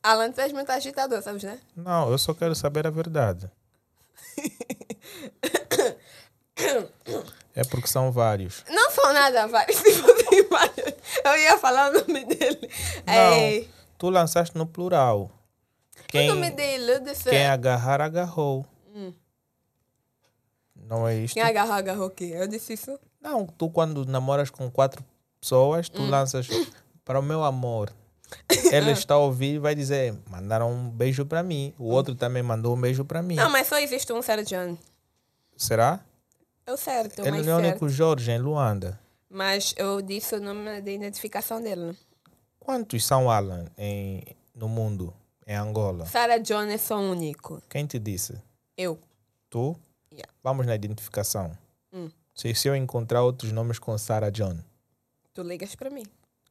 Alan, 0.03 0.31
tu 0.33 0.41
és 0.41 0.53
muito 0.53 0.71
agitador, 0.71 1.21
sabes, 1.23 1.43
né? 1.43 1.61
Não, 1.75 2.11
eu 2.11 2.19
só 2.19 2.33
quero 2.33 2.55
saber 2.55 2.87
a 2.87 2.91
verdade. 2.91 3.51
É 7.55 7.65
porque 7.65 7.87
são 7.87 8.13
vários. 8.13 8.63
Não 8.69 8.91
são 8.91 9.13
nada 9.13 9.47
vários. 9.47 9.79
Fossem 9.81 10.47
vários, 10.49 10.95
eu 11.25 11.37
ia 11.39 11.59
falar 11.59 11.91
o 11.91 11.95
nome 12.01 12.25
dele. 12.27 12.71
Não, 13.07 13.33
Ei, 13.35 13.71
tu 13.99 14.11
lançaste 14.11 14.57
no 14.57 14.67
plural. 14.67 15.31
o 15.99 16.03
Quem, 16.09 16.29
nome 16.29 16.51
dele, 16.51 17.01
quem 17.29 17.47
agarrar, 17.47 18.01
agarrou. 18.01 18.67
Não 20.75 21.07
é 21.09 21.17
isto? 21.17 21.35
Quem 21.35 21.43
agarrou, 21.43 21.73
agarrou 21.75 22.07
o 22.07 22.11
quê? 22.11 22.33
Eu 22.35 22.47
disse 22.47 22.75
isso? 22.75 22.99
Não, 23.21 23.47
tu 23.47 23.69
quando 23.69 24.05
namoras 24.05 24.51
com 24.51 24.71
quatro 24.71 25.05
pessoas, 25.41 25.89
Hum. 25.89 25.93
tu 25.95 26.03
lanças 26.07 26.49
para 27.05 27.19
o 27.19 27.23
meu 27.23 27.43
amor. 27.43 27.93
Ele 28.73 28.91
está 28.91 29.15
a 29.15 29.19
ouvir 29.19 29.55
e 29.55 29.59
vai 29.59 29.75
dizer, 29.75 30.15
mandaram 30.29 30.71
um 30.73 30.91
beijo 30.91 31.25
para 31.25 31.43
mim. 31.43 31.75
O 31.79 31.87
outro 31.91 32.15
também 32.15 32.43
mandou 32.43 32.77
um 32.77 32.81
beijo 32.81 33.05
para 33.05 33.23
mim. 33.23 33.37
Não, 33.37 33.51
mas 33.51 33.67
só 33.67 33.79
existe 33.79 34.13
um 34.13 34.21
Sérgio. 34.23 34.79
Será? 35.57 36.01
É 36.67 36.73
o 36.73 36.77
certo, 36.77 37.21
Ele 37.25 37.49
é 37.49 37.55
o 37.55 37.59
único 37.59 37.89
Jorge 37.89 38.33
em 38.33 38.39
Luanda. 38.39 38.99
Mas 39.31 39.75
eu 39.77 40.03
disse 40.03 40.35
o 40.35 40.41
nome 40.41 40.81
de 40.83 40.91
identificação 40.93 41.63
dele. 41.63 41.97
Quantos 42.67 43.05
são 43.07 43.31
Alan 43.31 43.67
em, 43.79 44.25
no 44.53 44.69
mundo, 44.69 45.15
em 45.47 45.55
Angola? 45.55 46.05
Sarah 46.05 46.39
John 46.39 46.65
é 46.65 46.77
só 46.77 46.99
único. 46.99 47.63
Quem 47.69 47.87
te 47.87 47.97
disse? 47.97 48.43
Eu. 48.77 48.99
Tu? 49.49 49.77
Yeah. 50.13 50.33
Vamos 50.43 50.67
na 50.67 50.75
identificação. 50.75 51.57
Hum. 51.93 52.11
Se, 52.35 52.53
se 52.57 52.67
eu 52.67 52.75
encontrar 52.75 53.23
outros 53.23 53.53
nomes 53.53 53.79
com 53.79 53.97
Sarah 53.97 54.31
John, 54.31 54.59
Tu 55.33 55.45
ligas 55.45 55.77
para 55.77 55.91
mim. 55.91 56.03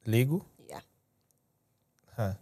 Ligo? 0.07 0.45
Yeah. 0.61 0.85
Ah, 2.17 2.37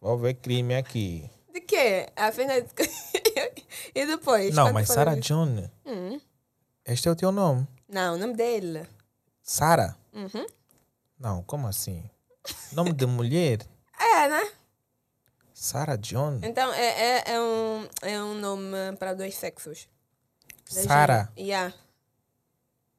Vou 0.00 0.16
ver 0.16 0.34
crime 0.34 0.76
aqui. 0.76 1.28
De 1.52 1.60
quê? 1.60 2.06
Afinal. 2.14 2.58
e 3.96 4.06
depois? 4.06 4.54
Não, 4.54 4.72
mas 4.72 4.86
Sarah 4.86 5.16
John, 5.16 5.68
Hum. 5.84 6.20
este 6.84 7.08
é 7.08 7.10
o 7.10 7.16
teu 7.16 7.32
nome? 7.32 7.66
Não, 7.88 8.14
o 8.14 8.18
nome 8.18 8.34
dele. 8.34 8.86
Sara? 9.42 9.96
Uhum. 10.12 10.46
Não, 11.18 11.42
como 11.42 11.66
assim? 11.66 12.08
Nome 12.72 12.92
de 12.92 13.06
mulher? 13.06 13.58
É, 13.98 14.28
né? 14.28 14.52
Sarah 15.52 15.96
John? 15.96 16.38
Então 16.42 16.72
é, 16.72 16.86
é, 16.86 17.32
é, 17.32 17.40
um, 17.40 17.88
é 18.02 18.22
um 18.22 18.34
nome 18.34 18.96
para 18.98 19.12
dois 19.14 19.34
sexos. 19.34 19.88
Sara? 20.64 21.32
Yeah. 21.36 21.74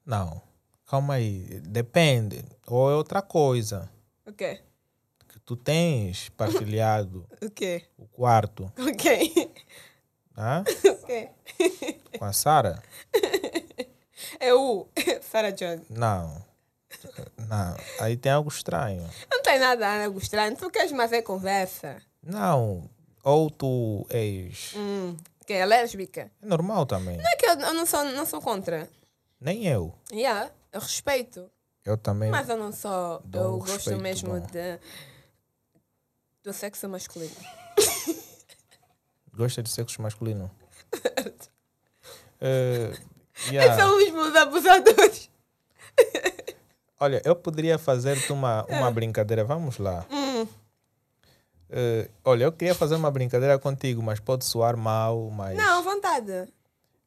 Não. 0.06 0.42
Calma 0.86 1.14
aí. 1.16 1.60
Depende. 1.62 2.44
Ou 2.68 2.90
é 2.92 2.96
outra 2.96 3.22
coisa. 3.22 3.90
O 4.26 4.34
quê? 4.34 4.60
Que 5.30 5.40
tu 5.40 5.56
tens 5.56 6.30
partilhado 6.30 7.28
O 7.42 7.50
quê? 7.50 7.86
o 7.98 8.08
quarto 8.08 8.72
O 8.78 8.92
quê? 8.98 9.52
hã? 10.38 10.64
O 10.84 11.06
quê? 11.06 11.30
com 12.18 12.26
a 12.26 12.34
Sara? 12.34 12.82
É 14.40 14.54
o 14.54 14.88
Sarah 15.22 15.52
John. 15.52 15.82
Não. 15.90 16.44
Não. 17.38 17.78
Aí 18.00 18.18
tem 18.18 18.32
algo 18.32 18.50
estranho. 18.50 19.08
Não 19.32 19.42
tem 19.42 19.60
nada 19.60 20.04
algo 20.04 20.20
estranho. 20.20 20.56
Tu 20.56 20.70
queres 20.70 20.92
mais 20.92 21.10
ver 21.10 21.22
conversa? 21.22 22.02
Não. 22.24 22.90
Ou 23.24 23.50
tu 23.50 24.06
és. 24.10 24.74
Hum. 24.76 25.16
Que 25.46 25.54
é 25.54 25.66
lésbica? 25.66 26.32
É 26.42 26.46
normal 26.46 26.86
também. 26.86 27.18
Não 27.18 27.28
é 27.28 27.36
que 27.36 27.46
eu, 27.46 27.60
eu 27.60 27.74
não, 27.74 27.86
sou, 27.86 28.04
não 28.04 28.26
sou 28.26 28.42
contra. 28.42 28.90
Nem 29.40 29.66
eu. 29.66 29.94
Yeah, 30.12 30.52
eu 30.72 30.80
respeito. 30.80 31.50
Eu 31.86 31.98
também. 31.98 32.30
Mas 32.30 32.50
eu 32.50 32.58
não 32.58 32.72
sou. 32.72 33.24
Eu 33.34 33.58
gosto 33.58 33.98
mesmo 33.98 34.40
bom. 34.40 34.40
de, 34.40 34.80
do 36.44 36.54
sexo 36.54 36.88
masculino. 36.88 37.36
Gosta 39.34 39.64
de 39.64 39.70
sexo 39.70 40.02
masculino? 40.02 40.52
Eh, 42.42 42.94
yeah. 43.52 43.76
São 43.76 43.98
os 43.98 44.10
meus 44.12 44.34
abusadores. 44.34 45.30
Olha, 47.00 47.22
eu 47.24 47.36
poderia 47.36 47.78
fazer-te 47.78 48.32
uma, 48.34 48.66
uma 48.66 48.92
brincadeira. 48.92 49.44
Vamos 49.44 49.78
lá. 49.78 50.06
Hum. 50.12 50.48
Eh, 51.70 52.10
olha, 52.26 52.46
eu 52.46 52.52
queria 52.52 52.76
fazer 52.76 52.96
uma 52.96 53.12
brincadeira 53.12 53.58
contigo, 53.60 54.02
mas 54.02 54.20
pode 54.20 54.44
soar 54.44 54.76
mal, 54.76 55.30
mas... 55.30 55.56
Não, 55.58 55.84
vontade. 55.84 56.52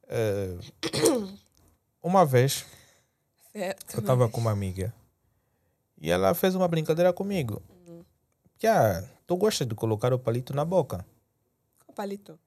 eh, 0.07 0.57
uma 2.01 2.25
vez, 2.25 2.65
Certo. 3.51 3.95
eu 3.95 3.99
estava 3.99 4.27
com 4.29 4.39
uma 4.41 4.51
amiga 4.51 4.93
e 5.99 6.09
ela 6.11 6.33
fez 6.33 6.55
uma 6.55 6.67
brincadeira 6.67 7.11
comigo. 7.13 7.61
Que, 8.57 8.67
ah, 8.67 9.03
tu 9.27 9.35
gosta 9.35 9.65
de 9.65 9.75
colocar 9.75 10.13
o 10.13 10.19
palito 10.19 10.53
na 10.55 10.63
boca? 10.63 11.05
Qual 11.85 11.93
palito? 11.93 12.39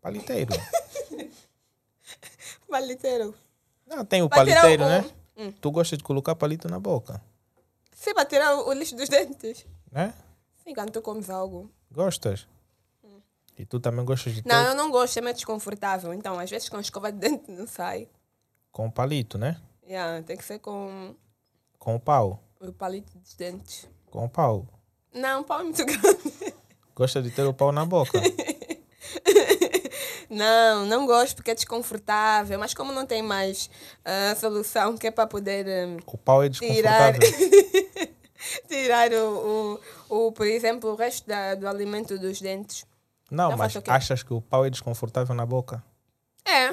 Paliteiro. 0.00 0.54
Paliteiro. 2.68 3.34
Não, 3.86 4.04
tem 4.04 4.22
o 4.22 4.28
Vai 4.28 4.38
paliteiro, 4.38 4.84
o- 4.84 4.88
né? 4.88 5.10
Hum. 5.36 5.52
Tu 5.60 5.70
gosta 5.70 5.96
de 5.96 6.02
colocar 6.04 6.34
palito 6.34 6.68
na 6.68 6.78
boca, 6.80 7.20
Sim, 7.92 8.14
para 8.14 8.24
tirar 8.26 8.54
o, 8.56 8.68
o 8.68 8.72
lixo 8.72 8.94
dos 8.96 9.08
dentes. 9.08 9.66
né? 9.90 10.14
Sim, 10.64 10.74
quando 10.74 10.90
tu 10.90 11.00
comes 11.02 11.28
algo. 11.30 11.70
Gostas? 11.90 12.46
E 13.58 13.64
tu 13.64 13.80
também 13.80 14.04
gostas 14.04 14.34
de 14.34 14.42
ter 14.42 14.48
Não, 14.50 14.62
eu 14.68 14.74
não 14.74 14.90
gosto, 14.90 15.16
é 15.16 15.22
meio 15.22 15.34
desconfortável. 15.34 16.12
Então, 16.12 16.38
às 16.38 16.50
vezes 16.50 16.68
com 16.68 16.78
escova 16.78 17.10
de 17.10 17.18
dente 17.18 17.50
não 17.50 17.66
sai. 17.66 18.06
com 18.70 18.86
o 18.86 18.92
palito, 18.92 19.38
né? 19.38 19.58
Yeah, 19.86 20.22
tem 20.24 20.36
que 20.36 20.44
ser 20.44 20.58
com 20.58 21.14
Com 21.78 21.94
o 21.96 22.00
pau. 22.00 22.42
o 22.60 22.70
palito 22.72 23.16
dos 23.18 23.32
dentes. 23.34 23.88
Com 24.10 24.26
o 24.26 24.28
pau. 24.28 24.66
Não, 25.14 25.40
o 25.40 25.44
pau 25.44 25.60
é 25.60 25.62
muito 25.64 25.82
grande. 25.86 26.54
Gosta 26.94 27.22
de 27.22 27.30
ter 27.30 27.44
o 27.44 27.54
pau 27.54 27.72
na 27.72 27.86
boca. 27.86 28.20
Não, 30.28 30.84
não 30.86 31.06
gosto 31.06 31.36
porque 31.36 31.50
é 31.50 31.54
desconfortável. 31.54 32.58
Mas 32.58 32.74
como 32.74 32.92
não 32.92 33.06
tem 33.06 33.22
mais 33.22 33.70
ah, 34.04 34.34
solução 34.36 34.96
que 34.96 35.06
é 35.06 35.10
para 35.10 35.26
poder 35.26 35.66
hum, 35.88 35.96
O 36.06 36.18
pau 36.18 36.42
é 36.42 36.50
tirar, 36.50 37.12
desconfortável. 37.12 38.16
tirar 38.68 39.12
o, 39.12 39.80
o, 40.08 40.26
o, 40.26 40.32
por 40.32 40.46
exemplo, 40.46 40.90
o 40.90 40.94
resto 40.96 41.26
da, 41.28 41.54
do 41.54 41.66
alimento 41.68 42.18
dos 42.18 42.40
dentes. 42.40 42.84
Não, 43.30 43.50
Eu 43.50 43.56
mas 43.56 43.76
achas 43.88 44.22
que 44.22 44.32
o 44.32 44.40
pau 44.40 44.64
é 44.64 44.70
desconfortável 44.70 45.34
na 45.34 45.44
boca? 45.46 45.82
É. 46.44 46.72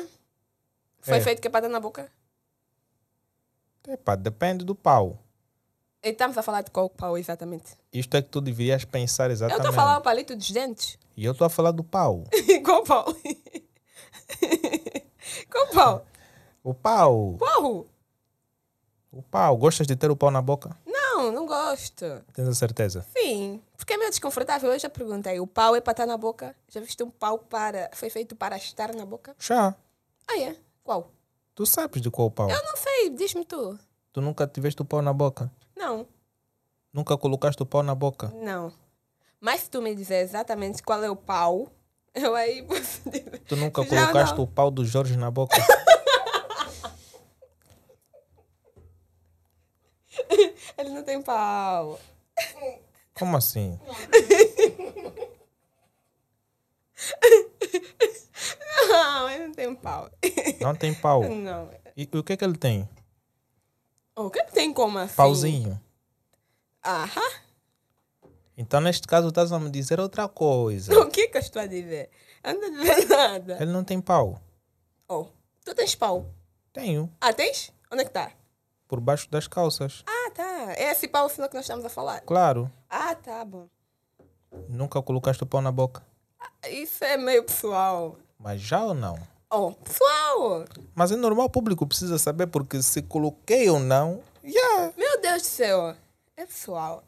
Foi 1.01 1.17
É. 1.17 1.21
feito 1.21 1.41
que 1.41 1.47
é 1.47 1.51
para 1.51 1.61
dar 1.61 1.69
na 1.69 1.79
boca. 1.79 2.09
Epá, 3.87 4.15
depende 4.15 4.63
do 4.63 4.73
pau. 4.75 5.19
E 6.01 6.09
estamos 6.09 6.37
a 6.37 6.41
falar 6.43 6.61
de 6.61 6.71
qual 6.71 6.89
pau 6.89 7.17
exatamente? 7.17 7.75
Isto 7.91 8.17
é 8.17 8.21
que 8.21 8.29
tu 8.29 8.39
deverias 8.41 8.85
pensar 8.85 9.25
Eu 9.25 9.31
exatamente. 9.31 9.65
estou 9.67 9.71
a 9.71 9.73
falar 9.73 9.97
o 9.97 10.01
palito 10.01 10.35
dos 10.35 10.51
dentes. 10.51 10.97
E 11.15 11.25
eu 11.25 11.31
estou 11.31 11.45
a 11.45 11.49
falar 11.49 11.71
do 11.71 11.83
pau. 11.83 12.23
qual 12.63 12.83
pau? 12.83 13.13
qual 15.51 15.67
pau? 15.67 16.05
O 16.63 16.73
pau. 16.73 17.35
Porro! 17.37 17.87
O 19.11 19.21
pau. 19.21 19.57
Gostas 19.57 19.85
de 19.87 19.95
ter 19.95 20.09
o 20.09 20.15
pau 20.15 20.31
na 20.31 20.41
boca? 20.41 20.75
Não, 20.85 21.31
não 21.31 21.45
gosto. 21.45 22.05
Tens 22.33 22.47
a 22.47 22.53
certeza? 22.53 23.05
Sim, 23.15 23.61
porque 23.77 23.93
é 23.93 23.97
meio 23.97 24.09
desconfortável. 24.09 24.71
Eu 24.71 24.79
já 24.79 24.89
perguntei, 24.89 25.39
o 25.39 25.47
pau 25.47 25.75
é 25.75 25.81
para 25.81 25.91
estar 25.91 26.05
na 26.05 26.17
boca? 26.17 26.55
Já 26.67 26.79
viste 26.81 27.03
um 27.03 27.09
pau 27.11 27.37
para... 27.37 27.89
Foi 27.93 28.09
feito 28.09 28.35
para 28.35 28.57
estar 28.57 28.93
na 28.93 29.05
boca? 29.05 29.35
Já. 29.39 29.75
Ah, 30.27 30.39
é? 30.39 30.55
Qual? 30.83 31.11
Tu 31.53 31.65
sabes 31.65 32.01
de 32.01 32.09
qual 32.09 32.31
pau? 32.31 32.49
Eu 32.49 32.63
não 32.63 32.75
sei, 32.75 33.09
diz-me 33.11 33.45
tu. 33.45 33.77
Tu 34.11 34.21
nunca 34.21 34.47
tiveste 34.47 34.81
o 34.81 34.85
pau 34.85 35.01
na 35.01 35.13
boca? 35.13 35.51
Não, 35.75 36.07
Nunca 36.91 37.17
colocaste 37.17 37.61
o 37.61 37.65
pau 37.65 37.81
na 37.83 37.95
boca? 37.95 38.27
não. 38.35 38.71
Mas 39.41 39.61
se 39.61 39.69
tu 39.69 39.81
me 39.81 39.93
dizer 39.93 40.19
exatamente 40.21 40.81
qual 40.81 41.03
é 41.03 41.09
o 41.09 41.17
pau, 41.17 41.67
eu 42.13 42.35
aí 42.35 42.61
dizer. 42.61 43.41
Tu 43.47 43.55
nunca 43.55 43.83
Já 43.83 43.89
colocaste 43.89 44.35
não. 44.37 44.43
o 44.43 44.47
pau 44.47 44.69
do 44.71 44.85
Jorge 44.85 45.17
na 45.17 45.29
boca? 45.31 45.55
Ele 50.77 50.89
não 50.89 51.03
tem 51.03 51.21
pau. 51.21 51.99
Como 53.13 53.37
assim? 53.37 53.79
Não, 58.87 59.29
ele 59.29 59.47
não 59.47 59.53
tem 59.53 59.75
pau. 59.75 60.09
Não 60.61 60.75
tem 60.75 60.93
pau. 60.93 61.23
Não. 61.29 61.69
E 61.95 62.09
o 62.11 62.23
que 62.23 62.33
é 62.33 62.37
que 62.37 62.43
ele 62.43 62.57
tem? 62.57 62.87
O 64.15 64.29
que 64.29 64.43
tem 64.45 64.73
como 64.73 64.97
assim? 64.99 65.15
Pauzinho. 65.15 65.81
Aham. 66.85 67.31
Então, 68.57 68.79
neste 68.79 69.07
caso, 69.07 69.29
estás 69.29 69.51
a 69.51 69.59
me 69.59 69.69
dizer 69.69 69.99
outra 69.99 70.27
coisa. 70.27 70.93
O 70.99 71.09
que 71.09 71.27
que 71.27 71.37
eu 71.37 71.41
estou 71.41 71.61
a 71.61 71.65
dizer? 71.65 72.09
Eu 72.43 72.53
não 72.53 72.61
estou 72.61 72.91
a 72.91 72.95
dizer 72.95 73.07
nada. 73.07 73.57
Ele 73.61 73.71
não 73.71 73.83
tem 73.83 73.99
pau. 73.99 74.39
Oh, 75.07 75.25
tu 75.65 75.73
tens 75.73 75.95
pau? 75.95 76.25
Tenho. 76.71 77.11
Ah, 77.19 77.33
tens? 77.33 77.71
Onde 77.91 78.01
é 78.03 78.05
que 78.05 78.11
tá? 78.11 78.31
Por 78.87 78.99
baixo 78.99 79.29
das 79.29 79.47
calças. 79.47 80.03
Ah, 80.07 80.31
tá. 80.31 80.73
É 80.75 80.91
esse 80.91 81.07
pau 81.07 81.27
final 81.29 81.49
que 81.49 81.55
nós 81.55 81.65
estamos 81.65 81.85
a 81.85 81.89
falar. 81.89 82.21
Claro. 82.21 82.71
Ah, 82.89 83.15
tá 83.15 83.43
bom. 83.43 83.67
Nunca 84.67 85.01
colocaste 85.01 85.43
o 85.43 85.47
pau 85.47 85.61
na 85.61 85.71
boca. 85.71 86.03
Isso 86.69 87.03
é 87.03 87.17
meio 87.17 87.43
pessoal. 87.43 88.17
Mas 88.37 88.61
já 88.61 88.83
ou 88.83 88.93
não? 88.93 89.17
Oh, 89.49 89.71
pessoal! 89.71 90.65
Mas 90.95 91.11
é 91.11 91.15
normal, 91.15 91.45
o 91.45 91.49
público 91.49 91.85
precisa 91.85 92.17
saber, 92.17 92.47
porque 92.47 92.81
se 92.81 93.01
coloquei 93.03 93.69
ou 93.69 93.79
não, 93.79 94.21
já. 94.43 94.91
Meu 94.97 95.21
Deus 95.21 95.43
do 95.43 95.47
céu. 95.47 95.95
É 96.35 96.45
pessoal. 96.45 97.03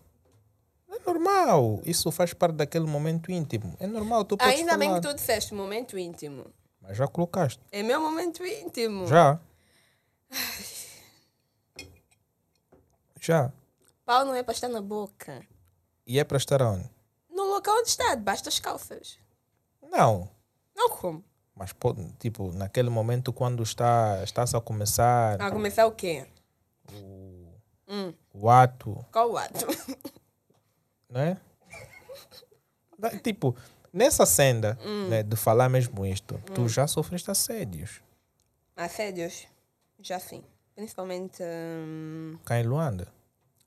É 0.95 1.05
normal. 1.05 1.81
Isso 1.85 2.11
faz 2.11 2.33
parte 2.33 2.55
daquele 2.55 2.85
momento 2.85 3.31
íntimo. 3.31 3.75
É 3.79 3.87
normal, 3.87 4.23
tu 4.25 4.37
podes 4.37 4.59
Ainda 4.59 4.77
bem 4.77 4.89
falar. 4.89 5.01
que 5.01 5.07
tu 5.07 5.13
disseste 5.15 5.53
momento 5.53 5.97
íntimo. 5.97 6.45
Mas 6.81 6.97
já 6.97 7.07
colocaste. 7.07 7.61
É 7.71 7.81
meu 7.83 7.99
momento 7.99 8.45
íntimo. 8.45 9.07
Já. 9.07 9.39
Já. 13.19 13.51
Pau 14.05 14.23
não 14.25 14.35
é 14.35 14.43
para 14.43 14.53
estar 14.53 14.67
na 14.69 14.81
boca. 14.81 15.41
E 16.05 16.19
é 16.19 16.23
para 16.23 16.37
estar 16.37 16.61
onde? 16.61 16.89
No 17.29 17.43
local 17.45 17.75
onde 17.79 17.89
está, 17.89 18.13
debaixo 18.15 18.45
das 18.45 18.59
calças. 18.59 19.17
Não. 19.81 20.29
Não 20.75 20.89
como. 20.89 21.23
Mas, 21.55 21.73
tipo, 22.19 22.51
naquele 22.51 22.89
momento 22.89 23.31
quando 23.33 23.63
está, 23.63 24.21
estás 24.23 24.53
a 24.53 24.61
começar 24.61 25.41
A 25.41 25.49
começar 25.51 25.85
o 25.87 25.91
quê? 25.91 26.27
o, 26.91 27.47
Hum, 27.87 28.13
o 28.33 28.49
ato, 28.49 29.05
qual 29.11 29.31
o 29.31 29.37
ato? 29.37 29.65
né? 31.09 31.39
Tipo, 33.23 33.55
nessa 33.91 34.25
senda 34.25 34.77
Hum. 34.81 35.09
né, 35.09 35.21
de 35.23 35.35
falar 35.35 35.69
mesmo 35.69 36.05
isto, 36.05 36.41
tu 36.53 36.67
já 36.67 36.87
sofreste 36.87 37.29
assédios 37.29 38.01
Assédios? 38.75 39.47
Já 39.99 40.19
sim. 40.19 40.43
Principalmente. 40.75 41.41
hum, 41.41 42.37
cá 42.43 42.59
em 42.59 42.63
Luanda. 42.63 43.07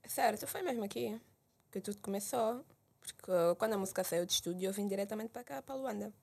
Certo, 0.07 0.45
foi 0.45 0.61
mesmo 0.61 0.83
aqui 0.83 1.19
que 1.71 1.81
tudo 1.81 1.97
começou. 1.99 2.63
Porque 3.01 3.31
quando 3.57 3.73
a 3.73 3.77
música 3.77 4.03
saiu 4.03 4.25
de 4.25 4.33
estúdio, 4.33 4.67
eu 4.69 4.73
vim 4.73 4.87
diretamente 4.87 5.29
para 5.31 5.43
cá, 5.43 5.61
para 5.63 5.73
Luanda. 5.73 6.13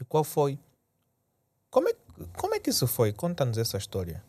E 0.00 0.04
qual 0.04 0.24
foi? 0.24 0.58
Como 1.70 1.88
é, 1.88 1.94
como 2.36 2.54
é 2.56 2.58
que 2.60 2.70
isso 2.70 2.86
foi? 2.88 3.12
Conta-nos 3.12 3.58
essa 3.58 3.76
história. 3.78 4.24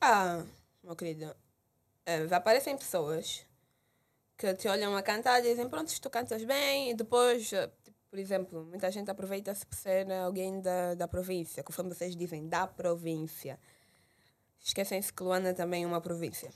Ah, 0.00 0.42
meu 0.82 0.96
querido, 0.96 1.26
uh, 1.26 2.34
aparecem 2.34 2.76
pessoas 2.76 3.44
que 4.36 4.54
te 4.54 4.68
olham 4.68 4.96
a 4.96 5.02
cantar 5.02 5.40
e 5.40 5.42
dizem, 5.42 5.68
pronto, 5.68 5.92
tu 6.00 6.10
cantas 6.10 6.44
bem, 6.44 6.90
e 6.90 6.94
depois, 6.94 7.50
uh, 7.52 7.70
por 8.10 8.18
exemplo, 8.18 8.64
muita 8.64 8.90
gente 8.90 9.10
aproveita-se 9.10 9.64
por 9.66 9.76
ser 9.76 10.10
alguém 10.12 10.60
da, 10.60 10.94
da 10.94 11.08
província, 11.08 11.62
conforme 11.62 11.94
vocês 11.94 12.14
dizem, 12.14 12.48
da 12.48 12.66
província. 12.66 13.58
Esquecem-se 14.62 15.12
que 15.12 15.22
Luana 15.22 15.54
também 15.54 15.84
é 15.84 15.86
uma 15.86 16.00
província. 16.00 16.52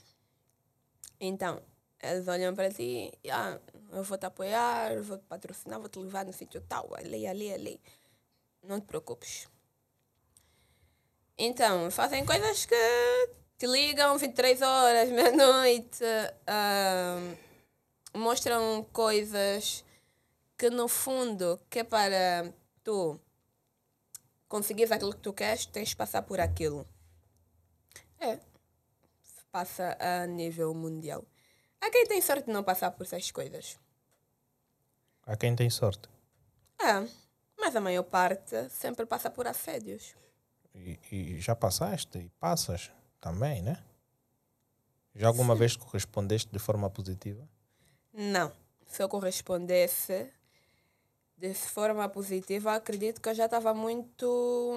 Então, 1.19 1.61
eles 2.01 2.27
olham 2.27 2.53
para 2.55 2.69
ti 2.71 3.11
ah, 3.31 3.59
eu 3.91 4.03
vou 4.03 4.17
te 4.17 4.25
apoiar, 4.25 5.01
vou 5.01 5.17
te 5.17 5.25
patrocinar, 5.25 5.79
vou 5.79 5.89
te 5.89 5.99
levar 5.99 6.25
no 6.25 6.33
sítio 6.33 6.61
tal, 6.61 6.93
ali, 6.95 7.27
ali, 7.27 7.53
ali. 7.53 7.81
Não 8.63 8.79
te 8.79 8.85
preocupes. 8.85 9.47
Então, 11.37 11.89
fazem 11.91 12.25
coisas 12.25 12.65
que 12.65 12.75
te 13.57 13.67
ligam 13.67 14.17
23 14.17 14.61
horas, 14.61 15.09
meia-noite, 15.11 16.03
uh, 16.03 17.37
mostram 18.13 18.83
coisas 18.91 19.83
que 20.57 20.69
no 20.69 20.87
fundo, 20.87 21.59
que 21.69 21.79
é 21.79 21.83
para 21.83 22.53
tu 22.83 23.19
conseguires 24.47 24.91
aquilo 24.91 25.13
que 25.13 25.21
tu 25.21 25.33
queres, 25.33 25.65
tens 25.65 25.89
de 25.89 25.95
passar 25.95 26.21
por 26.21 26.39
aquilo. 26.39 26.87
É. 28.19 28.39
Passa 29.51 29.97
a 29.99 30.27
nível 30.27 30.73
mundial. 30.73 31.25
Há 31.81 31.89
quem 31.89 32.05
tem 32.05 32.21
sorte 32.21 32.45
de 32.45 32.53
não 32.53 32.63
passar 32.63 32.91
por 32.91 33.05
essas 33.05 33.31
coisas. 33.31 33.79
Há 35.25 35.35
quem 35.35 35.55
tem 35.55 35.69
sorte. 35.69 36.09
É, 36.79 37.07
mas 37.57 37.75
a 37.75 37.81
maior 37.81 38.03
parte 38.03 38.69
sempre 38.69 39.05
passa 39.05 39.29
por 39.29 39.47
assédios. 39.47 40.15
E, 40.73 40.99
e 41.11 41.39
já 41.39 41.55
passaste 41.55 42.17
e 42.17 42.29
passas 42.39 42.91
também, 43.19 43.61
né? 43.61 43.83
Já 45.15 45.27
alguma 45.27 45.53
Sim. 45.53 45.59
vez 45.59 45.75
correspondeste 45.75 46.51
de 46.51 46.59
forma 46.59 46.89
positiva? 46.89 47.47
Não. 48.13 48.51
Se 48.87 49.01
eu 49.01 49.09
correspondesse 49.09 50.31
de 51.37 51.53
forma 51.53 52.07
positiva, 52.09 52.75
acredito 52.75 53.19
que 53.21 53.29
eu 53.29 53.33
já 53.33 53.45
estava 53.45 53.73
muito 53.73 54.75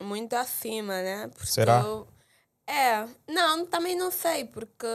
muito 0.00 0.34
acima, 0.34 1.02
né? 1.02 1.28
Porque 1.28 1.46
Será? 1.46 1.80
Eu, 1.80 2.08
é, 2.66 3.06
não, 3.28 3.66
também 3.66 3.96
não 3.96 4.10
sei, 4.10 4.44
porque 4.44 4.86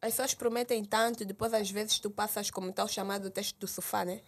as 0.00 0.12
pessoas 0.12 0.34
prometem 0.34 0.84
tanto 0.84 1.22
e 1.22 1.26
depois 1.26 1.52
às 1.52 1.70
vezes 1.70 1.98
tu 1.98 2.10
passas 2.10 2.50
como 2.50 2.72
tal 2.72 2.88
chamado 2.88 3.30
teste 3.30 3.58
do 3.58 3.66
sofá, 3.66 4.04
né? 4.04 4.22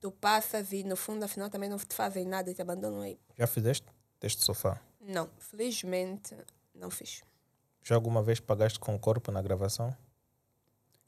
Tu 0.00 0.10
passas 0.12 0.72
e 0.72 0.84
no 0.84 0.96
fundo 0.96 1.24
afinal 1.24 1.50
também 1.50 1.68
não 1.68 1.76
te 1.76 1.94
fazem 1.94 2.24
nada 2.24 2.50
e 2.50 2.54
te 2.54 2.62
abandonam 2.62 3.00
aí. 3.00 3.18
Já 3.36 3.46
fizeste 3.46 3.86
teste 4.18 4.38
de 4.38 4.44
sofá? 4.44 4.80
Não, 5.00 5.28
felizmente 5.38 6.36
não 6.74 6.90
fiz. 6.90 7.22
Já 7.82 7.94
alguma 7.94 8.22
vez 8.22 8.38
pagaste 8.38 8.78
com 8.78 8.94
o 8.94 8.98
corpo 8.98 9.32
na 9.32 9.42
gravação? 9.42 9.96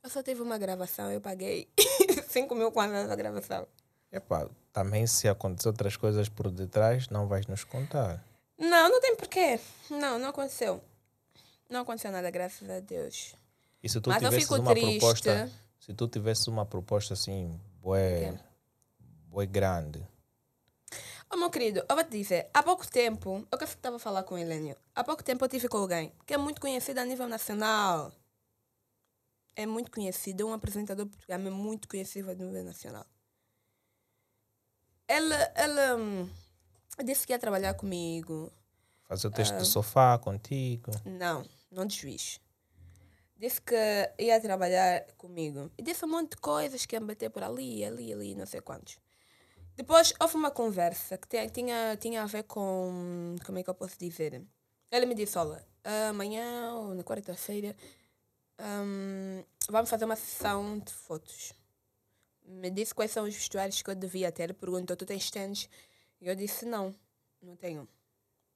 Eu 0.03 0.11
só 0.11 0.22
tive 0.22 0.42
uma 0.42 0.59
gravação, 0.59 1.11
eu 1.12 1.20
paguei 1.20 1.68
5 2.28 2.55
mil 2.55 2.72
quando 2.72 2.92
na 2.92 3.14
gravação. 3.14 3.66
Epá, 4.11 4.48
também 4.72 5.07
se 5.07 5.28
acontecer 5.28 5.68
outras 5.68 5.96
coisas 5.96 6.28
por 6.28 6.50
detrás, 6.50 7.09
não 7.09 7.28
vais 7.28 7.46
nos 7.46 7.64
contar. 7.64 8.22
Não, 8.59 8.90
não 8.90 9.00
tem 9.00 9.16
porquê. 9.16 9.59
Não, 9.90 10.18
não 10.18 10.30
aconteceu. 10.30 10.82
Não 11.70 11.80
aconteceu 11.80 12.11
nada, 12.12 12.30
graças 12.30 12.68
a 12.68 12.80
Deus. 12.80 13.34
E 13.82 13.88
se 13.88 14.00
tu 14.00 14.11
Mas 14.11 14.22
tivesses 14.22 14.50
uma 14.50 14.70
triste. 14.72 14.98
proposta, 14.98 15.50
se 15.80 15.94
tu 15.94 16.09
tivesse 16.09 16.48
uma 16.50 16.66
proposta 16.66 17.14
assim, 17.14 17.59
bué, 17.80 18.38
bué 19.28 19.46
grande. 19.46 20.07
Oh, 21.32 21.36
meu 21.36 21.48
querido, 21.48 21.82
eu 21.88 21.94
vou 21.96 22.05
te 22.05 22.11
dizer, 22.11 22.50
há 22.53 22.62
pouco 22.62 22.86
tempo, 22.86 23.46
eu 23.50 23.57
que 23.57 23.64
estava 23.64 23.96
a 23.96 23.98
falar 23.98 24.22
com 24.24 24.34
o 24.34 24.38
Helênio, 24.38 24.76
há 24.94 25.03
pouco 25.03 25.24
tempo 25.24 25.42
eu 25.42 25.48
tive 25.48 25.66
com 25.66 25.78
alguém 25.78 26.12
que 26.26 26.34
é 26.34 26.36
muito 26.36 26.61
conhecido 26.61 26.98
a 27.00 27.05
nível 27.07 27.26
nacional. 27.26 28.12
É 29.55 29.66
muito 29.66 29.90
conhecido, 29.90 30.42
é 30.42 30.46
um 30.46 30.53
apresentador 30.53 31.07
português, 31.07 31.40
é 31.40 31.50
muito 31.50 31.88
conhecido 31.88 32.30
a 32.30 32.34
nível 32.34 32.64
nacional. 32.64 33.07
Ela, 35.07 35.36
ela 35.55 35.96
hum, 35.96 36.30
disse 37.05 37.26
que 37.26 37.32
ia 37.32 37.38
trabalhar 37.38 37.74
comigo. 37.74 38.50
Fazer 39.09 39.28
o 39.28 39.30
teste 39.30 39.57
do 39.59 39.64
sofá 39.64 40.18
contigo? 40.18 40.90
Não, 41.05 41.44
não 41.70 41.84
de 41.84 41.96
juiz 41.96 42.40
disse 43.42 43.61
que 43.61 43.74
ia 44.20 44.40
trabalhar 44.40 45.05
comigo. 45.18 45.68
E 45.76 45.82
disse 45.82 46.05
um 46.05 46.09
monte 46.09 46.30
de 46.30 46.36
coisas 46.36 46.86
que 46.86 46.94
ia 46.94 47.00
bater 47.00 47.28
por 47.28 47.42
ali, 47.42 47.84
ali, 47.84 48.12
ali, 48.12 48.34
não 48.36 48.46
sei 48.46 48.61
quantos. 48.61 48.98
Depois 49.74 50.14
houve 50.20 50.36
uma 50.36 50.53
conversa 50.53 51.18
que 51.18 51.50
tinha, 51.50 51.96
tinha 51.96 52.22
a 52.22 52.26
ver 52.26 52.44
com. 52.44 53.34
Como 53.44 53.59
é 53.59 53.64
que 53.64 53.70
eu 53.70 53.74
posso 53.74 53.98
dizer? 53.98 54.46
Ele 54.92 55.07
me 55.07 55.14
disse: 55.14 55.36
Olha, 55.38 55.66
amanhã 56.09 56.74
ou 56.74 56.94
na 56.94 57.03
quarta-feira 57.03 57.74
um, 58.61 59.44
vamos 59.68 59.90
fazer 59.90 60.05
uma 60.05 60.16
sessão 60.16 60.78
de 60.78 60.92
fotos. 60.92 61.53
Me 62.44 62.70
disse 62.70 62.94
quais 62.94 63.11
são 63.11 63.24
os 63.24 63.34
vestuários 63.34 63.82
que 63.82 63.90
eu 63.90 63.94
devia 63.94 64.32
ter. 64.32 64.44
Ele 64.44 64.53
perguntou: 64.55 64.96
Tu 64.96 65.07
tens 65.07 65.30
tênis? 65.30 65.68
E 66.20 66.28
eu 66.28 66.34
disse: 66.34 66.64
Não, 66.64 66.94
não 67.40 67.57
tenho. 67.57 67.88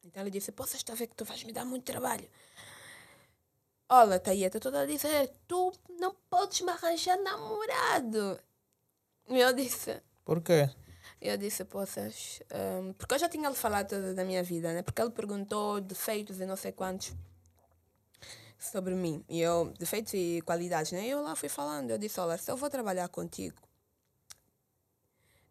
Então 0.04 0.22
ele 0.22 0.30
disse: 0.30 0.52
Posso 0.52 0.76
estar 0.76 0.92
a 0.92 0.96
ver 0.96 1.06
que 1.06 1.14
tu 1.14 1.24
vais 1.24 1.42
me 1.44 1.52
dar 1.52 1.64
muito 1.64 1.84
trabalho. 1.84 2.28
Olha, 3.88 4.16
estou 4.16 4.60
toda 4.60 4.80
a 4.80 4.86
dizer, 4.86 5.32
tu 5.46 5.72
não 6.00 6.12
podes 6.28 6.60
me 6.60 6.72
arranjar 6.72 7.16
namorado. 7.18 8.40
E 9.28 9.38
eu 9.38 9.52
disse. 9.52 10.02
Por 10.24 10.42
quê? 10.42 10.68
Eu 11.20 11.36
disse, 11.36 11.64
poças. 11.64 12.40
Um, 12.52 12.92
porque 12.94 13.14
eu 13.14 13.18
já 13.18 13.28
tinha 13.28 13.48
lhe 13.48 13.54
falado 13.54 13.88
toda 13.88 14.12
da 14.12 14.24
minha 14.24 14.42
vida, 14.42 14.72
né? 14.72 14.82
Porque 14.82 15.00
ele 15.00 15.10
perguntou 15.10 15.80
defeitos 15.80 16.40
e 16.40 16.46
não 16.46 16.56
sei 16.56 16.72
quantos 16.72 17.14
sobre 18.58 18.94
mim. 18.94 19.24
E 19.28 19.40
eu, 19.40 19.72
defeitos 19.78 20.14
e 20.14 20.42
qualidades, 20.42 20.92
né? 20.92 21.06
Eu 21.06 21.22
lá 21.22 21.36
fui 21.36 21.48
falando. 21.48 21.90
Eu 21.90 21.98
disse, 21.98 22.18
olha, 22.20 22.38
se 22.38 22.50
eu 22.50 22.56
vou 22.56 22.70
trabalhar 22.70 23.08
contigo, 23.08 23.60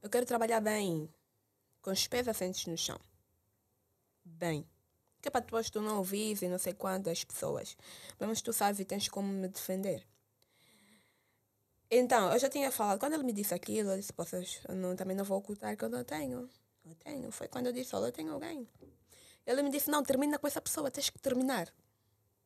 eu 0.01 0.10
quero 0.10 0.26
trabalhar 0.26 0.62
bem, 0.62 1.10
com 1.82 1.91
os 1.91 2.08
pés 2.08 2.28
assentes 2.28 2.66
no 2.68 2.78
chão. 2.78 2.99
Bem 4.24 4.68
que 5.26 5.30
é 5.30 5.32
para 5.32 5.41
depois 5.41 5.72
tu 5.72 5.82
não 5.82 5.97
ouvires 5.97 6.43
e 6.43 6.47
não 6.47 6.60
sei 6.60 6.72
quantas 6.72 7.24
pessoas. 7.24 7.76
Mas 8.20 8.43
tu 8.43 8.53
sabes 8.53 8.80
e 8.80 8.86
tens 8.86 9.10
como 9.10 9.28
me 9.28 9.47
defender. 9.47 10.06
Então, 11.89 12.32
eu 12.32 12.38
já 12.38 12.47
tinha 12.47 12.72
falado, 12.72 12.99
quando 12.99 13.14
ele 13.14 13.24
me 13.24 13.34
disse 13.34 13.51
aquilo, 13.51 13.89
eu 13.89 13.97
disse, 13.97 14.14
poças, 14.14 14.60
eu 14.68 14.76
não, 14.76 14.95
também 14.95 15.18
não 15.18 15.26
vou 15.26 15.39
ocultar 15.39 15.76
que 15.76 15.84
eu 15.84 15.89
não 15.89 16.03
tenho. 16.03 16.47
Eu 16.86 16.95
tenho. 17.03 17.32
Foi 17.32 17.47
quando 17.47 17.66
eu 17.66 17.74
disse, 17.74 17.95
olha, 17.95 18.06
eu 18.06 18.12
tenho 18.12 18.34
alguém. 18.34 18.68
Ele 19.47 19.64
me 19.64 19.72
disse, 19.72 19.89
não, 19.89 20.03
termina 20.03 20.38
com 20.38 20.45
essa 20.45 20.62
pessoa, 20.62 20.91
tens 20.91 21.10
que 21.10 21.18
terminar. 21.18 21.74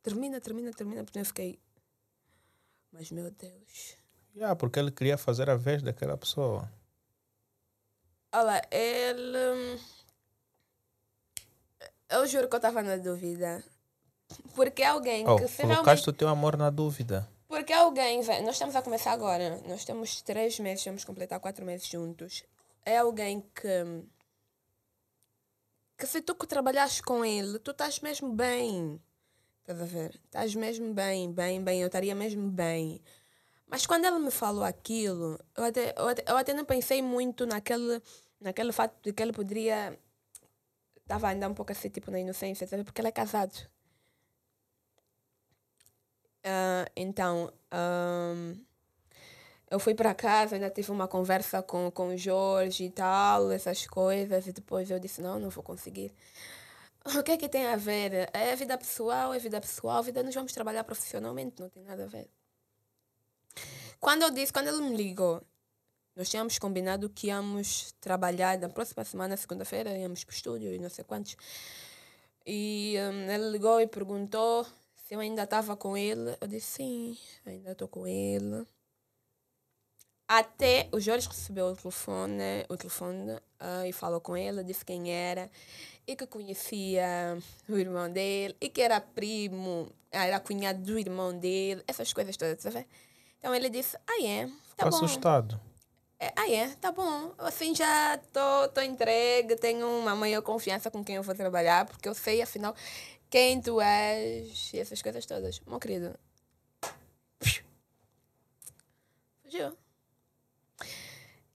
Termina, 0.10 0.42
termina, 0.42 0.72
termina, 0.72 1.04
porque 1.04 1.20
eu 1.20 1.26
fiquei. 1.26 1.60
Mas 2.92 3.12
meu 3.12 3.30
Deus. 3.32 3.96
Yeah, 4.36 4.56
porque 4.56 4.80
ele 4.80 4.92
queria 4.92 5.18
fazer 5.18 5.50
a 5.50 5.56
vez 5.56 5.82
daquela 5.82 6.18
pessoa. 6.18 6.72
Olha, 8.32 8.62
ele 8.72 9.80
eu 12.10 12.26
juro 12.26 12.48
que 12.48 12.56
eu 12.56 12.58
estava 12.58 12.82
na 12.82 12.98
dúvida. 12.98 13.64
Porque 14.56 14.84
alguém 14.84 15.28
oh, 15.28 15.36
que 15.36 15.48
se 15.48 15.62
colocaste 15.62 16.10
o 16.10 16.14
teu 16.14 16.28
amor 16.28 16.58
na 16.58 16.70
dúvida. 16.70 17.30
Porque 17.48 17.72
alguém, 17.72 18.18
nós 18.44 18.56
estamos 18.56 18.76
a 18.76 18.82
começar 18.82 19.12
agora, 19.12 19.62
nós 19.68 19.84
temos 19.84 20.22
três 20.22 20.60
meses, 20.60 20.86
vamos 20.86 21.04
completar 21.04 21.40
quatro 21.40 21.66
meses 21.66 21.88
juntos. 21.88 22.44
É 22.86 22.98
alguém 22.98 23.42
que. 23.42 24.04
que 25.98 26.06
se 26.06 26.22
tu 26.22 26.36
que 26.36 26.48
trabalhas 26.48 27.00
com 27.02 27.24
ele, 27.24 27.60
tu 27.60 27.72
estás 27.72 28.00
mesmo 28.00 28.32
bem. 28.34 29.00
Estás 29.70 29.82
a 29.84 29.86
ver? 29.86 30.20
Estás 30.26 30.56
mesmo 30.56 30.94
bem, 30.96 31.32
bem, 31.32 31.64
bem. 31.64 31.82
Eu 31.82 31.88
estaria 31.88 32.16
mesmo 32.16 32.50
bem. 32.50 33.00
Mas 33.68 33.86
quando 33.86 34.06
ele 34.06 34.18
me 34.18 34.32
falou 34.32 34.64
aquilo, 34.64 35.40
eu 35.56 35.64
até, 35.64 35.94
eu 35.96 36.08
até, 36.08 36.24
eu 36.28 36.38
até 36.38 36.54
não 36.56 36.66
pensei 36.66 37.04
muito 37.04 37.46
naquele, 37.46 38.02
naquele 38.42 38.72
fato 38.72 38.96
de 39.04 39.14
que 39.14 39.22
ele 39.22 39.32
poderia 39.32 39.96
estava 41.04 41.28
ainda 41.28 41.48
um 41.48 41.54
pouco 41.54 41.72
assim, 41.72 41.90
tipo, 41.90 42.10
na 42.10 42.20
inocência, 42.20 42.66
sabe? 42.68 42.84
Porque 42.84 43.00
ele 43.00 43.10
é 43.10 43.12
casado. 43.12 43.54
Uh, 46.44 46.90
então, 46.96 47.54
um, 47.72 48.56
eu 49.70 49.80
fui 49.80 49.94
para 49.94 50.16
casa, 50.16 50.56
ainda 50.56 50.70
tive 50.72 50.92
uma 50.92 51.08
conversa 51.08 51.62
com, 51.62 51.92
com 51.92 52.08
o 52.10 52.18
Jorge 52.18 52.86
e 52.86 52.90
tal, 52.90 53.52
essas 53.52 53.86
coisas, 53.86 54.48
e 54.48 54.52
depois 54.52 54.90
eu 54.90 55.00
disse: 55.00 55.22
não, 55.22 55.40
não 55.40 55.50
vou 55.52 55.64
conseguir. 55.64 56.12
O 57.20 57.24
que 57.24 57.32
é 57.32 57.38
que 57.38 57.50
tem 57.50 57.66
a 57.66 57.76
ver? 57.76 58.30
É 58.34 58.56
vida 58.56 58.78
pessoal, 58.78 59.34
é 59.34 59.40
vida 59.40 59.60
pessoal, 59.60 60.04
vida 60.04 60.22
nós 60.22 60.36
vamos 60.36 60.52
trabalhar 60.52 60.84
profissionalmente, 60.84 61.60
não 61.60 61.70
tem 61.70 61.84
nada 61.84 62.04
a 62.04 62.08
ver. 62.08 62.30
Quando 64.00 64.24
eu 64.24 64.32
disse, 64.32 64.54
quando 64.54 64.68
ele 64.68 64.82
me 64.82 64.96
ligou, 64.96 65.42
nós 66.16 66.30
tínhamos 66.30 66.60
combinado 66.60 67.10
que 67.10 67.28
íamos 67.28 67.94
trabalhar 68.00 68.58
na 68.58 68.70
próxima 68.70 69.04
semana, 69.04 69.38
segunda-feira, 69.38 69.98
íamos 69.98 70.24
para 70.24 70.34
o 70.34 70.36
estúdio 70.36 70.74
e 70.74 70.80
não 70.80 70.90
sei 70.90 71.04
quantos. 71.04 71.36
E 72.46 72.96
um, 72.98 73.30
ele 73.30 73.52
ligou 73.52 73.80
e 73.80 73.88
perguntou 73.88 74.66
se 74.96 75.14
eu 75.16 75.20
ainda 75.20 75.44
estava 75.44 75.76
com 75.76 75.96
ele. 75.96 76.36
Eu 76.42 76.48
disse 76.48 76.78
sim, 76.78 77.18
ainda 77.46 77.72
estou 77.72 77.88
com 77.88 78.08
ele. 78.08 78.66
Até 80.28 80.88
o 80.92 81.00
Jorge 81.00 81.28
recebeu 81.28 81.68
o 81.68 81.76
telefone, 81.76 82.66
o 82.70 82.78
telefone 82.78 83.32
uh, 83.34 83.86
e 83.88 83.92
falou 83.92 84.22
com 84.22 84.38
ele, 84.38 84.64
disse 84.64 84.86
quem 84.86 85.12
era. 85.12 85.50
E 86.10 86.16
que 86.16 86.26
conhecia 86.26 87.38
o 87.68 87.78
irmão 87.78 88.12
dele 88.12 88.56
e 88.60 88.68
que 88.68 88.82
era 88.82 89.00
primo, 89.00 89.92
ah, 90.12 90.26
era 90.26 90.40
cunhado 90.40 90.82
do 90.82 90.98
irmão 90.98 91.38
dele, 91.38 91.84
essas 91.88 92.12
coisas 92.12 92.36
todas, 92.36 92.64
tá 92.64 92.72
vendo? 92.72 92.88
Então 93.38 93.54
ele 93.54 93.70
disse: 93.70 93.96
Ah, 94.08 94.24
é? 94.24 94.48
Tá 94.76 94.86
Ficou 94.86 94.90
bom. 94.90 95.06
assustado. 95.06 95.62
É, 96.20 96.34
ah, 96.36 96.50
é? 96.50 96.70
Tá 96.82 96.92
bom. 96.92 97.32
Assim 97.38 97.76
já 97.76 98.18
tô, 98.34 98.68
tô 98.70 98.82
entregue, 98.82 99.56
tenho 99.56 99.88
uma 99.88 100.16
maior 100.16 100.42
confiança 100.42 100.90
com 100.90 101.04
quem 101.04 101.18
eu 101.18 101.24
vou 101.24 101.36
trabalhar, 101.36 101.86
porque 101.86 102.10
eu 102.10 102.16
sei, 102.16 102.42
afinal, 102.42 102.76
quem 103.30 103.62
tu 103.62 103.80
és 103.80 104.74
e 104.74 104.80
essas 104.80 105.04
coisas 105.04 105.28
todas. 105.28 105.60
Meu 105.60 105.80
querido. 105.80 106.18
Fugiu. 109.44 109.78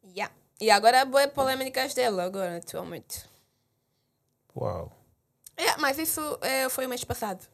Yeah. 0.07 0.33
E 0.61 0.71
agora 0.71 1.05
boas 1.05 1.27
polêmicas 1.33 1.93
dele, 1.93 2.21
agora, 2.21 2.59
atualmente. 2.59 3.34
Uau. 4.57 4.93
É, 5.57 5.77
mas 5.79 5.99
isso 5.99 6.21
é, 6.43 6.69
foi 6.69 6.87
o 6.87 6.89
mês 6.89 7.05
passado. 7.05 7.47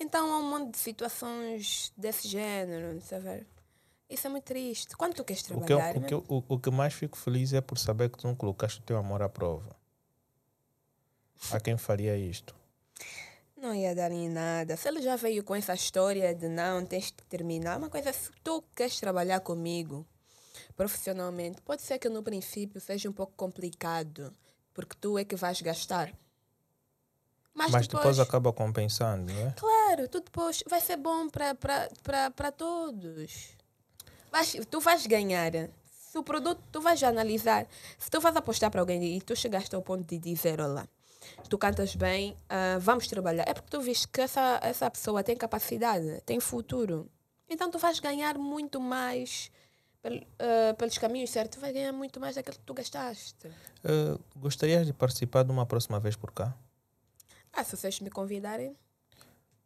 Então 0.00 0.32
há 0.32 0.38
um 0.38 0.48
monte 0.50 0.72
de 0.72 0.78
situações 0.78 1.92
desse 1.96 2.28
género, 2.28 3.00
sabe? 3.02 3.46
Isso 4.08 4.26
é 4.26 4.30
muito 4.30 4.44
triste. 4.44 4.96
Quando 4.96 5.14
tu 5.14 5.24
queres 5.24 5.42
O 5.42 5.46
que, 5.46 5.72
eu- 5.72 5.76
trabalhar, 5.78 5.96
o, 5.96 6.02
que 6.06 6.14
eu- 6.14 6.24
o, 6.28 6.44
o 6.54 6.58
que 6.58 6.70
mais 6.70 6.94
fico 6.94 7.16
feliz 7.18 7.52
é 7.52 7.60
por 7.60 7.76
saber 7.78 8.08
que 8.10 8.18
tu 8.18 8.26
não 8.26 8.34
colocaste 8.34 8.80
o 8.80 8.82
teu 8.82 8.96
amor 8.96 9.20
à 9.22 9.28
prova. 9.28 9.76
A 11.50 11.60
quem 11.60 11.76
faria 11.76 12.16
isto? 12.16 12.56
não 13.56 13.74
ia 13.74 13.92
dar 13.92 14.12
em 14.12 14.28
nada. 14.28 14.76
Se 14.76 14.86
ele 14.88 15.02
já 15.02 15.16
veio 15.16 15.42
com 15.42 15.52
essa 15.52 15.74
história 15.74 16.32
de 16.32 16.48
não, 16.48 16.86
tens 16.86 17.10
que 17.10 17.24
terminar, 17.24 17.76
uma 17.76 17.90
coisa, 17.90 18.12
se 18.12 18.30
tu 18.44 18.62
queres 18.76 19.00
trabalhar 19.00 19.40
comigo 19.40 20.06
profissionalmente, 20.76 21.60
pode 21.62 21.82
ser 21.82 21.98
que 21.98 22.08
no 22.08 22.22
princípio 22.22 22.80
seja 22.80 23.10
um 23.10 23.12
pouco 23.12 23.32
complicado, 23.36 24.32
porque 24.78 24.94
tu 25.00 25.18
é 25.18 25.24
que 25.24 25.34
vais 25.34 25.60
gastar. 25.60 26.14
Mas, 27.52 27.72
Mas 27.72 27.88
depois, 27.88 28.04
depois 28.04 28.20
acaba 28.20 28.52
compensando, 28.52 29.32
não 29.32 29.48
é? 29.48 29.50
Claro, 29.56 30.06
tu 30.06 30.20
depois 30.20 30.62
vai 30.68 30.80
ser 30.80 30.96
bom 30.96 31.28
para 31.28 32.52
todos. 32.52 33.56
Vais, 34.30 34.56
tu 34.70 34.78
vais 34.78 35.04
ganhar. 35.04 35.50
Se 35.90 36.16
o 36.16 36.22
produto, 36.22 36.62
tu 36.70 36.80
vais 36.80 37.02
analisar. 37.02 37.66
Se 37.98 38.08
tu 38.08 38.20
vais 38.20 38.36
apostar 38.36 38.70
para 38.70 38.80
alguém 38.80 39.16
e 39.16 39.20
tu 39.20 39.34
chegaste 39.34 39.74
ao 39.74 39.82
ponto 39.82 40.04
de 40.04 40.16
dizer, 40.16 40.60
olha, 40.60 40.88
tu 41.48 41.58
cantas 41.58 41.96
bem, 41.96 42.36
ah, 42.48 42.78
vamos 42.78 43.08
trabalhar. 43.08 43.48
É 43.48 43.54
porque 43.54 43.70
tu 43.70 43.80
viste 43.80 44.06
que 44.06 44.20
essa, 44.20 44.60
essa 44.62 44.88
pessoa 44.88 45.24
tem 45.24 45.34
capacidade, 45.34 46.20
tem 46.24 46.38
futuro. 46.38 47.10
Então 47.50 47.68
tu 47.68 47.80
vais 47.80 47.98
ganhar 47.98 48.38
muito 48.38 48.80
mais 48.80 49.50
ah, 50.38 50.74
pelos 50.74 50.98
caminhos 50.98 51.30
certos. 51.30 51.56
Tu 51.56 51.60
vais 51.60 51.72
ganhar 51.72 51.92
muito 51.92 52.18
mais 52.20 52.34
daquilo 52.34 52.56
que 52.56 52.64
tu 52.64 52.74
gastaste. 52.74 53.48
Eh, 53.84 54.18
gostarias 54.36 54.86
de 54.86 54.92
participar 54.92 55.44
de 55.44 55.50
uma 55.50 55.66
próxima 55.66 56.00
vez 56.00 56.16
por 56.16 56.32
cá? 56.32 56.54
Ah, 57.52 57.64
se 57.64 57.76
vocês 57.76 58.00
me 58.00 58.10
convidarem. 58.10 58.76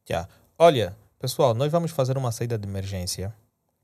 Já. 0.09 0.29
Olha, 0.59 0.97
pessoal, 1.19 1.55
nós 1.55 1.71
vamos 1.71 1.91
fazer 1.91 2.17
uma 2.17 2.33
saída 2.33 2.59
de 2.59 2.69
emergência, 2.69 3.35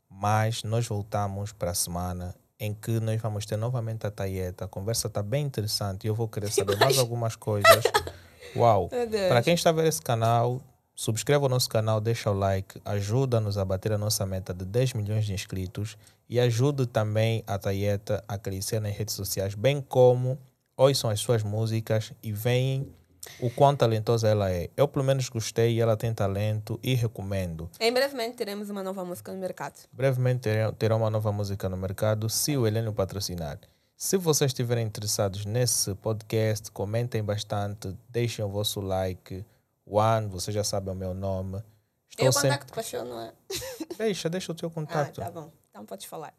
mas 0.09 0.63
nós 0.63 0.87
voltamos 0.87 1.53
para 1.53 1.71
a 1.71 1.75
semana 1.75 2.35
em 2.61 2.75
que 2.75 2.99
nós 3.01 3.21
vamos 3.21 3.47
ter 3.47 3.57
novamente 3.57 4.07
a 4.07 4.11
Taieta. 4.11 4.65
A 4.65 4.69
conversa 4.69 5.07
está 5.07 5.23
bem 5.23 5.45
interessante 5.45 6.05
e 6.05 6.09
eu 6.09 6.15
vou 6.15 6.29
querer 6.29 6.51
saber 6.51 6.77
mais 6.81 6.99
algumas 6.99 7.37
coisas. 7.37 7.85
Uau! 8.57 8.89
Para 9.29 9.43
quem 9.43 9.55
está 9.55 9.71
a 9.71 9.73
ver 9.73 9.87
esse 9.87 10.03
canal, 10.03 10.61
subscreva 11.03 11.47
o 11.47 11.49
nosso 11.49 11.69
canal, 11.69 12.01
deixa 12.01 12.29
o 12.29 12.35
like, 12.35 12.81
ajuda-nos 12.85 13.57
a 13.57 13.65
bater 13.65 13.93
a 13.93 13.99
nossa 13.99 14.27
meta 14.27 14.53
de 14.53 14.65
10 14.65 14.95
milhões 14.95 15.25
de 15.25 15.33
inscritos 15.33 15.97
e 16.29 16.41
ajude 16.41 16.87
também 16.87 17.45
a 17.47 17.57
Taieta 17.57 18.25
a 18.27 18.37
crescer 18.37 18.81
nas 18.81 18.97
redes 18.97 19.15
sociais, 19.15 19.55
bem 19.55 19.81
como 19.81 20.37
ouçam 20.77 21.09
as 21.09 21.21
suas 21.21 21.45
músicas 21.45 22.13
e 22.21 22.33
veem 22.33 22.93
o 23.39 23.49
quão 23.49 23.77
talentosa 23.77 24.27
ela 24.27 24.51
é. 24.51 24.71
Eu 24.77 24.89
pelo 24.89 25.05
menos 25.05 25.29
gostei, 25.29 25.81
ela 25.81 25.97
tem 25.97 26.13
talento 26.13 26.81
e 26.83 26.95
recomendo. 26.97 27.71
Em 27.79 27.93
brevemente 27.93 28.37
teremos 28.37 28.69
uma 28.69 28.83
nova 28.83 29.05
música 29.05 29.33
no 29.33 29.39
mercado. 29.39 29.75
Brevemente 29.93 30.41
terá- 30.41 30.73
terá 30.73 30.97
uma 30.97 31.11
nova 31.11 31.31
música 31.31 31.69
no 31.69 31.77
mercado, 31.77 32.29
se 32.29 32.57
o 32.57 32.67
Heleno 32.67 32.93
patrocinar. 32.93 33.61
Se 33.97 34.17
vocês 34.17 34.49
estiverem 34.51 34.85
interessados 34.87 35.45
nesse 35.45 35.95
podcast, 35.95 36.73
comentem 36.73 37.23
bastante, 37.23 37.97
deixem 38.09 38.45
o 38.45 38.49
vosso 38.49 38.81
like. 38.81 39.45
One, 39.91 40.26
você 40.28 40.53
já 40.53 40.62
sabe 40.64 40.91
o 40.91 40.95
meu 40.95 41.14
nome. 41.14 41.62
Estou 42.11 42.26
Eu 42.26 42.32
sempre... 42.32 42.51
contacto 42.51 42.72
com 42.72 42.80
a 42.80 42.82
show, 42.82 43.05
não 43.05 43.20
é? 43.20 43.32
Deixa, 43.99 44.28
deixa 44.28 44.53
o 44.53 44.55
teu 44.55 44.68
Ah, 44.68 44.72
contato. 44.72 45.20
tá 45.20 45.30
bom. 45.30 45.51
Então 45.70 45.84
podes 45.84 46.07
falar. 46.07 46.32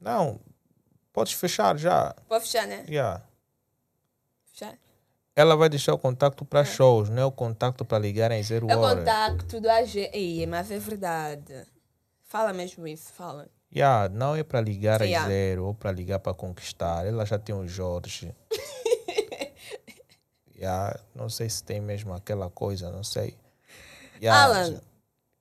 Não, 0.00 0.40
podes 1.12 1.32
fechar 1.32 1.76
já. 1.78 2.14
Pode 2.28 2.44
fechar, 2.44 2.66
né? 2.66 2.84
Yeah. 2.88 3.22
Fechar? 4.52 4.76
Ela 5.34 5.56
vai 5.56 5.68
deixar 5.68 5.94
o 5.94 5.98
contato 5.98 6.44
para 6.44 6.64
shows, 6.64 7.08
não 7.08 7.22
é 7.22 7.24
o 7.24 7.32
contato 7.32 7.84
para 7.84 7.98
ligarem 7.98 8.38
em 8.40 8.42
zero 8.42 8.68
Eu 8.70 8.78
hora. 8.80 8.98
contacto 8.98 9.60
do 9.60 9.68
AG. 9.70 10.10
Ih, 10.12 10.46
mas 10.46 10.70
é 10.70 10.78
verdade. 10.78 11.66
Fala 12.24 12.52
mesmo 12.52 12.86
isso, 12.86 13.12
fala. 13.12 13.48
Yeah, 13.74 14.08
não 14.10 14.36
é 14.36 14.42
para 14.42 14.60
ligar 14.60 15.00
a 15.00 15.04
Yeah. 15.06 15.26
zero 15.28 15.64
ou 15.66 15.74
para 15.74 15.90
ligar 15.90 16.18
para 16.18 16.34
conquistar. 16.34 17.06
Ela 17.06 17.24
já 17.24 17.38
tem 17.38 17.54
o 17.54 17.66
Jorge. 17.66 18.34
Yeah, 20.62 20.98
não 21.14 21.28
sei 21.28 21.50
se 21.50 21.62
tem 21.64 21.80
mesmo 21.80 22.14
aquela 22.14 22.48
coisa, 22.48 22.90
não 22.90 23.02
sei. 23.02 23.36
Yeah, 24.22 24.44
Alan. 24.44 24.80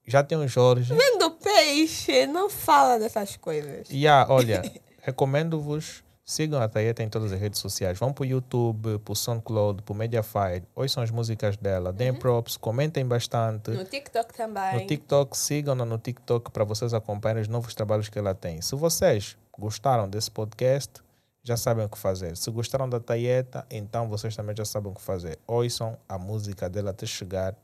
já, 0.08 0.24
tem 0.24 0.38
o 0.38 0.48
Jorge. 0.48 0.94
Vendo 0.94 1.32
peixe, 1.32 2.26
não 2.26 2.50
fala 2.50 2.98
dessas 2.98 3.38
coisas. 3.38 3.90
Yeah, 3.90 4.32
olha, 4.32 4.64
recomendo-vos. 5.02 6.04
Sigam 6.24 6.62
a 6.62 6.68
Taieta 6.70 7.04
em 7.04 7.10
todas 7.10 7.34
as 7.34 7.40
redes 7.40 7.60
sociais. 7.60 8.00
Vão 8.00 8.14
para 8.14 8.22
o 8.22 8.26
YouTube, 8.26 9.00
para 9.00 9.12
o 9.12 9.16
SoundCloud, 9.16 9.82
para 9.82 9.92
o 9.92 9.96
Mediafire. 9.96 10.64
Ouçam 10.74 11.04
as 11.04 11.12
músicas 11.12 11.58
dela. 11.58 11.92
Deem 11.92 12.14
props, 12.14 12.56
comentem 12.56 13.06
bastante. 13.06 13.72
No 13.72 13.84
TikTok 13.84 14.34
também. 14.34 14.80
No 14.80 14.88
TikTok, 14.88 15.38
sigam-na 15.38 15.84
no 15.84 15.98
TikTok 15.98 16.50
para 16.52 16.64
vocês 16.64 16.94
acompanharem 16.94 17.42
os 17.42 17.50
novos 17.50 17.76
trabalhos 17.76 18.08
que 18.08 18.18
ela 18.18 18.34
tem. 18.34 18.62
Se 18.62 18.76
vocês 18.76 19.36
gostaram 19.58 20.08
desse 20.08 20.32
podcast, 20.32 21.02
já 21.44 21.58
sabem 21.58 21.86
o 21.86 21.90
que 21.90 21.98
fazer. 21.98 22.38
Se 22.38 22.50
gostaram 22.52 22.90
da 22.90 23.00
Taieta, 23.00 23.66
então 23.70 24.08
vocês 24.08 24.36
também 24.36 24.56
já 24.56 24.66
sabem 24.66 24.92
o 24.92 24.96
que 24.96 25.02
fazer. 25.02 25.40
Ouçam 25.48 25.98
a 26.08 26.18
música 26.18 26.70
dela 26.70 26.92
até 26.92 27.06
chegar 27.06 27.56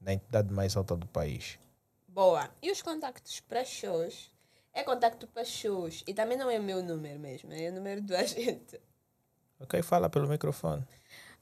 na 0.00 0.12
entidade 0.12 0.52
mais 0.52 0.76
alta 0.76 0.96
do 0.96 1.06
país. 1.06 1.58
Boa. 2.06 2.48
E 2.62 2.70
os 2.70 2.80
contactos 2.80 3.40
para 3.40 3.64
shows? 3.64 4.30
É 4.72 4.82
contacto 4.82 5.26
para 5.26 5.44
shows. 5.44 6.02
E 6.06 6.14
também 6.14 6.36
não 6.36 6.50
é 6.50 6.58
o 6.58 6.62
meu 6.62 6.82
número 6.82 7.18
mesmo, 7.18 7.52
é 7.52 7.68
o 7.70 7.72
número 7.72 8.00
do 8.02 8.14
agente. 8.16 8.80
Ok? 9.58 9.82
Fala 9.82 10.08
pelo 10.08 10.28
microfone. 10.28 10.84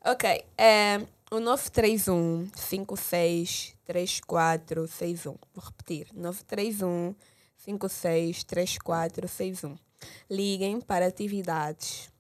Ok, 0.05 0.45
é 0.59 1.07
o 1.31 1.41
931 1.41 2.51
56 2.55 3.77
3461. 3.85 5.37
Vou 5.55 5.65
repetir: 5.65 6.09
931 6.13 7.15
56 7.57 8.45
3461. 8.45 9.79
Liguem 10.31 10.81
para 10.81 11.07
atividades. 11.07 12.11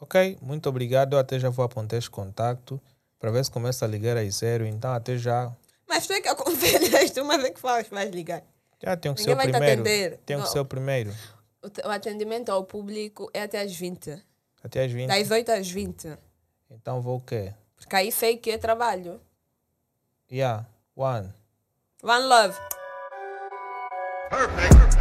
Ok? 0.00 0.38
Muito 0.40 0.68
obrigado. 0.68 1.14
Eu 1.14 1.18
até 1.18 1.38
já 1.38 1.50
vou 1.50 1.64
apontar 1.64 1.98
esse 1.98 2.08
contato 2.10 2.80
para 3.18 3.30
ver 3.30 3.44
se 3.44 3.50
começa 3.50 3.84
a 3.84 3.88
ligar 3.88 4.16
aí 4.16 4.30
zero. 4.30 4.64
Então, 4.66 4.92
até 4.92 5.16
já. 5.16 5.52
Mas 5.88 6.06
tu 6.06 6.12
é 6.12 6.20
que 6.20 6.28
aconselhas, 6.28 7.10
tu 7.10 7.24
mas 7.24 7.42
é 7.42 7.50
que 7.50 7.60
falas, 7.60 7.88
vais 7.88 8.10
ligar. 8.10 8.42
Já 8.82 8.96
tem 8.96 9.12
que 9.12 9.20
Ninguém 9.20 9.24
ser 9.24 9.32
o 9.32 9.36
vai 9.36 9.46
te 9.46 9.50
primeiro. 9.50 9.80
atender. 9.82 10.18
Tem 10.24 10.40
que 10.40 10.48
ser 10.48 10.58
o 10.60 10.64
primeiro. 10.64 11.14
O, 11.62 11.88
o 11.88 11.90
atendimento 11.90 12.50
ao 12.50 12.62
público 12.64 13.28
é 13.34 13.42
até 13.42 13.60
às 13.60 13.74
20. 13.74 14.22
Até 14.62 14.84
às 14.84 14.92
20. 14.92 15.08
Das 15.08 15.30
8 15.30 15.48
às 15.50 15.68
20. 15.68 16.16
Então 16.70 17.00
vou 17.00 17.16
o 17.16 17.20
quê? 17.20 17.52
Porque 17.76 17.96
aí 17.96 18.12
sei 18.12 18.36
que 18.36 18.50
é 18.50 18.58
trabalho. 18.58 19.20
Yeah. 20.30 20.66
One. 20.94 21.32
One 22.02 22.24
love. 22.26 22.56
Perfect. 24.30 24.97